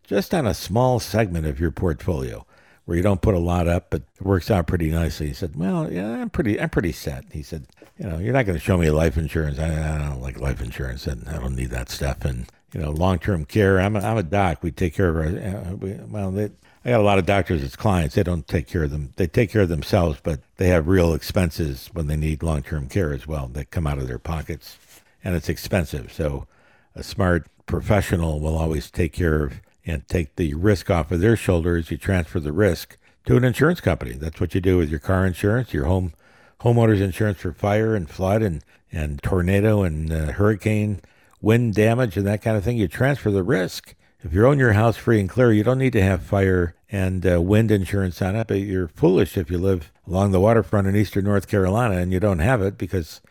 just 0.03 0.33
on 0.33 0.45
a 0.45 0.53
small 0.53 0.99
segment 0.99 1.47
of 1.47 1.59
your 1.59 1.71
portfolio 1.71 2.45
where 2.91 2.97
you 2.97 3.03
don't 3.03 3.21
put 3.21 3.35
a 3.35 3.39
lot 3.39 3.69
up, 3.69 3.89
but 3.89 4.01
it 4.01 4.21
works 4.21 4.51
out 4.51 4.67
pretty 4.67 4.91
nicely. 4.91 5.27
He 5.27 5.33
said, 5.33 5.55
"Well, 5.55 5.89
yeah, 5.89 6.09
I'm 6.09 6.29
pretty, 6.29 6.59
I'm 6.59 6.69
pretty 6.69 6.91
set." 6.91 7.23
He 7.31 7.41
said, 7.41 7.65
"You 7.97 8.05
know, 8.05 8.17
you're 8.17 8.33
not 8.33 8.45
going 8.45 8.57
to 8.57 8.61
show 8.61 8.75
me 8.75 8.89
life 8.89 9.15
insurance. 9.15 9.59
I, 9.59 9.67
I, 9.67 10.09
don't 10.09 10.21
like 10.21 10.41
life 10.41 10.61
insurance, 10.61 11.07
and 11.07 11.25
I 11.29 11.37
don't 11.37 11.55
need 11.55 11.69
that 11.69 11.89
stuff. 11.89 12.25
And 12.25 12.47
you 12.73 12.81
know, 12.81 12.91
long-term 12.91 13.45
care. 13.45 13.79
I'm 13.79 13.95
a, 13.95 14.01
I'm 14.01 14.17
a 14.17 14.23
doc. 14.23 14.61
We 14.61 14.71
take 14.71 14.93
care 14.93 15.07
of 15.07 15.15
our. 15.15 15.23
Uh, 15.23 15.75
we, 15.75 15.93
well, 15.93 16.31
they, 16.31 16.51
I 16.83 16.89
got 16.89 16.99
a 16.99 17.03
lot 17.03 17.17
of 17.17 17.25
doctors 17.25 17.63
as 17.63 17.77
clients. 17.77 18.15
They 18.15 18.23
don't 18.23 18.45
take 18.45 18.67
care 18.67 18.83
of 18.83 18.91
them. 18.91 19.13
They 19.15 19.25
take 19.25 19.51
care 19.51 19.61
of 19.61 19.69
themselves, 19.69 20.19
but 20.21 20.41
they 20.57 20.67
have 20.67 20.89
real 20.89 21.13
expenses 21.13 21.89
when 21.93 22.07
they 22.07 22.17
need 22.17 22.43
long 22.43 22.61
term 22.61 22.89
care 22.89 23.13
as 23.13 23.25
well 23.25 23.47
that 23.53 23.71
come 23.71 23.87
out 23.87 23.99
of 23.99 24.09
their 24.09 24.19
pockets. 24.19 24.77
And 25.23 25.33
it's 25.33 25.47
expensive. 25.47 26.11
So 26.11 26.45
a 26.93 27.03
smart 27.03 27.47
professional 27.67 28.41
will 28.41 28.57
always 28.57 28.91
take 28.91 29.13
care 29.13 29.45
of 29.45 29.61
and 29.85 30.07
take 30.07 30.35
the 30.35 30.53
risk 30.53 30.89
off 30.89 31.11
of 31.11 31.19
their 31.19 31.35
shoulders. 31.35 31.91
You 31.91 31.97
transfer 31.97 32.39
the 32.39 32.51
risk 32.51 32.97
to 33.25 33.37
an 33.37 33.43
insurance 33.43 33.81
company. 33.81 34.13
That's 34.13 34.39
what 34.39 34.55
you 34.55 34.61
do 34.61 34.77
with 34.77 34.89
your 34.89 34.99
car 34.99 35.25
insurance, 35.25 35.73
your 35.73 35.85
home 35.85 36.13
homeowners 36.61 37.01
insurance 37.01 37.39
for 37.39 37.53
fire 37.53 37.95
and 37.95 38.09
flood 38.09 38.43
and, 38.43 38.63
and 38.91 39.21
tornado 39.23 39.81
and 39.83 40.11
uh, 40.11 40.31
hurricane 40.33 41.01
wind 41.41 41.73
damage 41.73 42.17
and 42.17 42.27
that 42.27 42.41
kind 42.41 42.55
of 42.55 42.63
thing. 42.63 42.77
You 42.77 42.87
transfer 42.87 43.31
the 43.31 43.43
risk 43.43 43.95
if 44.23 44.33
you 44.33 44.45
own 44.45 44.59
your 44.59 44.73
house 44.73 44.97
free 44.97 45.19
and 45.19 45.27
clear, 45.27 45.51
you 45.51 45.63
don't 45.63 45.79
need 45.79 45.93
to 45.93 46.01
have 46.01 46.21
fire 46.21 46.75
and 46.91 47.25
uh, 47.25 47.41
wind 47.41 47.71
insurance 47.71 48.21
on 48.21 48.35
it, 48.35 48.47
but 48.47 48.59
you're 48.59 48.89
foolish 48.89 49.35
if 49.35 49.49
you 49.49 49.57
live 49.57 49.91
along 50.05 50.31
the 50.31 50.39
waterfront 50.39 50.87
in 50.87 50.95
eastern 50.95 51.25
North 51.25 51.47
Carolina 51.47 51.95
and 51.97 52.13
you 52.13 52.19
don't 52.19 52.39
have 52.39 52.61
it 52.61 52.77
because 52.77 53.21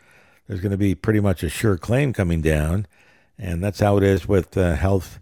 there's 0.47 0.59
going 0.59 0.71
to 0.71 0.77
be 0.77 0.93
pretty 0.93 1.21
much 1.21 1.43
a 1.43 1.49
sure 1.49 1.77
claim 1.77 2.11
coming 2.11 2.41
down. 2.41 2.87
And 3.37 3.63
that's 3.63 3.79
how 3.79 3.97
it 3.97 4.03
is 4.03 4.27
with 4.27 4.57
uh, 4.57 4.75
health 4.75 5.19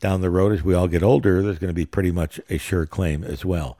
down 0.00 0.20
the 0.20 0.30
road. 0.30 0.52
As 0.52 0.62
we 0.62 0.74
all 0.74 0.88
get 0.88 1.02
older, 1.02 1.42
there's 1.42 1.58
going 1.58 1.68
to 1.68 1.74
be 1.74 1.86
pretty 1.86 2.10
much 2.10 2.40
a 2.48 2.58
sure 2.58 2.86
claim 2.86 3.24
as 3.24 3.44
well. 3.44 3.76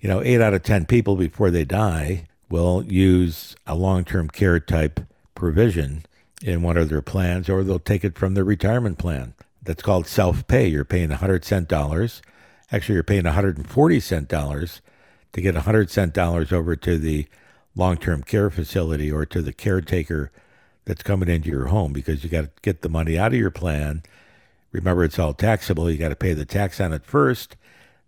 You 0.00 0.08
know, 0.08 0.22
eight 0.22 0.40
out 0.40 0.54
of 0.54 0.62
10 0.62 0.86
people 0.86 1.16
before 1.16 1.50
they 1.50 1.64
die 1.64 2.26
will 2.48 2.84
use 2.84 3.56
a 3.66 3.74
long 3.74 4.04
term 4.04 4.28
care 4.28 4.60
type 4.60 5.00
provision 5.34 6.04
in 6.42 6.62
one 6.62 6.76
of 6.76 6.88
their 6.88 7.02
plans, 7.02 7.48
or 7.48 7.64
they'll 7.64 7.78
take 7.78 8.04
it 8.04 8.18
from 8.18 8.34
their 8.34 8.44
retirement 8.44 8.98
plan 8.98 9.34
that's 9.62 9.82
called 9.82 10.06
self 10.06 10.46
pay. 10.46 10.66
You're 10.68 10.84
paying 10.84 11.10
100 11.10 11.44
cent 11.44 11.68
dollars. 11.68 12.22
Actually, 12.72 12.94
you're 12.94 13.04
paying 13.04 13.24
140 13.24 14.00
cent 14.00 14.28
dollars 14.28 14.80
to 15.32 15.40
get 15.40 15.54
100 15.54 15.90
cent 15.90 16.14
dollars 16.14 16.52
over 16.52 16.76
to 16.76 16.98
the 16.98 17.26
long 17.74 17.96
term 17.96 18.22
care 18.22 18.50
facility 18.50 19.10
or 19.10 19.26
to 19.26 19.42
the 19.42 19.52
caretaker 19.52 20.30
that's 20.84 21.02
coming 21.02 21.28
into 21.28 21.50
your 21.50 21.66
home 21.66 21.92
because 21.92 22.24
you 22.24 22.30
got 22.30 22.42
to 22.42 22.50
get 22.62 22.82
the 22.82 22.88
money 22.88 23.18
out 23.18 23.32
of 23.32 23.38
your 23.38 23.50
plan. 23.50 24.02
Remember, 24.72 25.04
it's 25.04 25.18
all 25.18 25.34
taxable. 25.34 25.90
You 25.90 25.98
got 25.98 26.10
to 26.10 26.16
pay 26.16 26.34
the 26.34 26.44
tax 26.44 26.80
on 26.80 26.92
it 26.92 27.04
first. 27.04 27.56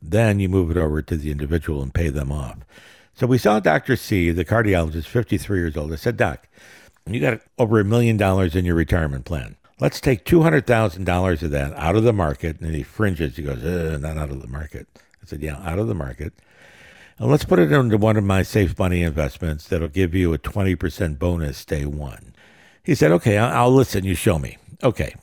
Then 0.01 0.39
you 0.39 0.49
move 0.49 0.71
it 0.71 0.77
over 0.77 1.03
to 1.03 1.17
the 1.17 1.31
individual 1.31 1.83
and 1.83 1.93
pay 1.95 2.09
them 2.09 2.31
off. 2.31 2.59
So 3.15 3.27
we 3.27 3.39
saw 3.39 3.59
Dr. 3.59 3.97
C, 3.97 4.31
the 4.31 4.45
cardiologist, 4.45 5.07
53 5.07 5.59
years 5.59 5.77
old. 5.77 5.93
I 5.93 5.97
said, 5.97 6.17
Doc, 6.17 6.47
you 7.07 7.21
got 7.21 7.41
over 7.59 7.81
a 7.81 7.85
million 7.85 8.17
dollars 8.17 8.55
in 8.55 8.65
your 8.65 8.77
retirement 8.77 9.25
plan. 9.25 9.57
Let's 9.81 10.01
take 10.01 10.25
$200,000 10.25 11.43
of 11.43 11.51
that 11.51 11.73
out 11.75 11.97
of 11.97 12.05
the 12.05 12.13
market. 12.13 12.61
And 12.61 12.75
he 12.75 12.83
fringes. 12.83 13.37
He 13.37 13.43
goes, 13.43 13.65
uh, 13.65 13.99
not 14.01 14.19
out 14.19 14.31
of 14.31 14.41
the 14.41 14.49
market. 14.49 14.87
I 14.97 15.27
said, 15.27 15.43
yeah, 15.43 15.57
out 15.65 15.79
of 15.79 15.89
the 15.89 15.95
market. 15.95 16.33
And 17.19 17.31
let's 17.31 17.45
put 17.45 17.59
it 17.59 17.73
into 17.73 17.99
one 17.99 18.17
of 18.17 18.25
my 18.25 18.43
safe 18.43 18.79
money 18.79 19.03
investments 19.03 19.67
that'll 19.67 19.89
give 19.89 20.15
you 20.15 20.33
a 20.33 20.39
20% 20.39 21.19
bonus 21.19 21.65
day 21.65 21.87
one. 21.87 22.35
He 22.85 22.95
said, 22.95 23.11
okay, 23.13 23.39
I'll, 23.39 23.65
I'll 23.65 23.75
listen. 23.75 24.05
You 24.05 24.15
show 24.15 24.39
me. 24.39 24.59
Okay. 24.83 25.15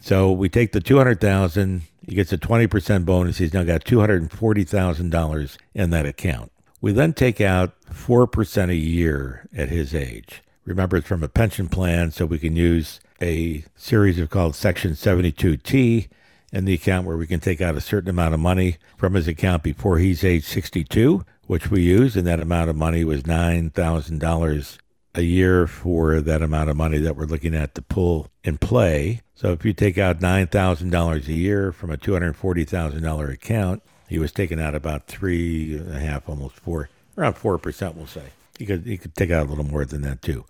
So 0.00 0.32
we 0.32 0.48
take 0.48 0.72
the 0.72 0.80
200,000. 0.80 1.82
He 2.06 2.14
gets 2.14 2.32
a 2.32 2.38
20% 2.38 3.04
bonus. 3.04 3.38
He's 3.38 3.54
now 3.54 3.64
got 3.64 3.84
$240,000 3.84 5.56
in 5.74 5.90
that 5.90 6.06
account. 6.06 6.52
We 6.80 6.92
then 6.92 7.12
take 7.12 7.40
out 7.40 7.74
4% 7.90 8.70
a 8.70 8.74
year 8.74 9.46
at 9.54 9.68
his 9.68 9.94
age. 9.94 10.42
Remember, 10.64 10.96
it's 10.96 11.08
from 11.08 11.22
a 11.22 11.28
pension 11.28 11.68
plan, 11.68 12.10
so 12.10 12.26
we 12.26 12.38
can 12.38 12.56
use 12.56 13.00
a 13.20 13.64
series 13.76 14.18
of 14.18 14.30
called 14.30 14.54
Section 14.54 14.92
72T 14.92 16.08
in 16.52 16.64
the 16.64 16.74
account 16.74 17.06
where 17.06 17.16
we 17.16 17.26
can 17.26 17.40
take 17.40 17.60
out 17.60 17.76
a 17.76 17.80
certain 17.80 18.10
amount 18.10 18.34
of 18.34 18.40
money 18.40 18.78
from 18.96 19.14
his 19.14 19.28
account 19.28 19.62
before 19.62 19.98
he's 19.98 20.24
age 20.24 20.44
62, 20.44 21.24
which 21.46 21.70
we 21.70 21.82
use, 21.82 22.16
and 22.16 22.26
that 22.26 22.40
amount 22.40 22.70
of 22.70 22.76
money 22.76 23.04
was 23.04 23.22
$9,000 23.22 24.78
a 25.14 25.22
year 25.22 25.66
for 25.66 26.20
that 26.20 26.42
amount 26.42 26.70
of 26.70 26.76
money 26.76 26.98
that 26.98 27.16
we're 27.16 27.24
looking 27.24 27.54
at 27.54 27.74
to 27.74 27.82
pull 27.82 28.28
in 28.44 28.58
play. 28.58 29.20
So 29.40 29.52
if 29.52 29.64
you 29.64 29.72
take 29.72 29.96
out 29.96 30.20
$9,000 30.20 31.26
a 31.26 31.32
year 31.32 31.72
from 31.72 31.90
a 31.90 31.96
$240,000 31.96 33.32
account, 33.32 33.82
he 34.06 34.18
was 34.18 34.32
taking 34.32 34.60
out 34.60 34.74
about 34.74 35.06
three 35.06 35.78
and 35.78 35.96
a 35.96 35.98
half, 35.98 36.28
almost 36.28 36.56
four, 36.56 36.90
around 37.16 37.36
4%, 37.36 37.94
we'll 37.94 38.06
say. 38.06 38.32
He 38.58 38.66
could, 38.66 38.84
he 38.84 38.98
could 38.98 39.14
take 39.14 39.30
out 39.30 39.46
a 39.46 39.48
little 39.48 39.64
more 39.64 39.86
than 39.86 40.02
that 40.02 40.20
too. 40.20 40.44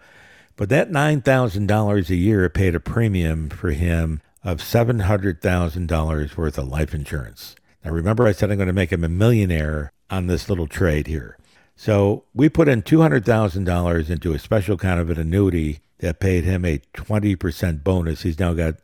But 0.57 0.71
that 0.71 0.91
$9,000 0.91 2.11
a 2.11 2.17
year 2.17 2.49
paid 2.49 2.75
a 2.75 2.81
premium 2.81 3.49
for 3.49 3.71
him 3.71 4.23
of 4.43 4.59
$700,000 4.59 6.37
worth 6.37 6.59
of 6.59 6.67
life 6.67 6.93
insurance. 6.93 7.55
Now, 7.85 7.93
remember, 7.93 8.27
I 8.27 8.33
said 8.33 8.51
I'm 8.51 8.57
going 8.57 8.67
to 8.67 8.73
make 8.73 8.91
him 8.91 9.05
a 9.05 9.09
millionaire 9.09 9.93
on 10.11 10.27
this 10.27 10.49
little 10.49 10.67
trade 10.67 11.07
here. 11.07 11.39
So 11.81 12.25
we 12.35 12.51
put 12.51 12.69
in 12.69 12.83
$200,000 12.83 14.11
into 14.11 14.35
a 14.35 14.39
special 14.39 14.77
kind 14.77 15.01
of 15.01 15.09
an 15.09 15.19
annuity 15.19 15.81
that 16.01 16.21
paid 16.21 16.45
him 16.45 16.63
a 16.63 16.81
20% 16.93 17.83
bonus. 17.83 18.21
He's 18.21 18.39
now 18.39 18.53
got 18.53 18.75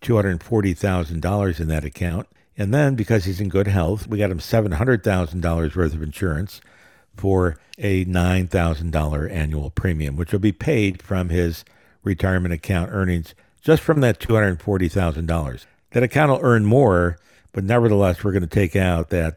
$240,000 0.00 1.60
in 1.60 1.68
that 1.68 1.84
account. 1.84 2.26
And 2.56 2.72
then, 2.72 2.94
because 2.94 3.26
he's 3.26 3.42
in 3.42 3.50
good 3.50 3.66
health, 3.66 4.06
we 4.06 4.16
got 4.16 4.30
him 4.30 4.38
$700,000 4.38 5.76
worth 5.76 5.92
of 5.92 6.02
insurance 6.02 6.62
for 7.14 7.58
a 7.76 8.06
$9,000 8.06 9.30
annual 9.30 9.68
premium, 9.68 10.16
which 10.16 10.32
will 10.32 10.38
be 10.38 10.50
paid 10.50 11.02
from 11.02 11.28
his 11.28 11.66
retirement 12.02 12.54
account 12.54 12.88
earnings 12.94 13.34
just 13.60 13.82
from 13.82 14.00
that 14.00 14.20
$240,000. 14.20 15.66
That 15.90 16.02
account 16.02 16.30
will 16.30 16.40
earn 16.40 16.64
more, 16.64 17.18
but 17.52 17.64
nevertheless, 17.64 18.24
we're 18.24 18.32
going 18.32 18.40
to 18.40 18.46
take 18.46 18.74
out 18.74 19.10
that 19.10 19.36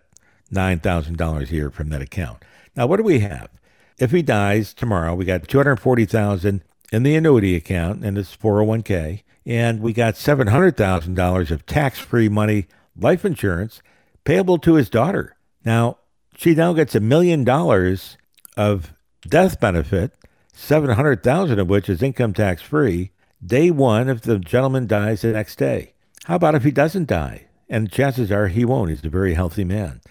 $9,000 0.52 1.50
a 1.50 1.54
year 1.54 1.70
from 1.70 1.90
that 1.90 2.02
account. 2.02 2.44
Now, 2.76 2.88
what 2.88 2.98
do 2.98 3.04
we 3.04 3.20
have? 3.20 3.50
If 3.98 4.12
he 4.12 4.22
dies 4.22 4.74
tomorrow, 4.74 5.14
we 5.14 5.26
got 5.26 5.48
240,000 5.48 6.64
in 6.92 7.04
the 7.04 7.16
annuity 7.16 7.56
account 7.56 8.04
and 8.04 8.18
it's 8.18 8.36
401k, 8.36 9.24
and 9.46 9.82
we 9.82 9.94
got 9.94 10.16
$700,000 10.16 11.52
of 11.52 11.66
tax-free 11.66 12.30
money 12.30 12.68
life 12.98 13.26
insurance 13.26 13.82
payable 14.24 14.58
to 14.60 14.76
his 14.76 14.90
daughter. 14.90 15.36
Now, 15.64 15.98
she 16.36 16.56
now 16.56 16.74
gets 16.74 16.96
a 16.96 17.00
million 17.00 17.44
dollars 17.44 18.18
of 18.58 18.94
death 19.28 19.60
benefit, 19.60 20.14
700,000 20.54 21.60
of 21.60 21.70
which 21.70 21.90
is 21.90 22.02
income 22.02 22.34
tax 22.34 22.62
free, 22.62 23.12
day 23.46 23.72
one 23.72 24.10
if 24.10 24.22
the 24.22 24.40
gentleman 24.40 24.88
dies 24.88 25.22
the 25.22 25.32
next 25.32 25.58
day. 25.58 25.94
How 26.26 26.36
about 26.36 26.56
if 26.56 26.64
he 26.64 26.72
doesn't 26.72 27.08
die? 27.08 27.48
And 27.70 27.92
chances 27.92 28.32
are 28.32 28.48
he 28.48 28.66
won't. 28.66 28.90
He's 28.90 29.06
a 29.06 29.10
very 29.10 29.34
healthy 29.34 29.64
man. 29.64 30.02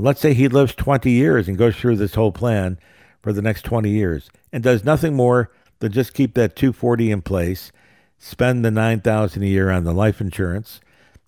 Let's 0.00 0.20
say 0.20 0.34
he 0.34 0.48
lives 0.48 0.74
20 0.74 1.10
years 1.10 1.48
and 1.48 1.58
goes 1.58 1.76
through 1.76 1.96
this 1.96 2.14
whole 2.14 2.32
plan 2.32 2.78
for 3.22 3.32
the 3.32 3.42
next 3.42 3.62
20 3.62 3.90
years 3.90 4.30
and 4.52 4.62
does 4.62 4.84
nothing 4.84 5.14
more 5.14 5.50
than 5.80 5.92
just 5.92 6.14
keep 6.14 6.34
that 6.34 6.56
240 6.56 7.10
in 7.10 7.22
place, 7.22 7.72
spend 8.18 8.64
the 8.64 8.70
9000 8.70 9.42
a 9.42 9.46
year 9.46 9.70
on 9.70 9.84
the 9.84 9.92
life 9.92 10.20
insurance 10.20 10.80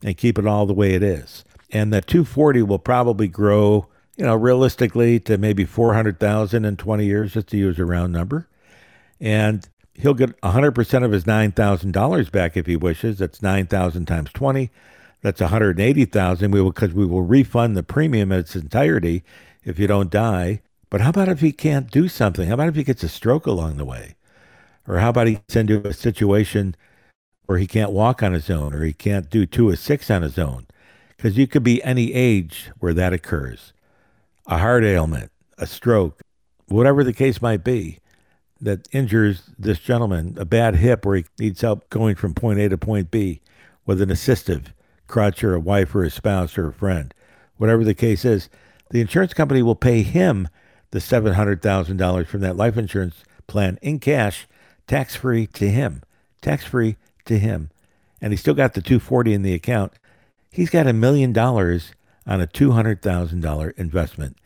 and 0.02 0.16
keep 0.16 0.38
it 0.38 0.46
all 0.46 0.66
the 0.66 0.74
way 0.74 0.94
it 0.94 1.02
is. 1.02 1.44
And 1.70 1.92
that 1.92 2.06
240 2.06 2.62
will 2.62 2.78
probably 2.78 3.28
grow 3.28 3.88
you 4.20 4.26
know, 4.26 4.36
realistically 4.36 5.18
to 5.18 5.38
maybe 5.38 5.64
400,000 5.64 6.66
in 6.66 6.76
20 6.76 7.06
years, 7.06 7.32
just 7.32 7.46
to 7.48 7.56
use 7.56 7.78
a 7.78 7.86
round 7.86 8.12
number. 8.12 8.46
And 9.18 9.66
he'll 9.94 10.12
get 10.12 10.38
100% 10.42 11.04
of 11.04 11.12
his 11.12 11.24
$9,000 11.24 12.30
back 12.30 12.54
if 12.54 12.66
he 12.66 12.76
wishes. 12.76 13.20
That's 13.20 13.40
9,000 13.40 14.04
times 14.04 14.30
20. 14.34 14.70
That's 15.22 15.40
180,000. 15.40 16.50
We 16.50 16.60
will, 16.62 16.72
because 16.72 16.94
we 16.94 17.06
will 17.06 17.22
refund 17.22 17.76
the 17.76 17.82
premium 17.82 18.32
in 18.32 18.40
its 18.40 18.56
entirety 18.56 19.22
if 19.64 19.78
you 19.78 19.86
don't 19.86 20.10
die. 20.10 20.62
But 20.88 21.02
how 21.02 21.10
about 21.10 21.28
if 21.28 21.40
he 21.40 21.52
can't 21.52 21.90
do 21.90 22.08
something? 22.08 22.48
How 22.48 22.54
about 22.54 22.68
if 22.68 22.74
he 22.74 22.84
gets 22.84 23.02
a 23.02 23.08
stroke 23.08 23.46
along 23.46 23.76
the 23.76 23.84
way? 23.84 24.16
Or 24.88 24.98
how 24.98 25.10
about 25.10 25.28
he 25.28 25.34
gets 25.34 25.56
into 25.56 25.86
a 25.86 25.92
situation 25.92 26.74
where 27.46 27.58
he 27.58 27.66
can't 27.66 27.92
walk 27.92 28.22
on 28.22 28.32
his 28.32 28.50
own 28.50 28.74
or 28.74 28.84
he 28.84 28.92
can't 28.92 29.30
do 29.30 29.46
two 29.46 29.68
or 29.68 29.76
six 29.76 30.10
on 30.10 30.22
his 30.22 30.38
own? 30.38 30.66
Because 31.16 31.36
you 31.36 31.46
could 31.46 31.62
be 31.62 31.82
any 31.84 32.12
age 32.14 32.70
where 32.78 32.94
that 32.94 33.12
occurs 33.12 33.72
a 34.46 34.58
heart 34.58 34.82
ailment, 34.82 35.30
a 35.58 35.66
stroke, 35.66 36.22
whatever 36.66 37.04
the 37.04 37.12
case 37.12 37.40
might 37.40 37.62
be, 37.62 37.98
that 38.60 38.88
injures 38.90 39.42
this 39.58 39.78
gentleman, 39.78 40.36
a 40.38 40.44
bad 40.44 40.76
hip 40.76 41.06
where 41.06 41.18
he 41.18 41.24
needs 41.38 41.60
help 41.60 41.88
going 41.90 42.16
from 42.16 42.34
point 42.34 42.58
A 42.58 42.68
to 42.68 42.76
point 42.76 43.10
B 43.10 43.40
with 43.86 44.02
an 44.02 44.08
assistive 44.08 44.66
crutch 45.10 45.44
or 45.44 45.54
a 45.54 45.60
wife 45.60 45.94
or 45.94 46.04
a 46.04 46.10
spouse 46.10 46.56
or 46.56 46.68
a 46.68 46.72
friend, 46.72 47.12
whatever 47.56 47.84
the 47.84 47.94
case 47.94 48.24
is, 48.24 48.48
the 48.90 49.00
insurance 49.00 49.34
company 49.34 49.62
will 49.62 49.74
pay 49.74 50.02
him 50.02 50.48
the 50.92 50.98
$700,000 50.98 52.26
from 52.26 52.40
that 52.40 52.56
life 52.56 52.76
insurance 52.76 53.24
plan 53.46 53.78
in 53.82 53.98
cash, 53.98 54.46
tax 54.86 55.14
free 55.14 55.46
to 55.46 55.68
him, 55.70 56.02
tax 56.40 56.64
free 56.64 56.96
to 57.26 57.38
him. 57.38 57.70
And 58.20 58.32
he's 58.32 58.40
still 58.40 58.54
got 58.54 58.74
the 58.74 58.82
240 58.82 59.34
in 59.34 59.42
the 59.42 59.54
account. 59.54 59.92
He's 60.50 60.70
got 60.70 60.86
a 60.86 60.92
million 60.92 61.32
dollars 61.32 61.92
on 62.26 62.40
a 62.40 62.46
$200,000 62.46 63.78
investment, 63.78 64.36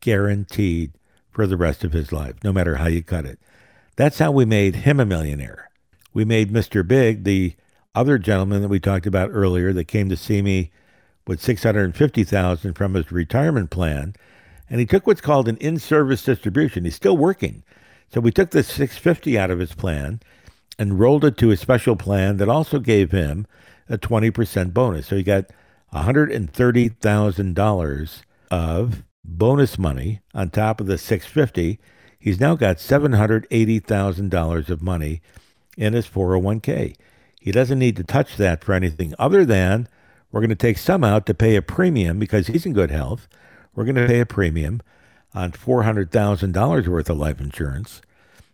guaranteed 0.00 0.92
for 1.30 1.46
the 1.46 1.56
rest 1.56 1.84
of 1.84 1.92
his 1.92 2.12
life, 2.12 2.34
no 2.44 2.52
matter 2.52 2.76
how 2.76 2.88
you 2.88 3.02
cut 3.02 3.24
it. 3.24 3.38
That's 3.96 4.18
how 4.18 4.32
we 4.32 4.44
made 4.44 4.76
him 4.76 5.00
a 5.00 5.06
millionaire. 5.06 5.70
We 6.12 6.24
made 6.24 6.52
Mr. 6.52 6.86
Big, 6.86 7.24
the 7.24 7.54
other 7.94 8.18
gentleman 8.18 8.62
that 8.62 8.68
we 8.68 8.80
talked 8.80 9.06
about 9.06 9.30
earlier 9.32 9.72
that 9.72 9.84
came 9.84 10.08
to 10.08 10.16
see 10.16 10.42
me 10.42 10.70
with 11.26 11.40
650,000 11.40 12.74
from 12.74 12.94
his 12.94 13.12
retirement 13.12 13.70
plan 13.70 14.14
and 14.72 14.80
he 14.80 14.86
took 14.86 15.06
what's 15.06 15.20
called 15.20 15.46
an 15.48 15.58
in-service 15.58 16.24
distribution. 16.24 16.84
He's 16.84 16.94
still 16.94 17.18
working. 17.18 17.62
So 18.12 18.22
we 18.22 18.30
took 18.30 18.50
the 18.50 18.62
650 18.62 19.38
out 19.38 19.50
of 19.50 19.58
his 19.58 19.74
plan 19.74 20.20
and 20.78 20.98
rolled 20.98 21.26
it 21.26 21.36
to 21.38 21.50
a 21.50 21.56
special 21.58 21.94
plan 21.94 22.38
that 22.38 22.48
also 22.48 22.78
gave 22.78 23.10
him 23.10 23.46
a 23.90 23.98
20% 23.98 24.72
bonus. 24.72 25.08
So 25.08 25.16
he 25.16 25.22
got 25.22 25.50
$130,000 25.92 28.22
of 28.50 29.02
bonus 29.24 29.78
money 29.78 30.20
on 30.34 30.48
top 30.48 30.80
of 30.80 30.86
the 30.86 30.96
650. 30.96 31.78
He's 32.18 32.40
now 32.40 32.54
got 32.54 32.78
$780,000 32.78 34.70
of 34.70 34.82
money 34.82 35.20
in 35.76 35.92
his 35.92 36.08
401k. 36.08 36.96
He 37.42 37.50
doesn't 37.50 37.80
need 37.80 37.96
to 37.96 38.04
touch 38.04 38.36
that 38.36 38.62
for 38.62 38.72
anything 38.72 39.14
other 39.18 39.44
than 39.44 39.88
we're 40.30 40.42
going 40.42 40.50
to 40.50 40.54
take 40.54 40.78
some 40.78 41.02
out 41.02 41.26
to 41.26 41.34
pay 41.34 41.56
a 41.56 41.62
premium 41.62 42.20
because 42.20 42.46
he's 42.46 42.64
in 42.64 42.72
good 42.72 42.92
health. 42.92 43.26
We're 43.74 43.82
going 43.82 43.96
to 43.96 44.06
pay 44.06 44.20
a 44.20 44.26
premium 44.26 44.80
on 45.34 45.50
$400,000 45.50 46.86
worth 46.86 47.10
of 47.10 47.18
life 47.18 47.40
insurance. 47.40 48.00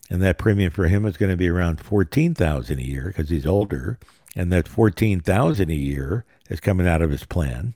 And 0.09 0.23
that 0.23 0.39
premium 0.39 0.73
for 0.73 0.89
him 0.89 1.05
is 1.05 1.19
going 1.19 1.31
to 1.31 1.37
be 1.37 1.51
around 1.51 1.83
14000 1.83 2.79
a 2.79 2.83
year 2.83 3.09
because 3.09 3.29
he's 3.29 3.45
older. 3.45 3.99
And 4.35 4.51
that 4.55 4.67
14000 4.67 5.71
a 5.71 5.75
year 5.75 6.25
is 6.49 6.59
coming 6.59 6.89
out 6.89 7.03
of 7.03 7.11
his 7.11 7.25
plan. 7.25 7.75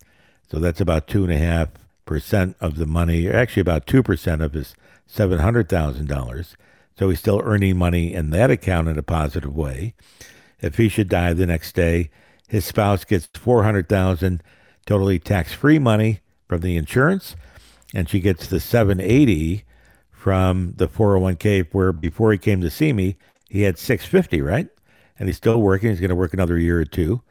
So 0.51 0.61
that's 0.61 0.81
about 0.81 1.09
2.5% 1.09 2.55
of 2.59 2.77
the 2.77 2.87
money, 2.87 3.29
actually 3.29 3.61
about 3.61 3.87
2% 3.87 4.43
of 4.43 4.55
his 4.55 4.75
$700,000. 5.15 6.55
So 6.99 7.11
he's 7.11 7.19
still 7.19 7.43
earning 7.45 7.77
money 7.77 8.15
in 8.15 8.31
that 8.31 8.51
account 8.51 8.89
in 8.89 8.99
a 8.99 9.03
positive 9.03 9.55
way. 9.55 9.93
If 10.63 10.77
he 10.77 10.89
should 10.89 11.09
die 11.09 11.35
the 11.35 11.47
next 11.47 11.75
day, 11.75 12.09
his 12.49 12.65
spouse 12.65 13.05
gets 13.05 13.27
400,000 13.35 14.43
totally 14.87 15.19
tax-free 15.19 15.79
money 15.79 16.21
from 16.49 16.61
the 16.61 16.77
insurance 16.77 17.37
and 17.95 18.09
she 18.09 18.21
gets 18.21 18.47
the 18.47 18.61
780 18.61 19.65
from 20.11 20.75
the 20.77 20.89
401k 20.89 21.69
where 21.73 21.93
before 21.93 22.33
he 22.33 22.39
came 22.39 22.61
to 22.61 22.71
see 22.71 22.93
me, 22.93 23.17
he 23.49 23.63
had 23.63 23.79
650, 23.79 24.41
right? 24.41 24.69
And 25.19 25.29
he's 25.29 25.37
still 25.37 25.61
working. 25.61 25.91
He's 25.91 26.01
going 26.01 26.11
to 26.11 26.17
work 26.17 26.33
another 26.33 26.59
year 26.59 26.81
or 26.81 26.85
two. 26.85 27.23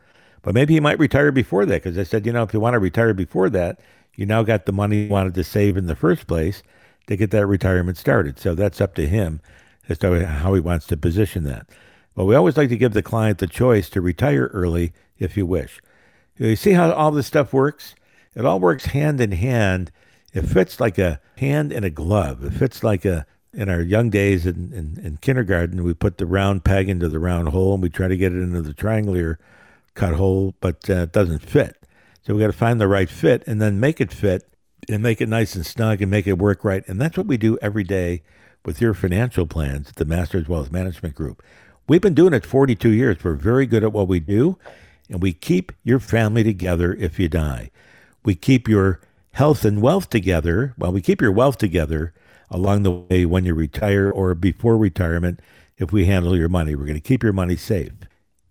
But 0.44 0.54
maybe 0.54 0.74
he 0.74 0.80
might 0.80 1.00
retire 1.00 1.32
before 1.32 1.66
that 1.66 1.84
because 1.84 1.98
I 1.98 2.04
said, 2.04 2.26
you 2.26 2.34
know, 2.34 2.44
if 2.44 2.54
you 2.54 2.60
want 2.60 2.74
to 2.74 2.80
retire 2.80 3.14
before 3.14 3.50
that, 3.52 3.80
you 4.16 4.26
now 4.26 4.44
got 4.44 4.66
the 4.66 4.72
money 4.72 5.04
you 5.04 5.10
wanted 5.10 5.34
to 5.36 5.44
save 5.44 5.78
in 5.78 5.88
the 5.88 5.96
first 5.96 6.28
place 6.28 6.64
to 7.08 7.16
get 7.16 7.32
that 7.32 7.48
retirement 7.48 7.98
started. 7.98 8.40
So 8.40 8.56
that's 8.56 8.82
up 8.82 8.94
to 8.96 9.08
him 9.08 9.42
as 9.90 9.98
to 10.00 10.28
how 10.28 10.54
he 10.54 10.60
wants 10.60 10.88
to 10.88 10.98
position 10.98 11.44
that. 11.46 11.68
But 12.16 12.26
we 12.26 12.36
always 12.36 12.58
like 12.58 12.70
to 12.70 12.78
give 12.78 12.94
the 12.94 13.02
client 13.02 13.38
the 13.38 13.48
choice 13.48 13.90
to 13.90 14.02
retire 14.02 14.50
early 14.54 14.94
if 15.18 15.38
you 15.38 15.46
wish. 15.46 15.82
You 16.38 16.56
see 16.56 16.74
how 16.74 16.92
all 16.92 17.12
this 17.12 17.28
stuff 17.28 17.54
works? 17.54 17.96
It 18.36 18.46
all 18.46 18.60
works 18.60 18.86
hand 18.88 19.22
in 19.22 19.32
hand. 19.32 19.92
It 20.34 20.44
fits 20.44 20.80
like 20.80 20.98
a 20.98 21.20
hand 21.38 21.72
in 21.72 21.84
a 21.84 21.90
glove. 21.90 22.44
It 22.44 22.54
fits 22.54 22.84
like 22.84 23.06
a 23.06 23.26
in 23.54 23.70
our 23.70 23.82
young 23.82 24.10
days 24.10 24.46
in, 24.46 24.72
in, 24.74 25.06
in 25.06 25.18
kindergarten, 25.18 25.84
we 25.84 25.94
put 25.94 26.18
the 26.18 26.26
round 26.26 26.64
peg 26.64 26.88
into 26.88 27.10
the 27.10 27.20
round 27.20 27.50
hole 27.50 27.74
and 27.74 27.84
we 27.84 27.90
try 27.90 28.08
to 28.08 28.18
get 28.18 28.32
it 28.32 28.42
into 28.42 28.62
the 28.62 28.74
triangular 28.74 29.40
cut 29.94 30.14
hole, 30.14 30.56
but 30.62 30.90
uh, 30.90 31.04
it 31.04 31.12
doesn't 31.12 31.40
fit. 31.40 31.78
So 32.22 32.34
we 32.34 32.40
got 32.40 32.48
to 32.48 32.54
find 32.54 32.80
the 32.80 32.88
right 32.88 33.10
fit 33.10 33.44
and 33.48 33.62
then 33.62 33.80
make 33.80 34.00
it 34.00 34.14
fit 34.14 34.48
and 34.88 35.04
make 35.04 35.22
it 35.22 35.28
nice 35.28 35.56
and 35.56 35.66
snug 35.66 36.02
and 36.02 36.10
make 36.10 36.28
it 36.28 36.38
work 36.38 36.64
right. 36.64 36.88
And 36.88 37.02
that's 37.02 37.18
what 37.18 37.28
we 37.28 37.38
do 37.38 37.58
every 37.62 37.84
day 37.84 38.24
with 38.64 38.80
your 38.80 38.94
financial 38.94 39.46
plans 39.48 39.90
at 39.90 39.96
the 39.96 40.06
Masters 40.06 40.48
Wealth 40.48 40.72
Management 40.72 41.16
Group. 41.16 41.44
We've 41.92 42.00
been 42.00 42.14
doing 42.14 42.34
it 42.34 42.46
42 42.46 42.90
years. 42.90 43.22
We're 43.22 43.34
very 43.34 43.66
good 43.66 43.84
at 43.84 43.92
what 43.92 44.08
we 44.08 44.22
do, 44.22 44.58
and 45.10 45.22
we 45.22 45.34
keep 45.34 45.74
your 45.84 46.00
family 46.00 46.42
together 46.42 46.94
if 46.94 47.20
you 47.20 47.28
die. 47.28 47.70
We 48.24 48.34
keep 48.34 48.70
your 48.70 49.02
health 49.34 49.66
and 49.66 49.82
wealth 49.82 50.10
together. 50.10 50.74
Well, 50.78 50.94
we 50.94 51.02
keep 51.02 51.20
your 51.20 51.34
wealth 51.34 51.58
together 51.58 52.14
along 52.50 52.84
the 52.84 52.92
way 52.92 53.26
when 53.26 53.44
you 53.44 53.54
retire 53.54 54.10
or 54.10 54.34
before 54.36 54.78
retirement 54.78 55.42
if 55.78 55.92
we 55.92 56.06
handle 56.06 56.38
your 56.38 56.48
money. 56.48 56.76
We're 56.76 56.86
going 56.86 56.94
to 56.94 57.02
keep 57.02 57.24
your 57.24 57.34
money 57.34 57.58
safe. 57.58 57.92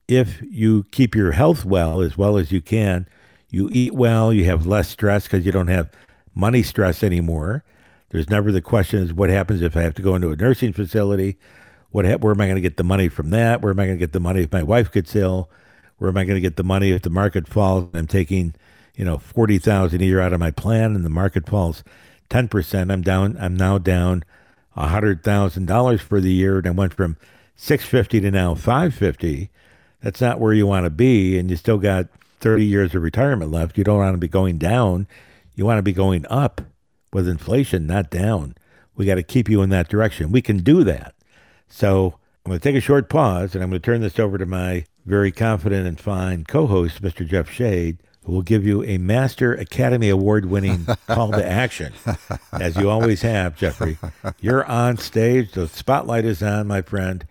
If 0.06 0.42
you 0.42 0.84
keep 0.90 1.14
your 1.14 1.32
health 1.32 1.64
well 1.64 2.02
as 2.02 2.18
well 2.18 2.36
as 2.36 2.52
you 2.52 2.60
can, 2.60 3.08
you 3.48 3.70
eat 3.72 3.94
well, 3.94 4.34
you 4.34 4.44
have 4.44 4.66
less 4.66 4.90
stress 4.90 5.22
because 5.22 5.46
you 5.46 5.52
don't 5.52 5.68
have 5.68 5.90
money 6.34 6.62
stress 6.62 7.02
anymore. 7.02 7.64
There's 8.10 8.28
never 8.28 8.52
the 8.52 8.60
question 8.60 9.02
is 9.02 9.14
what 9.14 9.30
happens 9.30 9.62
if 9.62 9.78
I 9.78 9.80
have 9.80 9.94
to 9.94 10.02
go 10.02 10.14
into 10.14 10.28
a 10.28 10.36
nursing 10.36 10.74
facility 10.74 11.38
what, 11.90 12.04
where 12.20 12.32
am 12.32 12.40
I 12.40 12.46
going 12.46 12.56
to 12.56 12.60
get 12.60 12.76
the 12.76 12.84
money 12.84 13.08
from 13.08 13.30
that? 13.30 13.62
Where 13.62 13.72
am 13.72 13.80
I 13.80 13.86
going 13.86 13.98
to 13.98 14.02
get 14.02 14.12
the 14.12 14.20
money 14.20 14.42
if 14.42 14.52
my 14.52 14.62
wife 14.62 14.92
gets 14.92 15.14
ill? 15.16 15.50
Where 15.98 16.08
am 16.08 16.16
I 16.16 16.24
going 16.24 16.36
to 16.36 16.40
get 16.40 16.56
the 16.56 16.64
money 16.64 16.90
if 16.90 17.02
the 17.02 17.10
market 17.10 17.48
falls? 17.48 17.88
I'm 17.92 18.06
taking, 18.06 18.54
you 18.94 19.04
know, 19.04 19.18
forty 19.18 19.58
thousand 19.58 20.00
a 20.00 20.04
year 20.04 20.20
out 20.20 20.32
of 20.32 20.40
my 20.40 20.50
plan, 20.50 20.94
and 20.94 21.04
the 21.04 21.10
market 21.10 21.48
falls 21.48 21.84
ten 22.28 22.48
percent. 22.48 22.90
I'm 22.90 23.02
down. 23.02 23.36
I'm 23.38 23.56
now 23.56 23.78
down 23.78 24.24
a 24.76 24.88
hundred 24.88 25.22
thousand 25.22 25.66
dollars 25.66 26.00
for 26.00 26.20
the 26.20 26.32
year, 26.32 26.58
and 26.58 26.66
I 26.66 26.70
went 26.70 26.94
from 26.94 27.16
six 27.54 27.84
fifty 27.84 28.20
to 28.20 28.30
now 28.30 28.54
five 28.54 28.94
fifty. 28.94 29.50
That's 30.00 30.20
not 30.20 30.40
where 30.40 30.54
you 30.54 30.66
want 30.66 30.84
to 30.84 30.90
be, 30.90 31.38
and 31.38 31.50
you 31.50 31.56
still 31.56 31.78
got 31.78 32.06
thirty 32.38 32.64
years 32.64 32.94
of 32.94 33.02
retirement 33.02 33.50
left. 33.50 33.76
You 33.76 33.84
don't 33.84 33.98
want 33.98 34.14
to 34.14 34.18
be 34.18 34.28
going 34.28 34.56
down. 34.56 35.06
You 35.54 35.66
want 35.66 35.78
to 35.78 35.82
be 35.82 35.92
going 35.92 36.24
up 36.30 36.62
with 37.12 37.28
inflation, 37.28 37.86
not 37.86 38.08
down. 38.08 38.54
We 38.96 39.04
got 39.04 39.16
to 39.16 39.22
keep 39.22 39.50
you 39.50 39.60
in 39.60 39.70
that 39.70 39.88
direction. 39.88 40.32
We 40.32 40.40
can 40.40 40.58
do 40.58 40.84
that. 40.84 41.14
So 41.70 42.14
I'm 42.44 42.50
going 42.50 42.60
to 42.60 42.68
take 42.68 42.76
a 42.76 42.80
short 42.80 43.08
pause 43.08 43.54
and 43.54 43.64
I'm 43.64 43.70
going 43.70 43.80
to 43.80 43.84
turn 43.84 44.00
this 44.02 44.18
over 44.18 44.36
to 44.36 44.46
my 44.46 44.84
very 45.06 45.32
confident 45.32 45.86
and 45.86 45.98
fine 45.98 46.44
co 46.44 46.66
host, 46.66 47.00
Mr. 47.00 47.26
Jeff 47.26 47.50
Shade, 47.50 47.98
who 48.24 48.32
will 48.32 48.42
give 48.42 48.66
you 48.66 48.84
a 48.84 48.98
Master 48.98 49.54
Academy 49.54 50.08
Award 50.08 50.46
winning 50.46 50.86
call 51.06 51.32
to 51.32 51.46
action, 51.46 51.92
as 52.52 52.76
you 52.76 52.90
always 52.90 53.22
have, 53.22 53.56
Jeffrey. 53.56 53.98
You're 54.40 54.64
on 54.66 54.98
stage. 54.98 55.52
The 55.52 55.68
spotlight 55.68 56.24
is 56.24 56.42
on, 56.42 56.66
my 56.66 56.82
friend. 56.82 57.26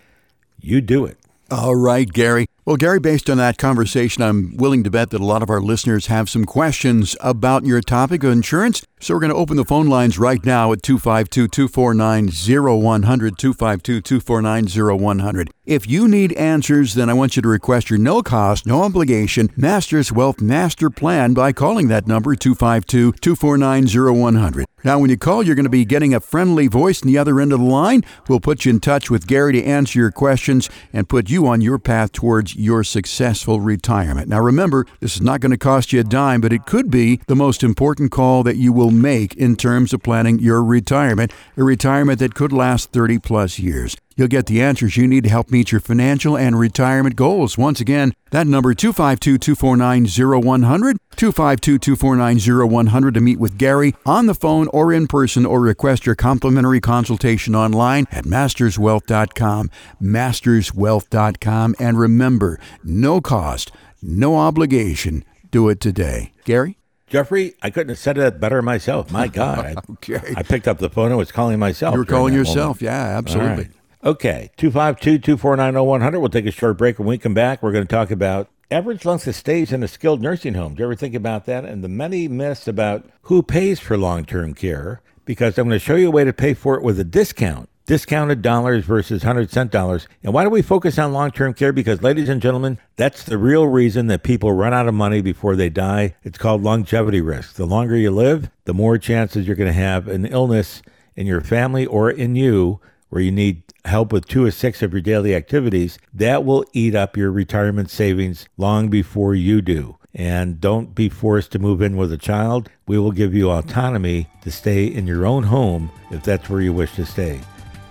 You 0.59 0.81
do 0.81 1.05
it. 1.05 1.17
All 1.51 1.75
right, 1.75 2.11
Gary. 2.11 2.47
Well, 2.69 2.77
Gary, 2.77 2.99
based 2.99 3.31
on 3.31 3.37
that 3.37 3.57
conversation, 3.57 4.21
I'm 4.21 4.55
willing 4.55 4.83
to 4.83 4.91
bet 4.91 5.09
that 5.09 5.21
a 5.21 5.25
lot 5.25 5.41
of 5.41 5.49
our 5.49 5.59
listeners 5.59 6.05
have 6.05 6.29
some 6.29 6.45
questions 6.45 7.15
about 7.19 7.65
your 7.65 7.81
topic 7.81 8.23
of 8.23 8.31
insurance. 8.31 8.85
So 8.99 9.15
we're 9.15 9.21
going 9.21 9.31
to 9.31 9.37
open 9.37 9.57
the 9.57 9.65
phone 9.65 9.87
lines 9.87 10.19
right 10.19 10.45
now 10.45 10.71
at 10.71 10.83
252 10.83 11.47
249 11.47 12.27
0100. 12.27 13.39
252 13.39 14.01
249 14.01 14.67
0100. 14.99 15.49
If 15.65 15.89
you 15.89 16.07
need 16.07 16.33
answers, 16.33 16.93
then 16.93 17.09
I 17.09 17.13
want 17.13 17.35
you 17.35 17.41
to 17.41 17.47
request 17.47 17.89
your 17.89 17.97
no 17.97 18.21
cost, 18.21 18.67
no 18.67 18.83
obligation 18.83 19.49
Masters 19.55 20.11
Wealth 20.11 20.39
Master 20.39 20.91
Plan 20.91 21.33
by 21.33 21.51
calling 21.53 21.87
that 21.87 22.05
number 22.05 22.35
252 22.35 23.13
249 23.13 23.87
0100. 24.15 24.65
Now, 24.83 24.99
when 24.99 25.09
you 25.09 25.17
call, 25.17 25.43
you're 25.43 25.55
going 25.55 25.65
to 25.65 25.69
be 25.69 25.85
getting 25.85 26.13
a 26.13 26.19
friendly 26.19 26.67
voice 26.67 27.03
on 27.03 27.07
the 27.07 27.17
other 27.17 27.39
end 27.39 27.51
of 27.51 27.59
the 27.59 27.65
line. 27.65 28.03
We'll 28.27 28.39
put 28.39 28.65
you 28.65 28.71
in 28.71 28.79
touch 28.79 29.11
with 29.11 29.27
Gary 29.27 29.53
to 29.53 29.63
answer 29.63 29.99
your 29.99 30.11
questions 30.11 30.69
and 30.93 31.09
put 31.09 31.29
you 31.29 31.47
on 31.47 31.61
your 31.61 31.79
path 31.79 32.11
towards 32.11 32.55
your 32.55 32.83
successful 32.83 33.59
retirement. 33.59 34.29
Now, 34.29 34.39
remember, 34.39 34.85
this 34.99 35.15
is 35.15 35.21
not 35.21 35.41
going 35.41 35.51
to 35.51 35.57
cost 35.57 35.91
you 35.91 35.99
a 35.99 36.03
dime, 36.03 36.41
but 36.41 36.53
it 36.53 36.65
could 36.65 36.89
be 36.89 37.19
the 37.27 37.35
most 37.35 37.63
important 37.63 38.11
call 38.11 38.43
that 38.43 38.57
you 38.57 38.71
will 38.71 38.91
make 38.91 39.35
in 39.35 39.55
terms 39.55 39.93
of 39.93 40.03
planning 40.03 40.39
your 40.39 40.63
retirement, 40.63 41.31
a 41.57 41.63
retirement 41.63 42.19
that 42.19 42.35
could 42.35 42.53
last 42.53 42.91
30 42.91 43.19
plus 43.19 43.59
years. 43.59 43.97
You'll 44.19 44.27
get 44.27 44.45
the 44.47 44.61
answers 44.61 44.97
you 44.97 45.07
need 45.07 45.23
to 45.23 45.29
help 45.29 45.49
meet 45.49 45.71
your 45.71 45.79
financial 45.79 46.37
and 46.37 46.59
retirement 46.59 47.15
goals. 47.15 47.57
Once 47.57 47.79
again, 47.79 48.11
that 48.31 48.47
number 48.47 48.73
252-249-0100, 48.73 50.97
252-249-0100 51.15 53.13
to 53.13 53.21
meet 53.21 53.39
with 53.39 53.57
Gary 53.57 53.95
on 54.05 54.25
the 54.25 54.35
phone 54.35 54.67
or 54.73 54.91
in 54.91 55.07
person 55.07 55.45
or 55.45 55.61
request 55.61 56.05
your 56.05 56.15
complimentary 56.15 56.81
consultation 56.81 57.55
online 57.55 58.07
at 58.11 58.25
masterswealth.com, 58.25 59.71
masterswealth.com 60.01 61.75
and 61.79 61.97
remember, 61.97 62.59
no 62.83 63.21
cost, 63.21 63.71
no 64.01 64.35
obligation. 64.35 65.23
Do 65.49 65.69
it 65.69 65.79
today. 65.79 66.33
Gary? 66.43 66.77
Jeffrey, 67.07 67.53
I 67.61 67.69
couldn't 67.69 67.87
have 67.87 67.99
said 67.99 68.17
it 68.17 68.41
better 68.41 68.61
myself. 68.61 69.13
My 69.13 69.29
God. 69.29 69.77
okay. 69.91 70.33
I, 70.35 70.41
I 70.41 70.43
picked 70.43 70.67
up 70.67 70.79
the 70.79 70.89
phone 70.89 71.07
and 71.07 71.17
was 71.17 71.31
calling 71.31 71.57
myself. 71.57 71.93
You 71.93 71.99
were 71.99 72.05
calling 72.05 72.33
yourself. 72.33 72.81
Moment. 72.81 72.83
Yeah, 72.93 73.17
absolutely. 73.17 73.69
Okay, 74.01 74.49
252 74.55 75.19
249 75.19 75.85
0100. 75.85 76.19
We'll 76.19 76.29
take 76.29 76.45
a 76.45 76.51
short 76.51 76.77
break. 76.77 76.99
When 76.99 77.07
we 77.07 77.17
come 77.17 77.33
back, 77.33 77.61
we're 77.61 77.73
going 77.73 77.85
to 77.85 77.95
talk 77.95 78.11
about 78.11 78.47
average 78.71 79.03
length 79.03 79.27
of 79.27 79.35
stays 79.35 79.73
in 79.73 79.83
a 79.83 79.89
skilled 79.89 80.21
nursing 80.21 80.53
home. 80.53 80.73
Do 80.73 80.79
you 80.79 80.85
ever 80.85 80.95
think 80.95 81.15
about 81.15 81.45
that? 81.47 81.65
And 81.65 81.83
the 81.83 81.89
many 81.89 82.29
myths 82.29 82.65
about 82.65 83.05
who 83.23 83.43
pays 83.43 83.81
for 83.81 83.97
long 83.97 84.23
term 84.23 84.53
care, 84.53 85.01
because 85.25 85.57
I'm 85.57 85.67
going 85.67 85.77
to 85.77 85.83
show 85.83 85.95
you 85.95 86.07
a 86.07 86.11
way 86.11 86.23
to 86.23 86.31
pay 86.31 86.53
for 86.53 86.75
it 86.75 86.83
with 86.83 86.97
a 86.97 87.03
discount. 87.03 87.67
Discounted 87.87 88.41
dollars 88.41 88.85
versus 88.85 89.23
100 89.23 89.51
cent 89.51 89.69
dollars. 89.69 90.07
And 90.23 90.31
why 90.31 90.43
do 90.43 90.49
we 90.49 90.61
focus 90.61 90.97
on 90.97 91.11
long 91.11 91.31
term 91.31 91.53
care? 91.53 91.73
Because, 91.73 92.01
ladies 92.01 92.29
and 92.29 92.41
gentlemen, 92.41 92.77
that's 92.95 93.23
the 93.23 93.37
real 93.37 93.67
reason 93.67 94.07
that 94.07 94.23
people 94.23 94.53
run 94.53 94.73
out 94.73 94.87
of 94.87 94.93
money 94.93 95.21
before 95.21 95.57
they 95.57 95.69
die. 95.69 96.15
It's 96.23 96.37
called 96.37 96.63
longevity 96.63 97.19
risk. 97.19 97.55
The 97.55 97.65
longer 97.65 97.97
you 97.97 98.11
live, 98.11 98.49
the 98.63 98.73
more 98.73 98.97
chances 98.97 99.45
you're 99.45 99.57
going 99.57 99.67
to 99.67 99.73
have 99.73 100.07
an 100.07 100.25
illness 100.25 100.83
in 101.17 101.27
your 101.27 101.41
family 101.41 101.85
or 101.85 102.09
in 102.09 102.37
you 102.37 102.79
where 103.09 103.21
you 103.21 103.31
need 103.31 103.63
help 103.85 104.11
with 104.11 104.27
two 104.27 104.45
or 104.45 104.51
six 104.51 104.81
of 104.81 104.93
your 104.93 105.01
daily 105.01 105.35
activities, 105.35 105.97
that 106.13 106.45
will 106.45 106.65
eat 106.73 106.95
up 106.95 107.17
your 107.17 107.31
retirement 107.31 107.89
savings 107.89 108.47
long 108.57 108.89
before 108.89 109.35
you 109.35 109.61
do. 109.61 109.97
And 110.13 110.59
don't 110.59 110.95
be 110.95 111.07
forced 111.07 111.51
to 111.51 111.59
move 111.59 111.81
in 111.81 111.95
with 111.95 112.11
a 112.11 112.17
child. 112.17 112.69
We 112.87 112.97
will 112.97 113.11
give 113.11 113.33
you 113.33 113.51
autonomy 113.51 114.27
to 114.41 114.51
stay 114.51 114.85
in 114.85 115.05
your 115.07 115.25
own 115.25 115.43
home 115.43 115.91
if 116.11 116.23
that's 116.23 116.49
where 116.49 116.61
you 116.61 116.73
wish 116.73 116.95
to 116.95 117.05
stay. 117.05 117.39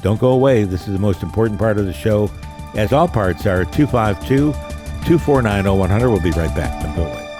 Don't 0.02 0.20
go 0.20 0.30
away. 0.30 0.64
This 0.64 0.86
is 0.86 0.92
the 0.92 0.98
most 0.98 1.22
important 1.22 1.58
part 1.58 1.78
of 1.78 1.86
the 1.86 1.92
show, 1.92 2.30
as 2.74 2.92
all 2.92 3.08
parts 3.08 3.46
are. 3.46 3.64
252 3.64 4.52
249 4.52 5.78
0100. 5.78 6.08
We'll 6.10 6.20
be 6.20 6.30
right 6.30 6.54
back. 6.54 6.82
Don't 6.82 6.96
go 6.96 7.04
away. 7.04 7.37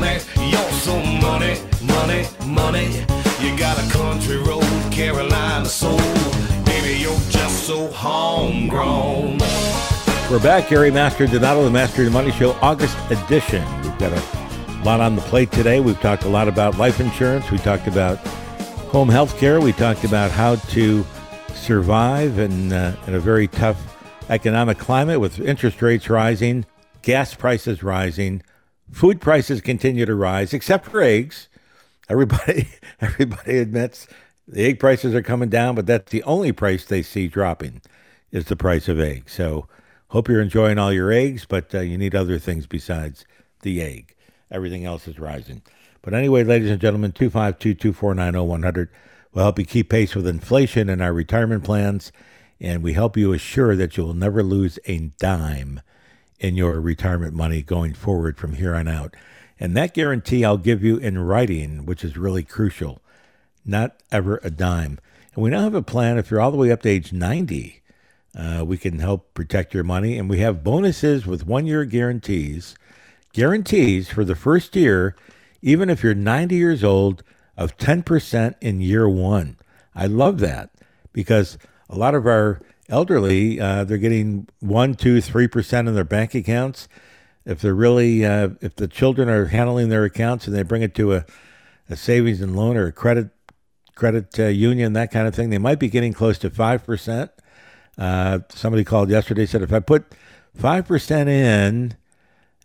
Honey, 0.00 0.20
you're 0.48 0.70
so 0.74 0.96
money, 1.20 1.58
money, 1.82 2.24
money. 2.46 3.04
You 3.40 3.58
got 3.58 3.84
a 3.84 3.90
country 3.90 4.36
road, 4.36 4.62
Carolina 4.92 5.64
soul. 5.64 5.98
Baby, 6.64 7.00
you're 7.00 7.18
just 7.30 7.66
so 7.66 7.88
homegrown. 7.88 9.38
We're 10.30 10.40
back. 10.40 10.68
Gary 10.68 10.92
Mastrodonato, 10.92 11.64
the 11.64 11.70
Master 11.72 12.02
of 12.02 12.06
the 12.06 12.10
Money 12.12 12.30
Show, 12.30 12.52
August 12.62 12.96
edition. 13.10 13.64
We've 13.82 13.98
got 13.98 14.12
a 14.12 14.82
lot 14.84 15.00
on 15.00 15.16
the 15.16 15.22
plate 15.22 15.50
today. 15.50 15.80
We've 15.80 16.00
talked 16.00 16.22
a 16.22 16.28
lot 16.28 16.46
about 16.46 16.78
life 16.78 17.00
insurance. 17.00 17.50
We 17.50 17.58
talked 17.58 17.88
about 17.88 18.18
home 18.92 19.08
health 19.08 19.36
care. 19.36 19.60
We 19.60 19.72
talked 19.72 20.04
about 20.04 20.30
how 20.30 20.54
to 20.54 21.04
survive 21.54 22.38
in, 22.38 22.72
uh, 22.72 22.94
in 23.08 23.16
a 23.16 23.20
very 23.20 23.48
tough 23.48 23.96
economic 24.30 24.78
climate 24.78 25.18
with 25.18 25.40
interest 25.40 25.82
rates 25.82 26.08
rising, 26.08 26.66
gas 27.02 27.34
prices 27.34 27.82
rising, 27.82 28.44
food 28.90 29.20
prices 29.20 29.60
continue 29.60 30.06
to 30.06 30.14
rise, 30.14 30.52
except 30.52 30.86
for 30.86 31.00
eggs. 31.00 31.48
Everybody, 32.08 32.68
everybody 33.00 33.58
admits 33.58 34.06
the 34.46 34.64
egg 34.64 34.80
prices 34.80 35.14
are 35.14 35.22
coming 35.22 35.48
down, 35.48 35.74
but 35.74 35.86
that's 35.86 36.10
the 36.10 36.22
only 36.22 36.52
price 36.52 36.84
they 36.84 37.02
see 37.02 37.28
dropping 37.28 37.82
is 38.32 38.46
the 38.46 38.56
price 38.56 38.88
of 38.88 38.98
eggs. 38.98 39.32
So 39.32 39.68
Hope 40.12 40.28
you're 40.28 40.40
enjoying 40.40 40.78
all 40.78 40.90
your 40.90 41.12
eggs, 41.12 41.44
but 41.44 41.74
uh, 41.74 41.80
you 41.80 41.98
need 41.98 42.14
other 42.14 42.38
things 42.38 42.66
besides 42.66 43.26
the 43.60 43.82
egg. 43.82 44.14
Everything 44.50 44.86
else 44.86 45.06
is 45.06 45.18
rising. 45.18 45.60
But 46.00 46.14
anyway, 46.14 46.44
ladies 46.44 46.70
and 46.70 46.80
gentlemen, 46.80 47.12
252 47.12 47.74
249 47.74 48.46
100 48.46 48.88
will 49.34 49.42
help 49.42 49.58
you 49.58 49.66
keep 49.66 49.90
pace 49.90 50.14
with 50.14 50.26
inflation 50.26 50.88
in 50.88 51.02
our 51.02 51.12
retirement 51.12 51.62
plans, 51.62 52.10
and 52.58 52.82
we 52.82 52.94
help 52.94 53.18
you 53.18 53.34
assure 53.34 53.76
that 53.76 53.98
you 53.98 54.04
will 54.04 54.14
never 54.14 54.42
lose 54.42 54.78
a 54.86 54.98
dime 55.18 55.82
in 56.40 56.56
your 56.56 56.80
retirement 56.80 57.34
money 57.34 57.62
going 57.62 57.94
forward 57.94 58.38
from 58.38 58.54
here 58.54 58.74
on 58.74 58.88
out. 58.88 59.14
And 59.60 59.76
that 59.76 59.94
guarantee 59.94 60.44
I'll 60.44 60.56
give 60.56 60.84
you 60.84 60.96
in 60.98 61.18
writing, 61.18 61.84
which 61.84 62.04
is 62.04 62.16
really 62.16 62.44
crucial, 62.44 63.00
not 63.64 64.00
ever 64.12 64.40
a 64.42 64.50
dime. 64.50 64.98
And 65.34 65.42
we 65.42 65.50
now 65.50 65.62
have 65.62 65.74
a 65.74 65.82
plan 65.82 66.18
if 66.18 66.30
you're 66.30 66.40
all 66.40 66.52
the 66.52 66.56
way 66.56 66.70
up 66.70 66.82
to 66.82 66.88
age 66.88 67.12
90 67.12 67.78
uh, 68.38 68.64
we 68.64 68.76
can 68.76 69.00
help 69.00 69.34
protect 69.34 69.74
your 69.74 69.82
money, 69.82 70.16
and 70.16 70.30
we 70.30 70.38
have 70.38 70.62
bonuses 70.62 71.26
with 71.26 71.46
one 71.46 71.66
year 71.66 71.84
guarantees. 71.84 72.76
Guarantees 73.32 74.08
for 74.08 74.24
the 74.24 74.36
first 74.36 74.76
year, 74.76 75.16
even 75.60 75.90
if 75.90 76.02
you're 76.02 76.14
90 76.14 76.54
years 76.54 76.84
old, 76.84 77.22
of 77.56 77.76
10% 77.76 78.54
in 78.60 78.80
year 78.80 79.08
one. 79.08 79.56
I 79.94 80.06
love 80.06 80.38
that 80.38 80.70
because 81.12 81.58
a 81.90 81.96
lot 81.96 82.14
of 82.14 82.26
our 82.26 82.60
elderly, 82.88 83.60
uh, 83.60 83.84
they're 83.84 83.98
getting 83.98 84.48
one, 84.60 84.94
two, 84.94 85.20
three 85.20 85.48
percent 85.48 85.88
in 85.88 85.94
their 85.94 86.04
bank 86.04 86.34
accounts. 86.34 86.88
If 87.44 87.60
they're 87.60 87.74
really, 87.74 88.24
uh, 88.24 88.50
if 88.60 88.76
the 88.76 88.88
children 88.88 89.28
are 89.28 89.46
handling 89.46 89.88
their 89.88 90.04
accounts 90.04 90.46
and 90.46 90.54
they 90.54 90.62
bring 90.62 90.82
it 90.82 90.94
to 90.96 91.14
a, 91.14 91.24
a 91.88 91.96
savings 91.96 92.40
and 92.40 92.54
loan 92.54 92.76
or 92.76 92.86
a 92.86 92.92
credit 92.92 93.30
credit 93.94 94.38
uh, 94.38 94.46
union, 94.46 94.92
that 94.92 95.10
kind 95.10 95.26
of 95.26 95.34
thing, 95.34 95.50
they 95.50 95.58
might 95.58 95.78
be 95.78 95.88
getting 95.88 96.12
close 96.12 96.38
to 96.38 96.50
five 96.50 96.84
percent. 96.84 97.30
Uh, 97.96 98.40
somebody 98.50 98.84
called 98.84 99.10
yesterday 99.10 99.46
said 99.46 99.62
if 99.62 99.72
I 99.72 99.80
put 99.80 100.14
five 100.54 100.86
percent 100.86 101.28
in, 101.28 101.96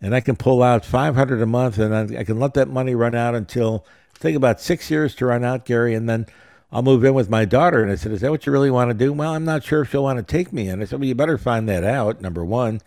and 0.00 0.14
I 0.14 0.20
can 0.20 0.36
pull 0.36 0.62
out 0.62 0.84
five 0.84 1.14
hundred 1.14 1.42
a 1.42 1.46
month, 1.46 1.78
and 1.78 1.94
I, 1.94 2.20
I, 2.20 2.24
can 2.24 2.38
let 2.38 2.54
that 2.54 2.68
money 2.68 2.94
run 2.94 3.14
out 3.14 3.34
until 3.34 3.86
take 4.20 4.36
about 4.36 4.60
six 4.60 4.90
years 4.90 5.14
to 5.16 5.26
run 5.26 5.44
out, 5.44 5.64
Gary, 5.64 5.94
and 5.94 6.08
then 6.08 6.26
I'll 6.74 6.82
move 6.82 7.04
in 7.04 7.14
with 7.14 7.30
my 7.30 7.44
daughter. 7.44 7.80
And 7.82 7.90
I 7.90 7.94
said, 7.94 8.10
"Is 8.10 8.20
that 8.20 8.32
what 8.32 8.44
you 8.44 8.52
really 8.52 8.70
want 8.70 8.90
to 8.90 8.94
do?" 8.94 9.12
Well, 9.12 9.32
I'm 9.32 9.44
not 9.44 9.62
sure 9.62 9.82
if 9.82 9.90
she'll 9.90 10.02
want 10.02 10.18
to 10.18 10.24
take 10.24 10.52
me 10.52 10.68
in. 10.68 10.82
I 10.82 10.84
said, 10.84 10.98
"Well, 10.98 11.08
you 11.08 11.14
better 11.14 11.38
find 11.38 11.68
that 11.68 11.84
out." 11.84 12.20
Number 12.20 12.44
one, 12.44 12.80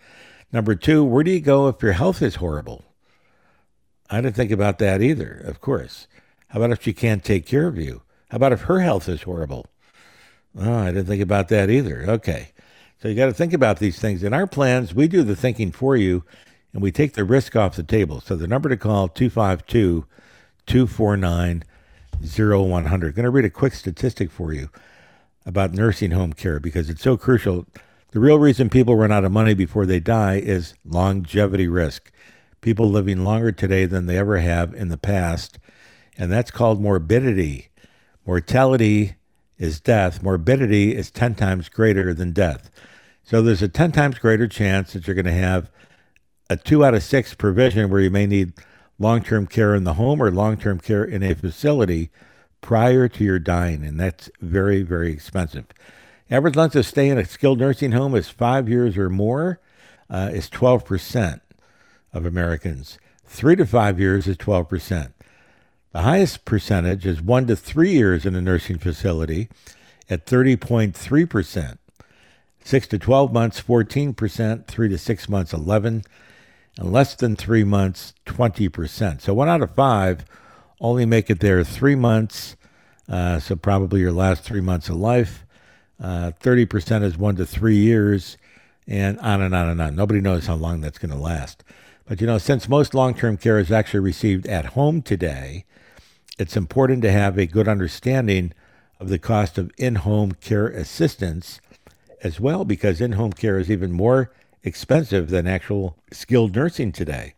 number 0.52 0.74
two, 0.74 1.02
where 1.02 1.24
do 1.24 1.30
you 1.30 1.40
go 1.40 1.68
if 1.68 1.82
your 1.82 1.92
health 1.92 2.20
is 2.20 2.36
horrible? 2.36 2.84
I 4.10 4.20
didn't 4.20 4.36
think 4.36 4.50
about 4.50 4.78
that 4.78 5.00
either. 5.00 5.42
Of 5.44 5.62
course. 5.62 6.06
How 6.48 6.60
about 6.60 6.72
if 6.72 6.82
she 6.82 6.92
can't 6.92 7.24
take 7.24 7.46
care 7.46 7.66
of 7.66 7.78
you? 7.78 8.02
How 8.30 8.36
about 8.36 8.52
if 8.52 8.62
her 8.62 8.80
health 8.80 9.08
is 9.08 9.22
horrible? 9.22 9.66
Oh, 10.58 10.78
I 10.78 10.86
didn't 10.92 11.06
think 11.06 11.22
about 11.22 11.48
that 11.48 11.70
either. 11.70 12.04
Okay. 12.08 12.52
So 13.00 13.08
you 13.08 13.14
got 13.14 13.26
to 13.26 13.34
think 13.34 13.52
about 13.52 13.78
these 13.78 13.98
things. 13.98 14.22
In 14.22 14.34
our 14.34 14.46
plans, 14.46 14.94
we 14.94 15.08
do 15.08 15.22
the 15.22 15.36
thinking 15.36 15.72
for 15.72 15.96
you 15.96 16.24
and 16.72 16.82
we 16.82 16.90
take 16.90 17.14
the 17.14 17.24
risk 17.24 17.56
off 17.56 17.76
the 17.76 17.82
table. 17.82 18.20
So 18.20 18.36
the 18.36 18.46
number 18.46 18.68
to 18.68 18.76
call 18.76 19.08
252 19.08 20.04
249 20.66 21.64
0100. 22.22 23.14
Going 23.14 23.24
to 23.24 23.30
read 23.30 23.44
a 23.44 23.50
quick 23.50 23.74
statistic 23.74 24.30
for 24.30 24.52
you 24.52 24.70
about 25.46 25.72
nursing 25.72 26.10
home 26.10 26.32
care 26.32 26.60
because 26.60 26.90
it's 26.90 27.02
so 27.02 27.16
crucial. 27.16 27.66
The 28.10 28.20
real 28.20 28.38
reason 28.38 28.70
people 28.70 28.96
run 28.96 29.12
out 29.12 29.24
of 29.24 29.32
money 29.32 29.54
before 29.54 29.86
they 29.86 30.00
die 30.00 30.36
is 30.36 30.74
longevity 30.84 31.68
risk. 31.68 32.10
People 32.60 32.88
living 32.88 33.24
longer 33.24 33.52
today 33.52 33.84
than 33.84 34.06
they 34.06 34.18
ever 34.18 34.38
have 34.38 34.74
in 34.74 34.88
the 34.88 34.98
past, 34.98 35.58
and 36.16 36.30
that's 36.30 36.50
called 36.50 36.80
morbidity. 36.80 37.68
Mortality 38.26 39.14
is 39.58 39.80
death, 39.80 40.22
morbidity 40.22 40.94
is 40.94 41.10
10 41.10 41.34
times 41.34 41.68
greater 41.68 42.12
than 42.12 42.32
death. 42.32 42.70
So 43.22 43.42
there's 43.42 43.62
a 43.62 43.68
10 43.68 43.92
times 43.92 44.18
greater 44.18 44.48
chance 44.48 44.92
that 44.92 45.06
you're 45.06 45.14
going 45.14 45.24
to 45.26 45.32
have 45.32 45.70
a 46.50 46.56
two 46.56 46.84
out 46.84 46.94
of 46.94 47.02
six 47.02 47.34
provision 47.34 47.90
where 47.90 48.00
you 48.00 48.10
may 48.10 48.26
need 48.26 48.52
long 48.98 49.22
term 49.22 49.46
care 49.46 49.74
in 49.74 49.84
the 49.84 49.94
home 49.94 50.22
or 50.22 50.30
long 50.30 50.56
term 50.56 50.78
care 50.78 51.04
in 51.04 51.22
a 51.22 51.34
facility 51.34 52.10
prior 52.60 53.08
to 53.08 53.24
your 53.24 53.38
dying. 53.38 53.84
And 53.84 53.98
that's 53.98 54.30
very, 54.40 54.82
very 54.82 55.12
expensive. 55.12 55.66
Average 56.30 56.56
length 56.56 56.76
of 56.76 56.86
stay 56.86 57.08
in 57.08 57.18
a 57.18 57.24
skilled 57.24 57.58
nursing 57.58 57.92
home 57.92 58.14
is 58.14 58.28
five 58.28 58.68
years 58.68 58.96
or 58.98 59.08
more, 59.08 59.60
uh, 60.10 60.30
is 60.32 60.50
12% 60.50 61.40
of 62.12 62.26
Americans. 62.26 62.98
Three 63.24 63.56
to 63.56 63.66
five 63.66 63.98
years 63.98 64.26
is 64.26 64.36
12%. 64.36 65.12
The 65.92 66.02
highest 66.02 66.44
percentage 66.44 67.06
is 67.06 67.22
one 67.22 67.46
to 67.46 67.56
three 67.56 67.92
years 67.92 68.26
in 68.26 68.34
a 68.34 68.42
nursing 68.42 68.78
facility 68.78 69.48
at 70.10 70.26
30.3%. 70.26 71.78
Six 72.62 72.86
to 72.88 72.98
12 72.98 73.32
months, 73.32 73.62
14%. 73.62 74.66
Three 74.66 74.88
to 74.88 74.98
six 74.98 75.28
months, 75.28 75.54
11 75.54 76.04
and 76.76 76.92
less 76.92 77.14
than 77.14 77.36
three 77.36 77.64
months, 77.64 78.14
20%. 78.26 79.20
So 79.20 79.34
one 79.34 79.48
out 79.48 79.62
of 79.62 79.74
five 79.74 80.24
only 80.80 81.06
make 81.06 81.30
it 81.30 81.40
there 81.40 81.62
three 81.64 81.96
months. 81.96 82.56
Uh, 83.08 83.40
so 83.40 83.56
probably 83.56 84.00
your 84.00 84.12
last 84.12 84.44
three 84.44 84.60
months 84.60 84.88
of 84.88 84.96
life. 84.96 85.44
Uh, 86.00 86.32
30% 86.40 87.02
is 87.02 87.18
one 87.18 87.36
to 87.36 87.44
three 87.44 87.76
years, 87.76 88.36
and 88.86 89.18
on 89.20 89.42
and 89.42 89.54
on 89.54 89.68
and 89.68 89.80
on. 89.80 89.96
Nobody 89.96 90.20
knows 90.20 90.46
how 90.46 90.54
long 90.54 90.80
that's 90.80 90.98
going 90.98 91.10
to 91.10 91.18
last. 91.18 91.64
But 92.06 92.20
you 92.20 92.26
know, 92.26 92.38
since 92.38 92.68
most 92.68 92.94
long 92.94 93.14
term 93.14 93.36
care 93.36 93.58
is 93.58 93.72
actually 93.72 94.00
received 94.00 94.46
at 94.46 94.66
home 94.66 95.02
today, 95.02 95.64
it's 96.38 96.56
important 96.56 97.02
to 97.02 97.10
have 97.10 97.36
a 97.36 97.46
good 97.46 97.68
understanding 97.68 98.52
of 99.00 99.08
the 99.08 99.18
cost 99.18 99.58
of 99.58 99.70
in 99.76 99.96
home 99.96 100.32
care 100.32 100.68
assistance 100.68 101.60
as 102.22 102.40
well, 102.40 102.64
because 102.64 103.00
in 103.00 103.12
home 103.12 103.32
care 103.32 103.58
is 103.58 103.70
even 103.70 103.92
more 103.92 104.30
expensive 104.68 105.30
than 105.30 105.48
actual 105.48 105.96
skilled 106.12 106.54
nursing 106.54 106.92
today, 106.92 107.34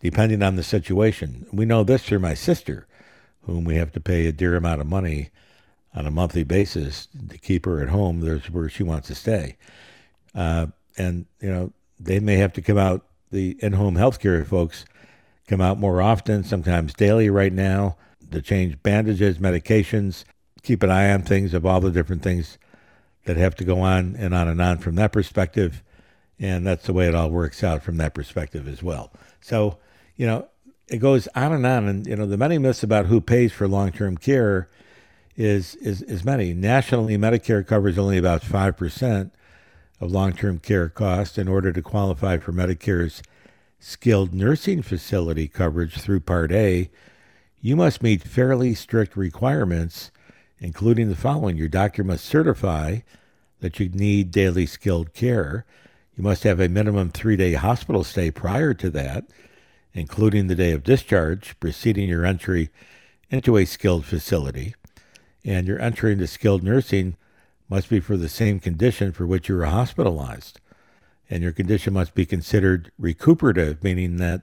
depending 0.00 0.42
on 0.42 0.56
the 0.56 0.64
situation. 0.64 1.46
We 1.52 1.64
know 1.64 1.84
this 1.84 2.02
through 2.02 2.18
my 2.18 2.34
sister, 2.34 2.88
whom 3.42 3.64
we 3.64 3.76
have 3.76 3.92
to 3.92 4.00
pay 4.00 4.26
a 4.26 4.32
dear 4.32 4.56
amount 4.56 4.80
of 4.80 4.88
money 4.88 5.30
on 5.94 6.06
a 6.06 6.10
monthly 6.10 6.44
basis 6.44 7.06
to 7.28 7.38
keep 7.38 7.66
her 7.66 7.80
at 7.80 7.88
home. 7.88 8.20
There's 8.20 8.50
where 8.50 8.68
she 8.68 8.82
wants 8.82 9.08
to 9.08 9.14
stay. 9.14 9.56
Uh, 10.34 10.66
and, 10.96 11.26
you 11.40 11.50
know, 11.50 11.72
they 11.98 12.18
may 12.18 12.36
have 12.36 12.52
to 12.54 12.62
come 12.62 12.78
out, 12.78 13.06
the 13.30 13.56
in 13.60 13.74
home 13.74 13.94
healthcare 13.94 14.44
folks 14.44 14.84
come 15.46 15.60
out 15.60 15.78
more 15.78 16.00
often, 16.00 16.42
sometimes 16.42 16.94
daily 16.94 17.30
right 17.30 17.52
now 17.52 17.96
to 18.30 18.40
change 18.40 18.82
bandages, 18.82 19.38
medications, 19.38 20.24
keep 20.62 20.82
an 20.82 20.90
eye 20.90 21.12
on 21.12 21.22
things 21.22 21.54
of 21.54 21.66
all 21.66 21.80
the 21.80 21.90
different 21.90 22.22
things 22.22 22.58
that 23.24 23.36
have 23.36 23.54
to 23.56 23.64
go 23.64 23.80
on 23.80 24.16
and 24.18 24.34
on 24.34 24.48
and 24.48 24.60
on 24.60 24.78
from 24.78 24.94
that 24.94 25.12
perspective. 25.12 25.82
And 26.40 26.66
that's 26.66 26.86
the 26.86 26.94
way 26.94 27.06
it 27.06 27.14
all 27.14 27.30
works 27.30 27.62
out 27.62 27.82
from 27.82 27.98
that 27.98 28.14
perspective 28.14 28.66
as 28.66 28.82
well. 28.82 29.12
So, 29.42 29.78
you 30.16 30.26
know, 30.26 30.48
it 30.88 30.98
goes 30.98 31.28
on 31.34 31.52
and 31.52 31.66
on. 31.66 31.86
And, 31.86 32.06
you 32.06 32.16
know, 32.16 32.26
the 32.26 32.38
many 32.38 32.56
myths 32.58 32.82
about 32.82 33.06
who 33.06 33.20
pays 33.20 33.52
for 33.52 33.68
long 33.68 33.92
term 33.92 34.16
care 34.16 34.68
is, 35.36 35.74
is, 35.76 36.02
is 36.02 36.24
many. 36.24 36.54
Nationally, 36.54 37.16
Medicare 37.16 37.66
covers 37.66 37.98
only 37.98 38.16
about 38.16 38.42
5% 38.42 39.30
of 40.00 40.10
long 40.10 40.32
term 40.32 40.58
care 40.58 40.88
costs. 40.88 41.36
In 41.36 41.46
order 41.46 41.72
to 41.72 41.82
qualify 41.82 42.38
for 42.38 42.52
Medicare's 42.52 43.22
skilled 43.78 44.34
nursing 44.34 44.82
facility 44.82 45.46
coverage 45.46 45.98
through 45.98 46.20
Part 46.20 46.52
A, 46.52 46.90
you 47.60 47.76
must 47.76 48.02
meet 48.02 48.22
fairly 48.22 48.74
strict 48.74 49.16
requirements, 49.16 50.10
including 50.58 51.08
the 51.08 51.16
following 51.16 51.58
your 51.58 51.68
doctor 51.68 52.02
must 52.02 52.24
certify 52.24 53.00
that 53.60 53.78
you 53.78 53.90
need 53.90 54.30
daily 54.30 54.64
skilled 54.64 55.12
care. 55.12 55.66
You 56.16 56.22
must 56.22 56.42
have 56.44 56.60
a 56.60 56.68
minimum 56.68 57.10
three 57.10 57.36
day 57.36 57.54
hospital 57.54 58.04
stay 58.04 58.30
prior 58.30 58.74
to 58.74 58.90
that, 58.90 59.24
including 59.92 60.46
the 60.46 60.54
day 60.54 60.72
of 60.72 60.84
discharge 60.84 61.58
preceding 61.60 62.08
your 62.08 62.24
entry 62.24 62.70
into 63.30 63.56
a 63.56 63.64
skilled 63.64 64.04
facility. 64.04 64.74
And 65.44 65.66
your 65.66 65.80
entry 65.80 66.12
into 66.12 66.26
skilled 66.26 66.62
nursing 66.62 67.16
must 67.68 67.88
be 67.88 68.00
for 68.00 68.16
the 68.16 68.28
same 68.28 68.60
condition 68.60 69.12
for 69.12 69.26
which 69.26 69.48
you 69.48 69.56
were 69.56 69.66
hospitalized. 69.66 70.60
And 71.30 71.42
your 71.42 71.52
condition 71.52 71.94
must 71.94 72.14
be 72.14 72.26
considered 72.26 72.90
recuperative, 72.98 73.82
meaning 73.82 74.16
that 74.16 74.42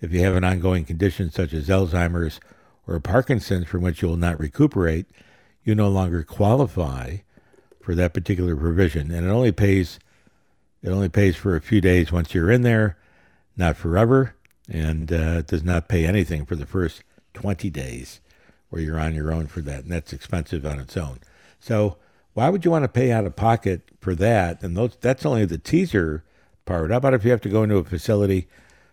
if 0.00 0.12
you 0.12 0.20
have 0.20 0.34
an 0.34 0.44
ongoing 0.44 0.84
condition 0.84 1.30
such 1.30 1.52
as 1.54 1.68
Alzheimer's 1.68 2.40
or 2.86 2.98
Parkinson's 3.00 3.68
from 3.68 3.82
which 3.82 4.02
you 4.02 4.08
will 4.08 4.16
not 4.16 4.38
recuperate, 4.38 5.06
you 5.62 5.74
no 5.74 5.88
longer 5.88 6.22
qualify 6.24 7.18
for 7.80 7.94
that 7.94 8.12
particular 8.12 8.56
provision. 8.56 9.10
And 9.10 9.26
it 9.26 9.30
only 9.30 9.52
pays 9.52 9.98
it 10.84 10.90
only 10.90 11.08
pays 11.08 11.34
for 11.34 11.56
a 11.56 11.62
few 11.62 11.80
days 11.80 12.12
once 12.12 12.34
you're 12.34 12.50
in 12.50 12.60
there, 12.60 12.98
not 13.56 13.74
forever, 13.74 14.34
and 14.68 15.10
uh, 15.10 15.38
it 15.38 15.46
does 15.46 15.64
not 15.64 15.88
pay 15.88 16.04
anything 16.04 16.44
for 16.44 16.56
the 16.56 16.66
first 16.66 17.02
20 17.32 17.70
days 17.70 18.20
where 18.68 18.82
you're 18.82 19.00
on 19.00 19.14
your 19.14 19.32
own 19.32 19.46
for 19.46 19.62
that, 19.62 19.84
and 19.84 19.90
that's 19.90 20.12
expensive 20.12 20.66
on 20.66 20.78
its 20.78 20.94
own. 20.94 21.20
So 21.58 21.96
why 22.34 22.50
would 22.50 22.66
you 22.66 22.70
want 22.70 22.84
to 22.84 22.88
pay 22.88 23.10
out 23.10 23.24
of 23.24 23.34
pocket 23.34 23.80
for 23.98 24.14
that? 24.16 24.62
And 24.62 24.76
those, 24.76 24.96
that's 25.00 25.24
only 25.24 25.46
the 25.46 25.56
teaser 25.56 26.22
part. 26.66 26.90
How 26.90 26.98
about 26.98 27.14
if 27.14 27.24
you 27.24 27.30
have 27.30 27.40
to 27.42 27.48
go 27.48 27.62
into 27.62 27.78
a 27.78 27.84
facility 27.84 28.46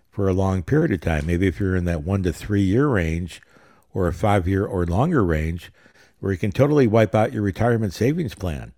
for 0.09 0.29
a 0.29 0.33
long 0.33 0.63
period 0.63 0.93
of 0.93 1.01
time? 1.01 1.25
Maybe 1.25 1.47
if 1.47 1.59
you're 1.59 1.75
in 1.75 1.85
that 1.85 2.03
one 2.03 2.23
to 2.23 2.31
three 2.31 2.61
year 2.61 2.87
range 2.87 3.41
or 3.93 4.07
a 4.07 4.13
five 4.13 4.47
year 4.47 4.65
or 4.65 4.85
longer 4.85 5.25
range, 5.25 5.73
where 6.21 6.31
you 6.31 6.37
can 6.37 6.53
totally 6.53 6.87
wipe 6.87 7.13
out 7.13 7.33
your 7.33 7.41
retirement 7.41 7.93
savings 7.93 8.33
plan 8.33 8.71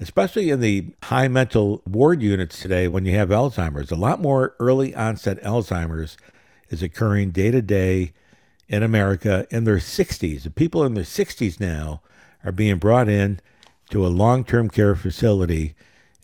especially 0.00 0.50
in 0.50 0.60
the 0.60 0.86
high 1.04 1.28
mental 1.28 1.82
ward 1.86 2.22
units 2.22 2.60
today 2.60 2.88
when 2.88 3.04
you 3.04 3.14
have 3.14 3.30
Alzheimer's. 3.30 3.90
A 3.90 3.96
lot 3.96 4.20
more 4.20 4.54
early 4.60 4.94
onset 4.94 5.42
Alzheimer's 5.42 6.16
is 6.68 6.82
occurring 6.82 7.30
day 7.30 7.50
to 7.50 7.62
day 7.62 8.12
in 8.68 8.82
America 8.82 9.46
in 9.50 9.64
their 9.64 9.78
60s. 9.78 10.42
The 10.42 10.50
people 10.50 10.84
in 10.84 10.94
their 10.94 11.04
60s 11.04 11.58
now 11.58 12.02
are 12.44 12.52
being 12.52 12.78
brought 12.78 13.08
in 13.08 13.40
to 13.90 14.06
a 14.06 14.08
long 14.08 14.44
term 14.44 14.68
care 14.68 14.94
facility 14.94 15.74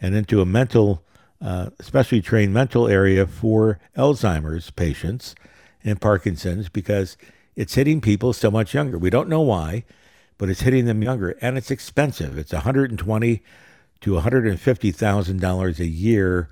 and 0.00 0.14
into 0.14 0.40
a 0.40 0.46
mental, 0.46 1.02
uh, 1.40 1.70
especially 1.78 2.20
trained 2.20 2.52
mental 2.52 2.86
area 2.86 3.26
for 3.26 3.78
Alzheimer's 3.96 4.70
patients 4.70 5.34
and 5.82 6.00
Parkinson's 6.00 6.68
because 6.68 7.16
it's 7.56 7.74
hitting 7.74 8.00
people 8.00 8.32
so 8.32 8.50
much 8.50 8.74
younger. 8.74 8.98
We 8.98 9.10
don't 9.10 9.28
know 9.28 9.40
why, 9.40 9.84
but 10.38 10.48
it's 10.48 10.62
hitting 10.62 10.84
them 10.84 11.02
younger 11.02 11.30
and 11.40 11.56
it's 11.56 11.70
expensive. 11.70 12.36
It's 12.36 12.52
120 12.52 13.42
to 14.00 14.10
$150,000 14.10 15.78
a 15.78 15.86
year 15.86 16.50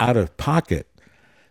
out 0.00 0.16
of 0.16 0.36
pocket. 0.36 0.86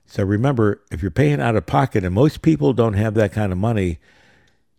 So 0.06 0.24
remember, 0.24 0.82
if 0.92 1.02
you're 1.02 1.12
paying 1.12 1.42
out 1.42 1.56
of 1.56 1.66
pocket, 1.66 2.04
and 2.04 2.14
most 2.14 2.42
people 2.42 2.74
don't 2.74 2.94
have 2.94 3.16
that 3.16 3.32
kind 3.32 3.52
of 3.52 3.58
money 3.58 4.00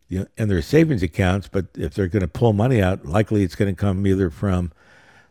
you 0.08 0.20
know, 0.20 0.26
in 0.36 0.48
their 0.48 0.62
savings 0.62 1.02
accounts, 1.02 1.48
but 1.48 1.66
if 1.74 1.94
they're 1.94 2.08
going 2.08 2.22
to 2.22 2.28
pull 2.28 2.52
money 2.52 2.80
out, 2.80 3.04
likely 3.04 3.42
it's 3.42 3.56
going 3.56 3.74
to 3.74 3.80
come 3.80 4.06
either 4.06 4.30
from 4.30 4.72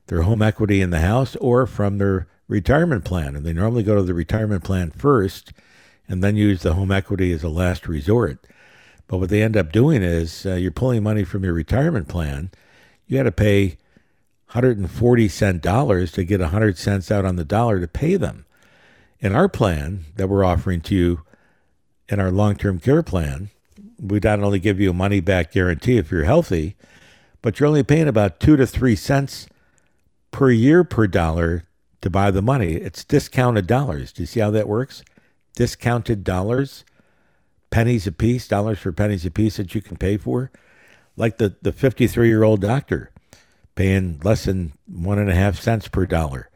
their 0.07 0.24
home 0.24 0.41
equity 0.41 0.82
in 0.82 0.89
the 0.89 0.99
house 0.99 1.36
or 1.38 1.66
from 1.66 1.97
their 1.97 2.28
retirement 2.47 3.05
plan. 3.05 3.36
And 3.36 3.45
they 3.45 3.53
normally 3.53 3.84
go 3.84 3.95
to 3.95 4.03
the 4.03 4.13
retirement 4.13 4.63
plan 4.63 4.91
first 4.91 5.53
and 6.07 6.24
then 6.24 6.36
use 6.36 6.61
the 6.61 6.74
home 6.74 6.91
equity 6.91 7.32
as 7.32 7.43
a 7.43 7.49
last 7.49 7.88
resort. 7.88 8.45
But 9.07 9.17
what 9.17 9.29
they 9.29 9.43
end 9.43 9.55
up 9.55 9.71
doing 9.71 10.01
is 10.01 10.45
uh, 10.45 10.55
you're 10.55 10.71
pulling 10.71 11.03
money 11.03 11.23
from 11.23 11.43
your 11.43 11.53
retirement 11.53 12.07
plan. 12.07 12.51
You 13.07 13.17
got 13.17 13.23
to 13.23 13.31
pay 13.31 13.77
140 14.47 15.27
cent 15.27 15.61
dollars 15.61 16.11
to 16.13 16.23
get 16.23 16.39
100 16.39 16.77
cents 16.77 17.11
out 17.11 17.25
on 17.25 17.35
the 17.35 17.45
dollar 17.45 17.79
to 17.79 17.87
pay 17.87 18.15
them. 18.15 18.45
In 19.19 19.35
our 19.35 19.49
plan 19.49 20.05
that 20.15 20.27
we're 20.27 20.45
offering 20.45 20.81
to 20.81 20.95
you 20.95 21.21
in 22.07 22.19
our 22.19 22.31
long 22.31 22.55
term 22.55 22.79
care 22.79 23.03
plan, 23.03 23.49
we 23.99 24.19
not 24.23 24.39
only 24.39 24.59
give 24.59 24.79
you 24.79 24.91
a 24.91 24.93
money 24.93 25.19
back 25.19 25.51
guarantee 25.51 25.97
if 25.97 26.11
you're 26.11 26.25
healthy, 26.25 26.75
but 27.41 27.59
you're 27.59 27.67
only 27.67 27.83
paying 27.83 28.07
about 28.07 28.39
two 28.39 28.55
to 28.57 28.65
three 28.65 28.95
cents 28.95 29.47
per 30.31 30.51
year 30.51 30.83
per 30.83 31.07
dollar 31.07 31.63
to 32.01 32.09
buy 32.09 32.29
the 32.31 32.41
money. 32.41 32.73
It's 32.73 33.03
discounted 33.03 33.67
dollars. 33.67 34.11
Do 34.11 34.23
you 34.23 34.27
see 34.27 34.39
how 34.39 34.51
that 34.51 34.67
works? 34.67 35.03
Discounted 35.55 36.23
dollars, 36.23 36.83
pennies 37.76 38.07
a 38.07 38.11
piece, 38.13 38.47
dollars 38.47 38.80
for 38.80 38.93
pennies 38.93 39.26
a 39.26 39.30
piece 39.30 39.57
that 39.57 39.76
you 39.76 39.82
can 39.82 39.97
pay 39.97 40.15
for. 40.15 40.49
Like 41.17 41.39
the, 41.39 41.57
the 41.61 41.73
53 41.73 42.26
year 42.26 42.41
old 42.41 42.61
doctor 42.61 43.11
paying 43.76 44.17
less 44.23 44.45
than 44.45 44.71
one 44.88 45.19
and 45.19 45.30
a 45.30 45.36
half 45.36 45.59
cents 45.59 45.89
per 45.89 46.05
dollar, 46.05 46.49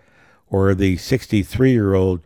or 0.50 0.74
the 0.74 0.96
63 0.96 1.74
year 1.74 1.94
old 1.94 2.22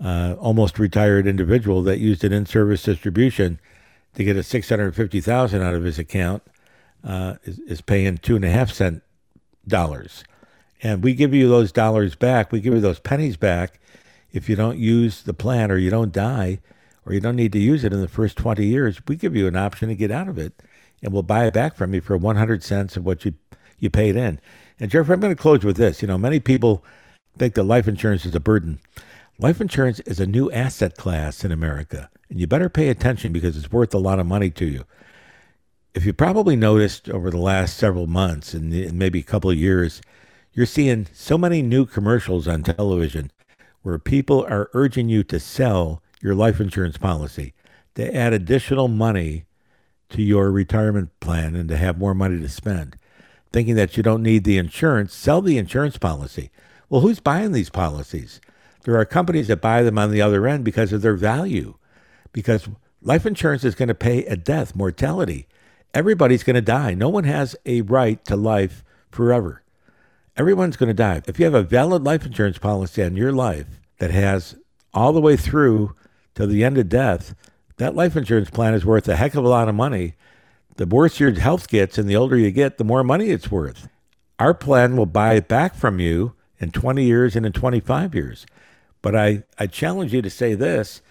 uh, 0.00 0.36
almost 0.38 0.78
retired 0.78 1.26
individual 1.26 1.82
that 1.82 1.98
used 1.98 2.22
an 2.22 2.32
in-service 2.32 2.84
distribution 2.84 3.58
to 4.14 4.22
get 4.22 4.36
a 4.36 4.44
650,000 4.44 5.60
out 5.60 5.74
of 5.74 5.82
his 5.82 5.98
account 5.98 6.44
uh, 7.02 7.34
is, 7.42 7.58
is 7.66 7.80
paying 7.80 8.18
two 8.18 8.36
and 8.36 8.44
a 8.44 8.50
half 8.50 8.70
cent 8.70 9.02
dollars. 9.66 10.22
And 10.80 11.02
we 11.02 11.14
give 11.14 11.34
you 11.34 11.48
those 11.48 11.72
dollars 11.72 12.14
back. 12.14 12.52
We 12.52 12.60
give 12.60 12.74
you 12.74 12.80
those 12.80 13.00
pennies 13.00 13.36
back 13.36 13.80
if 14.30 14.48
you 14.48 14.54
don't 14.54 14.78
use 14.78 15.24
the 15.24 15.34
plan 15.34 15.72
or 15.72 15.76
you 15.76 15.90
don't 15.90 16.12
die 16.12 16.60
or 17.04 17.12
you 17.12 17.20
don't 17.20 17.36
need 17.36 17.52
to 17.52 17.58
use 17.58 17.84
it 17.84 17.92
in 17.92 18.00
the 18.00 18.08
first 18.08 18.36
20 18.36 18.64
years. 18.64 19.00
We 19.06 19.16
give 19.16 19.36
you 19.36 19.46
an 19.46 19.56
option 19.56 19.88
to 19.88 19.94
get 19.94 20.10
out 20.10 20.28
of 20.28 20.38
it 20.38 20.62
and 21.02 21.12
we'll 21.12 21.22
buy 21.22 21.46
it 21.46 21.54
back 21.54 21.76
from 21.76 21.94
you 21.94 22.00
for 22.00 22.16
100 22.16 22.62
cents 22.62 22.96
of 22.96 23.04
what 23.04 23.24
you 23.24 23.34
you 23.78 23.90
paid 23.90 24.14
in. 24.14 24.40
And 24.78 24.90
Jeffrey, 24.90 25.12
I'm 25.12 25.20
going 25.20 25.34
to 25.34 25.42
close 25.42 25.64
with 25.64 25.76
this. 25.76 26.02
You 26.02 26.08
know, 26.08 26.16
many 26.16 26.38
people 26.38 26.84
think 27.36 27.54
that 27.54 27.64
life 27.64 27.88
insurance 27.88 28.24
is 28.24 28.34
a 28.34 28.40
burden. 28.40 28.78
Life 29.38 29.60
insurance 29.60 29.98
is 30.00 30.20
a 30.20 30.26
new 30.26 30.50
asset 30.52 30.96
class 30.96 31.44
in 31.44 31.50
America, 31.50 32.08
and 32.30 32.38
you 32.38 32.46
better 32.46 32.68
pay 32.68 32.88
attention 32.88 33.32
because 33.32 33.56
it's 33.56 33.72
worth 33.72 33.92
a 33.92 33.98
lot 33.98 34.20
of 34.20 34.26
money 34.26 34.50
to 34.50 34.66
you. 34.66 34.84
If 35.94 36.06
you 36.06 36.12
probably 36.12 36.54
noticed 36.54 37.10
over 37.10 37.30
the 37.30 37.38
last 37.38 37.76
several 37.76 38.06
months 38.06 38.54
and 38.54 38.92
maybe 38.96 39.18
a 39.18 39.24
couple 39.24 39.50
of 39.50 39.58
years, 39.58 40.00
you're 40.52 40.64
seeing 40.64 41.08
so 41.12 41.36
many 41.36 41.60
new 41.60 41.84
commercials 41.84 42.46
on 42.46 42.62
television 42.62 43.32
where 43.82 43.98
people 43.98 44.44
are 44.48 44.70
urging 44.74 45.08
you 45.08 45.24
to 45.24 45.40
sell 45.40 46.01
your 46.22 46.34
life 46.34 46.60
insurance 46.60 46.96
policy, 46.96 47.52
to 47.96 48.14
add 48.14 48.32
additional 48.32 48.88
money 48.88 49.44
to 50.08 50.22
your 50.22 50.50
retirement 50.50 51.10
plan, 51.20 51.54
and 51.54 51.68
to 51.68 51.76
have 51.76 51.98
more 51.98 52.14
money 52.14 52.38
to 52.38 52.48
spend 52.48 52.96
thinking 53.52 53.74
that 53.74 53.96
you 53.96 54.02
don't 54.02 54.22
need 54.22 54.44
the 54.44 54.58
insurance, 54.58 55.14
sell 55.14 55.42
the 55.42 55.58
insurance 55.58 55.98
policy. 55.98 56.50
Well, 56.88 57.02
who's 57.02 57.20
buying 57.20 57.52
these 57.52 57.70
policies? 57.70 58.40
There 58.84 58.98
are 58.98 59.04
companies 59.04 59.48
that 59.48 59.60
buy 59.60 59.82
them 59.82 59.98
on 59.98 60.10
the 60.10 60.22
other 60.22 60.46
end 60.46 60.64
because 60.64 60.92
of 60.92 61.02
their 61.02 61.14
value, 61.14 61.74
because 62.32 62.68
life 63.00 63.26
insurance 63.26 63.64
is 63.64 63.74
going 63.74 63.88
to 63.88 63.94
pay 63.94 64.24
at 64.26 64.44
death, 64.44 64.74
mortality. 64.74 65.46
Everybody's 65.94 66.42
going 66.42 66.54
to 66.54 66.62
die. 66.62 66.94
No 66.94 67.08
one 67.08 67.24
has 67.24 67.54
a 67.66 67.82
right 67.82 68.24
to 68.24 68.36
life 68.36 68.82
forever. 69.10 69.62
Everyone's 70.36 70.76
going 70.76 70.88
to 70.88 70.94
die. 70.94 71.20
If 71.26 71.38
you 71.38 71.44
have 71.44 71.54
a 71.54 71.62
valid 71.62 72.02
life 72.02 72.24
insurance 72.24 72.58
policy 72.58 73.02
on 73.02 73.16
your 73.16 73.32
life 73.32 73.80
that 73.98 74.10
has 74.10 74.56
all 74.94 75.12
the 75.12 75.20
way 75.20 75.36
through 75.36 75.94
to 76.34 76.46
the 76.46 76.64
end 76.64 76.78
of 76.78 76.88
death, 76.88 77.34
that 77.76 77.94
life 77.94 78.16
insurance 78.16 78.50
plan 78.50 78.74
is 78.74 78.84
worth 78.84 79.08
a 79.08 79.16
heck 79.16 79.34
of 79.34 79.44
a 79.44 79.48
lot 79.48 79.68
of 79.68 79.74
money 79.74 80.14
the 80.76 80.86
worse 80.86 81.20
your 81.20 81.38
health 81.38 81.68
gets 81.68 81.98
and 81.98 82.08
the 82.08 82.16
older 82.16 82.36
you 82.36 82.50
get, 82.50 82.78
the 82.78 82.84
more 82.84 83.04
money 83.04 83.30
it's 83.30 83.50
worth. 83.50 83.88
Our 84.38 84.54
plan 84.54 84.96
will 84.96 85.06
buy 85.06 85.34
it 85.34 85.48
back 85.48 85.74
from 85.74 86.00
you 86.00 86.34
in 86.58 86.70
20 86.70 87.04
years 87.04 87.36
and 87.36 87.44
in 87.44 87.52
25 87.52 88.14
years. 88.14 88.46
But 89.02 89.14
I, 89.14 89.42
I 89.58 89.66
challenge 89.66 90.12
you 90.12 90.22
to 90.22 90.30
say 90.30 90.54
this 90.54 91.02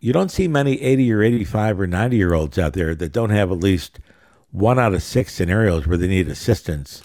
you 0.00 0.12
don't 0.12 0.30
see 0.30 0.48
many 0.48 0.82
80 0.82 1.12
or 1.12 1.22
85 1.22 1.80
or 1.80 1.86
90 1.86 2.16
year 2.16 2.34
olds 2.34 2.58
out 2.58 2.74
there 2.74 2.94
that 2.94 3.12
don't 3.12 3.30
have 3.30 3.50
at 3.50 3.58
least 3.58 4.00
one 4.50 4.78
out 4.78 4.92
of 4.92 5.02
six 5.02 5.32
scenarios 5.32 5.86
where 5.86 5.96
they 5.96 6.08
need 6.08 6.28
assistance 6.28 7.02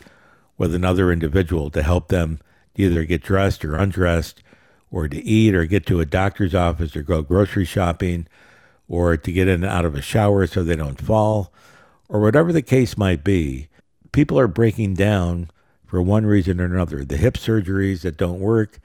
with 0.57 0.75
another 0.75 1.11
individual 1.11 1.69
to 1.69 1.81
help 1.81 2.09
them 2.09 2.39
either 2.75 3.05
get 3.05 3.23
dressed 3.23 3.63
or 3.63 3.77
undressed 3.77 4.43
or 4.91 5.07
to 5.07 5.17
eat 5.23 5.53
or 5.53 5.65
get 5.65 5.85
to 5.85 5.99
a 5.99 6.05
doctor's 6.05 6.55
office 6.55 6.95
or 6.95 7.03
go 7.03 7.21
grocery 7.21 7.65
shopping 7.65 8.27
or 8.87 9.15
to 9.15 9.31
get 9.31 9.47
in 9.47 9.63
and 9.63 9.71
out 9.71 9.85
of 9.85 9.95
a 9.95 10.01
shower 10.01 10.47
so 10.47 10.63
they 10.63 10.75
don't 10.75 11.01
fall 11.01 11.53
or 12.09 12.19
whatever 12.19 12.51
the 12.51 12.63
case 12.63 12.97
might 12.97 13.23
be, 13.23 13.69
people 14.11 14.39
are 14.39 14.47
breaking 14.47 14.95
down 14.95 15.49
for 15.85 16.01
one 16.01 16.25
reason 16.25 16.59
or 16.59 16.65
another. 16.65 17.05
The 17.05 17.17
hip 17.17 17.35
surgeries 17.35 18.01
that 18.01 18.17
don't 18.17 18.39
work, 18.39 18.79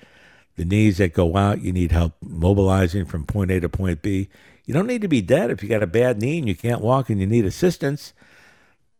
the 0.56 0.64
knees 0.64 0.98
that 0.98 1.14
go 1.14 1.36
out, 1.36 1.62
you 1.62 1.72
need 1.72 1.90
help 1.90 2.12
mobilizing 2.20 3.06
from 3.06 3.24
point 3.24 3.50
A 3.50 3.60
to 3.60 3.68
point 3.68 4.02
B. 4.02 4.28
You 4.66 4.74
don't 4.74 4.86
need 4.86 5.02
to 5.02 5.08
be 5.08 5.22
dead 5.22 5.50
if 5.50 5.62
you 5.62 5.68
got 5.68 5.82
a 5.82 5.86
bad 5.86 6.20
knee 6.20 6.38
and 6.38 6.48
you 6.48 6.54
can't 6.54 6.82
walk 6.82 7.08
and 7.08 7.18
you 7.18 7.26
need 7.26 7.46
assistance. 7.46 8.12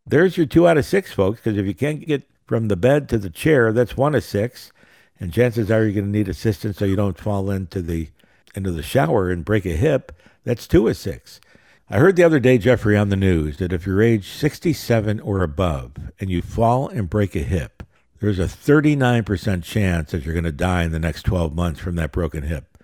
There's 0.06 0.36
your 0.36 0.46
two 0.46 0.66
out 0.66 0.78
of 0.78 0.84
six, 0.84 1.12
folks, 1.12 1.40
because 1.40 1.58
if 1.58 1.66
you 1.66 1.74
can't 1.74 2.06
get 2.06 2.28
from 2.46 2.68
the 2.68 2.76
bed 2.76 3.08
to 3.10 3.18
the 3.18 3.30
chair, 3.30 3.72
that's 3.72 3.96
one 3.96 4.14
of 4.14 4.24
six. 4.24 4.72
And 5.20 5.32
chances 5.32 5.70
are 5.70 5.84
you're 5.84 5.92
going 5.92 6.06
to 6.06 6.10
need 6.10 6.28
assistance 6.28 6.78
so 6.78 6.84
you 6.84 6.96
don't 6.96 7.18
fall 7.18 7.50
into 7.50 7.80
the 7.80 8.08
into 8.54 8.70
the 8.70 8.82
shower 8.82 9.30
and 9.30 9.44
break 9.44 9.66
a 9.66 9.70
hip. 9.70 10.12
That's 10.44 10.66
two 10.66 10.86
of 10.88 10.96
six. 10.96 11.40
I 11.90 11.98
heard 11.98 12.16
the 12.16 12.24
other 12.24 12.40
day, 12.40 12.56
Jeffrey, 12.58 12.96
on 12.96 13.10
the 13.10 13.16
news 13.16 13.58
that 13.58 13.72
if 13.72 13.86
you're 13.86 14.00
age 14.00 14.28
67 14.28 15.20
or 15.20 15.42
above 15.42 15.92
and 16.18 16.30
you 16.30 16.40
fall 16.40 16.88
and 16.88 17.10
break 17.10 17.36
a 17.36 17.40
hip, 17.40 17.82
there's 18.20 18.38
a 18.38 18.44
39% 18.44 19.62
chance 19.62 20.10
that 20.10 20.24
you're 20.24 20.32
going 20.32 20.44
to 20.44 20.52
die 20.52 20.84
in 20.84 20.92
the 20.92 20.98
next 20.98 21.24
12 21.24 21.54
months 21.54 21.80
from 21.80 21.96
that 21.96 22.12
broken 22.12 22.44
hip. 22.44 22.78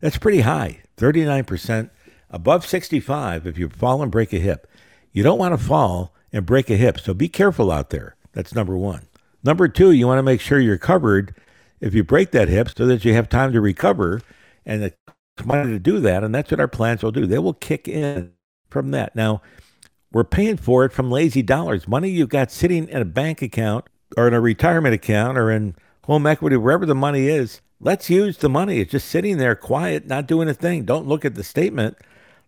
That's 0.00 0.18
pretty 0.18 0.42
high. 0.42 0.82
39% 0.96 1.90
above 2.30 2.64
65 2.64 3.46
if 3.46 3.58
you 3.58 3.68
fall 3.68 4.02
and 4.02 4.12
break 4.12 4.32
a 4.32 4.38
hip. 4.38 4.70
You 5.12 5.22
don't 5.22 5.38
want 5.38 5.58
to 5.58 5.64
fall 5.64 6.14
and 6.32 6.46
break 6.46 6.70
a 6.70 6.76
hip, 6.76 7.00
so 7.00 7.14
be 7.14 7.28
careful 7.28 7.72
out 7.72 7.90
there. 7.90 8.14
That's 8.32 8.54
number 8.54 8.76
one. 8.76 9.06
Number 9.42 9.66
two, 9.66 9.90
you 9.90 10.06
want 10.06 10.18
to 10.18 10.22
make 10.22 10.40
sure 10.40 10.60
you're 10.60 10.78
covered 10.78 11.34
if 11.80 11.94
you 11.94 12.04
break 12.04 12.30
that 12.32 12.48
hip 12.48 12.70
so 12.76 12.86
that 12.86 13.04
you 13.04 13.14
have 13.14 13.28
time 13.28 13.52
to 13.52 13.60
recover 13.60 14.20
and 14.64 14.82
the 14.82 14.94
money 15.44 15.70
to 15.72 15.78
do 15.78 16.00
that. 16.00 16.24
And 16.24 16.34
that's 16.34 16.50
what 16.50 16.60
our 16.60 16.68
plans 16.68 17.02
will 17.02 17.12
do. 17.12 17.26
They 17.26 17.38
will 17.38 17.54
kick 17.54 17.88
in 17.88 18.32
from 18.70 18.90
that. 18.92 19.14
Now, 19.14 19.42
we're 20.12 20.24
paying 20.24 20.56
for 20.56 20.84
it 20.84 20.92
from 20.92 21.10
lazy 21.10 21.42
dollars, 21.42 21.86
money 21.86 22.08
you've 22.08 22.28
got 22.28 22.50
sitting 22.50 22.88
in 22.88 23.02
a 23.02 23.04
bank 23.04 23.42
account 23.42 23.86
or 24.16 24.28
in 24.28 24.34
a 24.34 24.40
retirement 24.40 24.94
account 24.94 25.36
or 25.36 25.50
in 25.50 25.74
home 26.04 26.26
equity, 26.26 26.56
wherever 26.56 26.86
the 26.86 26.94
money 26.94 27.26
is. 27.26 27.60
Let's 27.80 28.08
use 28.08 28.38
the 28.38 28.48
money. 28.48 28.78
It's 28.78 28.92
just 28.92 29.08
sitting 29.08 29.36
there 29.36 29.54
quiet, 29.54 30.06
not 30.06 30.26
doing 30.26 30.48
a 30.48 30.54
thing. 30.54 30.84
Don't 30.84 31.06
look 31.06 31.24
at 31.24 31.34
the 31.34 31.44
statement. 31.44 31.98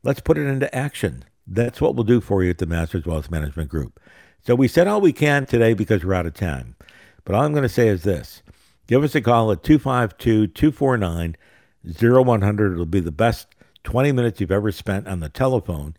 Let's 0.02 0.20
put 0.20 0.38
it 0.38 0.46
into 0.46 0.74
action. 0.74 1.24
That's 1.46 1.80
what 1.80 1.94
we'll 1.94 2.04
do 2.04 2.20
for 2.20 2.42
you 2.42 2.50
at 2.50 2.58
the 2.58 2.66
Masters 2.66 3.04
Wealth 3.04 3.30
Management 3.30 3.68
Group. 3.68 4.00
So 4.46 4.54
we 4.54 4.68
said 4.68 4.86
all 4.86 5.00
we 5.00 5.12
can 5.12 5.44
today 5.44 5.74
because 5.74 6.04
we're 6.04 6.14
out 6.14 6.26
of 6.26 6.34
time. 6.34 6.76
But 7.24 7.34
all 7.34 7.44
I'm 7.44 7.52
going 7.52 7.62
to 7.64 7.68
say 7.68 7.88
is 7.88 8.04
this 8.04 8.42
give 8.88 9.04
us 9.04 9.14
a 9.14 9.20
call 9.20 9.52
at 9.52 9.62
252 9.62 10.48
249 10.48 11.36
0100. 11.84 12.72
It'll 12.72 12.86
be 12.86 12.98
the 12.98 13.12
best 13.12 13.54
20 13.84 14.10
minutes 14.10 14.40
you've 14.40 14.50
ever 14.50 14.72
spent 14.72 15.06
on 15.06 15.20
the 15.20 15.28
telephone. 15.28 15.96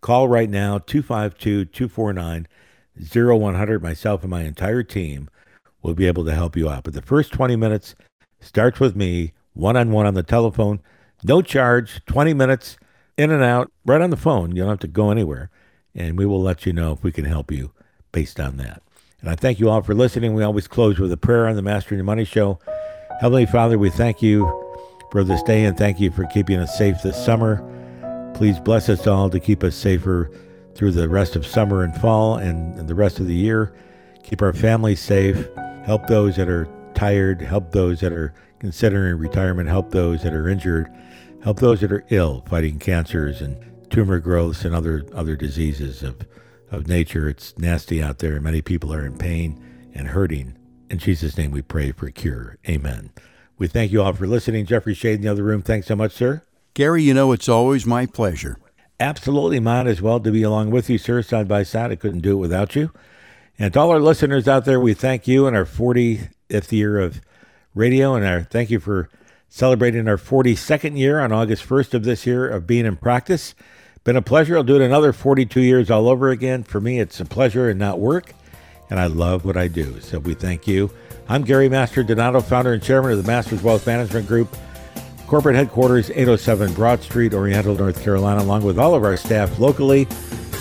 Call 0.00 0.28
right 0.28 0.50
now 0.50 0.78
252 0.78 1.66
249 1.66 2.48
0100. 2.96 3.82
Myself 3.82 4.22
and 4.22 4.30
my 4.30 4.42
entire 4.42 4.82
team 4.82 5.30
will 5.82 5.94
be 5.94 6.06
able 6.06 6.24
to 6.24 6.34
help 6.34 6.56
you 6.56 6.68
out. 6.68 6.84
But 6.84 6.94
the 6.94 7.02
first 7.02 7.32
20 7.32 7.54
minutes 7.56 7.94
starts 8.40 8.80
with 8.80 8.96
me, 8.96 9.32
one 9.52 9.76
on 9.76 9.92
one 9.92 10.06
on 10.06 10.14
the 10.14 10.22
telephone. 10.22 10.80
No 11.22 11.42
charge, 11.42 12.04
20 12.06 12.34
minutes 12.34 12.78
in 13.16 13.30
and 13.30 13.42
out, 13.42 13.70
right 13.84 14.00
on 14.00 14.10
the 14.10 14.16
phone. 14.16 14.56
You 14.56 14.62
don't 14.62 14.70
have 14.70 14.78
to 14.80 14.88
go 14.88 15.10
anywhere. 15.10 15.50
And 15.94 16.16
we 16.16 16.24
will 16.24 16.40
let 16.40 16.64
you 16.66 16.72
know 16.72 16.92
if 16.92 17.02
we 17.02 17.12
can 17.12 17.24
help 17.24 17.52
you 17.52 17.72
based 18.12 18.40
on 18.40 18.56
that. 18.56 18.82
And 19.20 19.28
I 19.28 19.34
thank 19.34 19.60
you 19.60 19.68
all 19.68 19.82
for 19.82 19.94
listening. 19.94 20.34
We 20.34 20.42
always 20.42 20.66
close 20.66 20.98
with 20.98 21.12
a 21.12 21.16
prayer 21.16 21.46
on 21.46 21.56
the 21.56 21.62
Mastering 21.62 21.98
Your 21.98 22.04
Money 22.04 22.24
Show. 22.24 22.58
Heavenly 23.20 23.44
Father, 23.44 23.78
we 23.78 23.90
thank 23.90 24.22
you 24.22 24.48
for 25.10 25.24
this 25.24 25.42
day 25.42 25.64
and 25.64 25.76
thank 25.76 26.00
you 26.00 26.10
for 26.10 26.24
keeping 26.26 26.58
us 26.58 26.78
safe 26.78 26.96
this 27.02 27.22
summer. 27.22 27.62
Please 28.34 28.58
bless 28.58 28.88
us 28.88 29.06
all 29.06 29.28
to 29.28 29.38
keep 29.38 29.62
us 29.62 29.76
safer 29.76 30.30
through 30.74 30.92
the 30.92 31.08
rest 31.08 31.36
of 31.36 31.46
summer 31.46 31.82
and 31.82 31.94
fall 31.96 32.36
and, 32.36 32.78
and 32.78 32.88
the 32.88 32.94
rest 32.94 33.20
of 33.20 33.26
the 33.26 33.34
year. 33.34 33.74
Keep 34.22 34.40
our 34.40 34.54
families 34.54 35.00
safe. 35.00 35.48
Help 35.84 36.06
those 36.06 36.36
that 36.36 36.48
are 36.48 36.66
tired. 36.94 37.42
Help 37.42 37.72
those 37.72 38.00
that 38.00 38.14
are 38.14 38.32
considering 38.58 39.18
retirement. 39.18 39.68
Help 39.68 39.90
those 39.90 40.22
that 40.22 40.32
are 40.32 40.48
injured. 40.48 40.90
Help 41.42 41.58
those 41.58 41.80
that 41.82 41.92
are 41.92 42.04
ill, 42.08 42.42
fighting 42.48 42.78
cancers 42.78 43.42
and 43.42 43.58
tumor 43.90 44.18
growths 44.18 44.64
and 44.64 44.74
other 44.74 45.04
other 45.14 45.36
diseases 45.36 46.02
of 46.02 46.16
of 46.70 46.86
nature. 46.86 47.28
It's 47.28 47.56
nasty 47.58 48.02
out 48.02 48.18
there. 48.18 48.40
Many 48.40 48.62
people 48.62 48.92
are 48.92 49.04
in 49.04 49.18
pain 49.18 49.60
and 49.94 50.08
hurting. 50.08 50.56
In 50.88 50.98
Jesus' 50.98 51.36
name 51.36 51.50
we 51.50 51.62
pray 51.62 51.92
for 51.92 52.06
a 52.06 52.12
cure. 52.12 52.58
Amen. 52.68 53.10
We 53.58 53.68
thank 53.68 53.92
you 53.92 54.02
all 54.02 54.12
for 54.12 54.26
listening. 54.26 54.66
Jeffrey 54.66 54.94
Shade 54.94 55.16
in 55.16 55.22
the 55.22 55.28
other 55.28 55.44
room. 55.44 55.62
Thanks 55.62 55.86
so 55.88 55.96
much, 55.96 56.12
sir. 56.12 56.42
Gary, 56.74 57.02
you 57.02 57.12
know 57.12 57.32
it's 57.32 57.48
always 57.48 57.84
my 57.84 58.06
pleasure. 58.06 58.56
Absolutely 58.98 59.60
mine 59.60 59.86
as 59.86 60.00
well 60.00 60.20
to 60.20 60.30
be 60.30 60.42
along 60.42 60.70
with 60.70 60.88
you, 60.88 60.98
sir, 60.98 61.22
side 61.22 61.48
by 61.48 61.62
side. 61.62 61.90
I 61.90 61.96
couldn't 61.96 62.20
do 62.20 62.32
it 62.32 62.36
without 62.36 62.76
you. 62.76 62.90
And 63.58 63.72
to 63.72 63.80
all 63.80 63.90
our 63.90 64.00
listeners 64.00 64.48
out 64.48 64.64
there, 64.64 64.80
we 64.80 64.94
thank 64.94 65.28
you 65.28 65.46
in 65.46 65.54
our 65.54 65.64
40th 65.64 66.72
year 66.72 66.98
of 66.98 67.20
radio, 67.74 68.14
and 68.14 68.24
our 68.24 68.42
thank 68.42 68.70
you 68.70 68.80
for 68.80 69.08
celebrating 69.48 70.08
our 70.08 70.16
42nd 70.16 70.96
year 70.96 71.20
on 71.20 71.32
August 71.32 71.68
1st 71.68 71.94
of 71.94 72.04
this 72.04 72.26
year 72.26 72.48
of 72.48 72.66
being 72.66 72.86
in 72.86 72.96
practice. 72.96 73.54
Been 74.02 74.16
a 74.16 74.22
pleasure. 74.22 74.56
I'll 74.56 74.62
do 74.62 74.76
it 74.76 74.82
another 74.82 75.12
42 75.12 75.60
years 75.60 75.90
all 75.90 76.08
over 76.08 76.30
again. 76.30 76.62
For 76.62 76.80
me, 76.80 77.00
it's 77.00 77.20
a 77.20 77.24
pleasure 77.26 77.68
and 77.68 77.78
not 77.78 77.98
work, 77.98 78.32
and 78.88 78.98
I 78.98 79.06
love 79.06 79.44
what 79.44 79.58
I 79.58 79.68
do. 79.68 80.00
So 80.00 80.18
we 80.18 80.32
thank 80.32 80.66
you. 80.66 80.90
I'm 81.28 81.44
Gary 81.44 81.68
Mastrodonato, 81.68 82.42
founder 82.42 82.72
and 82.72 82.82
chairman 82.82 83.12
of 83.12 83.18
the 83.22 83.30
Masters 83.30 83.62
Wealth 83.62 83.86
Management 83.86 84.26
Group, 84.26 84.56
corporate 85.26 85.54
headquarters 85.54 86.10
807 86.10 86.72
Broad 86.72 87.02
Street, 87.02 87.34
Oriental, 87.34 87.74
North 87.74 88.02
Carolina, 88.02 88.40
along 88.42 88.64
with 88.64 88.78
all 88.78 88.94
of 88.94 89.04
our 89.04 89.18
staff 89.18 89.58
locally 89.58 90.08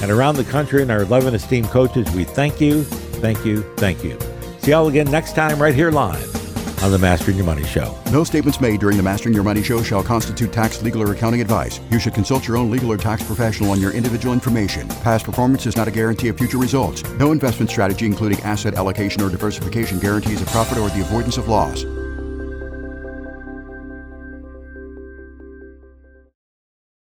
and 0.02 0.12
around 0.12 0.36
the 0.36 0.44
country 0.44 0.82
and 0.82 0.92
our 0.92 1.02
11 1.02 1.34
esteemed 1.34 1.70
coaches. 1.70 2.12
We 2.12 2.26
thank 2.26 2.60
you, 2.60 2.84
thank 2.84 3.46
you, 3.46 3.62
thank 3.78 4.04
you. 4.04 4.20
See 4.60 4.72
y'all 4.72 4.90
again 4.90 5.10
next 5.10 5.34
time 5.34 5.62
right 5.62 5.74
here 5.74 5.92
live 5.92 6.49
on 6.82 6.92
the 6.92 6.98
Mastering 6.98 7.36
Your 7.36 7.46
Money 7.46 7.64
Show. 7.64 7.98
No 8.12 8.24
statements 8.24 8.62
made 8.62 8.80
during 8.80 8.98
the 8.98 9.04
Mastering 9.04 9.36
Your 9.36 9.44
Money 9.44 9.62
Show 9.62 9.84
shall 9.84 10.04
constitute 10.04 10.54
tax, 10.54 10.82
legal, 10.82 11.02
or 11.02 11.12
accounting 11.12 11.42
advice. 11.42 11.80
You 11.92 12.00
should 12.00 12.14
consult 12.14 12.48
your 12.48 12.58
own 12.58 12.72
legal 12.72 12.92
or 12.92 12.98
tax 12.98 13.24
professional 13.24 13.72
on 13.72 13.82
your 13.82 13.92
individual 13.92 14.34
information. 14.34 14.88
Past 14.88 15.26
performance 15.26 15.66
is 15.66 15.76
not 15.76 15.88
a 15.88 15.92
guarantee 15.92 16.30
of 16.30 16.38
future 16.38 16.58
results. 16.58 17.04
No 17.12 17.32
investment 17.32 17.70
strategy, 17.70 18.06
including 18.06 18.40
asset 18.42 18.76
allocation 18.76 19.22
or 19.22 19.30
diversification, 19.30 20.00
guarantees 20.00 20.42
a 20.42 20.46
profit 20.46 20.78
or 20.78 20.90
the 20.90 21.02
avoidance 21.02 21.38
of 21.38 21.48
loss. 21.48 21.84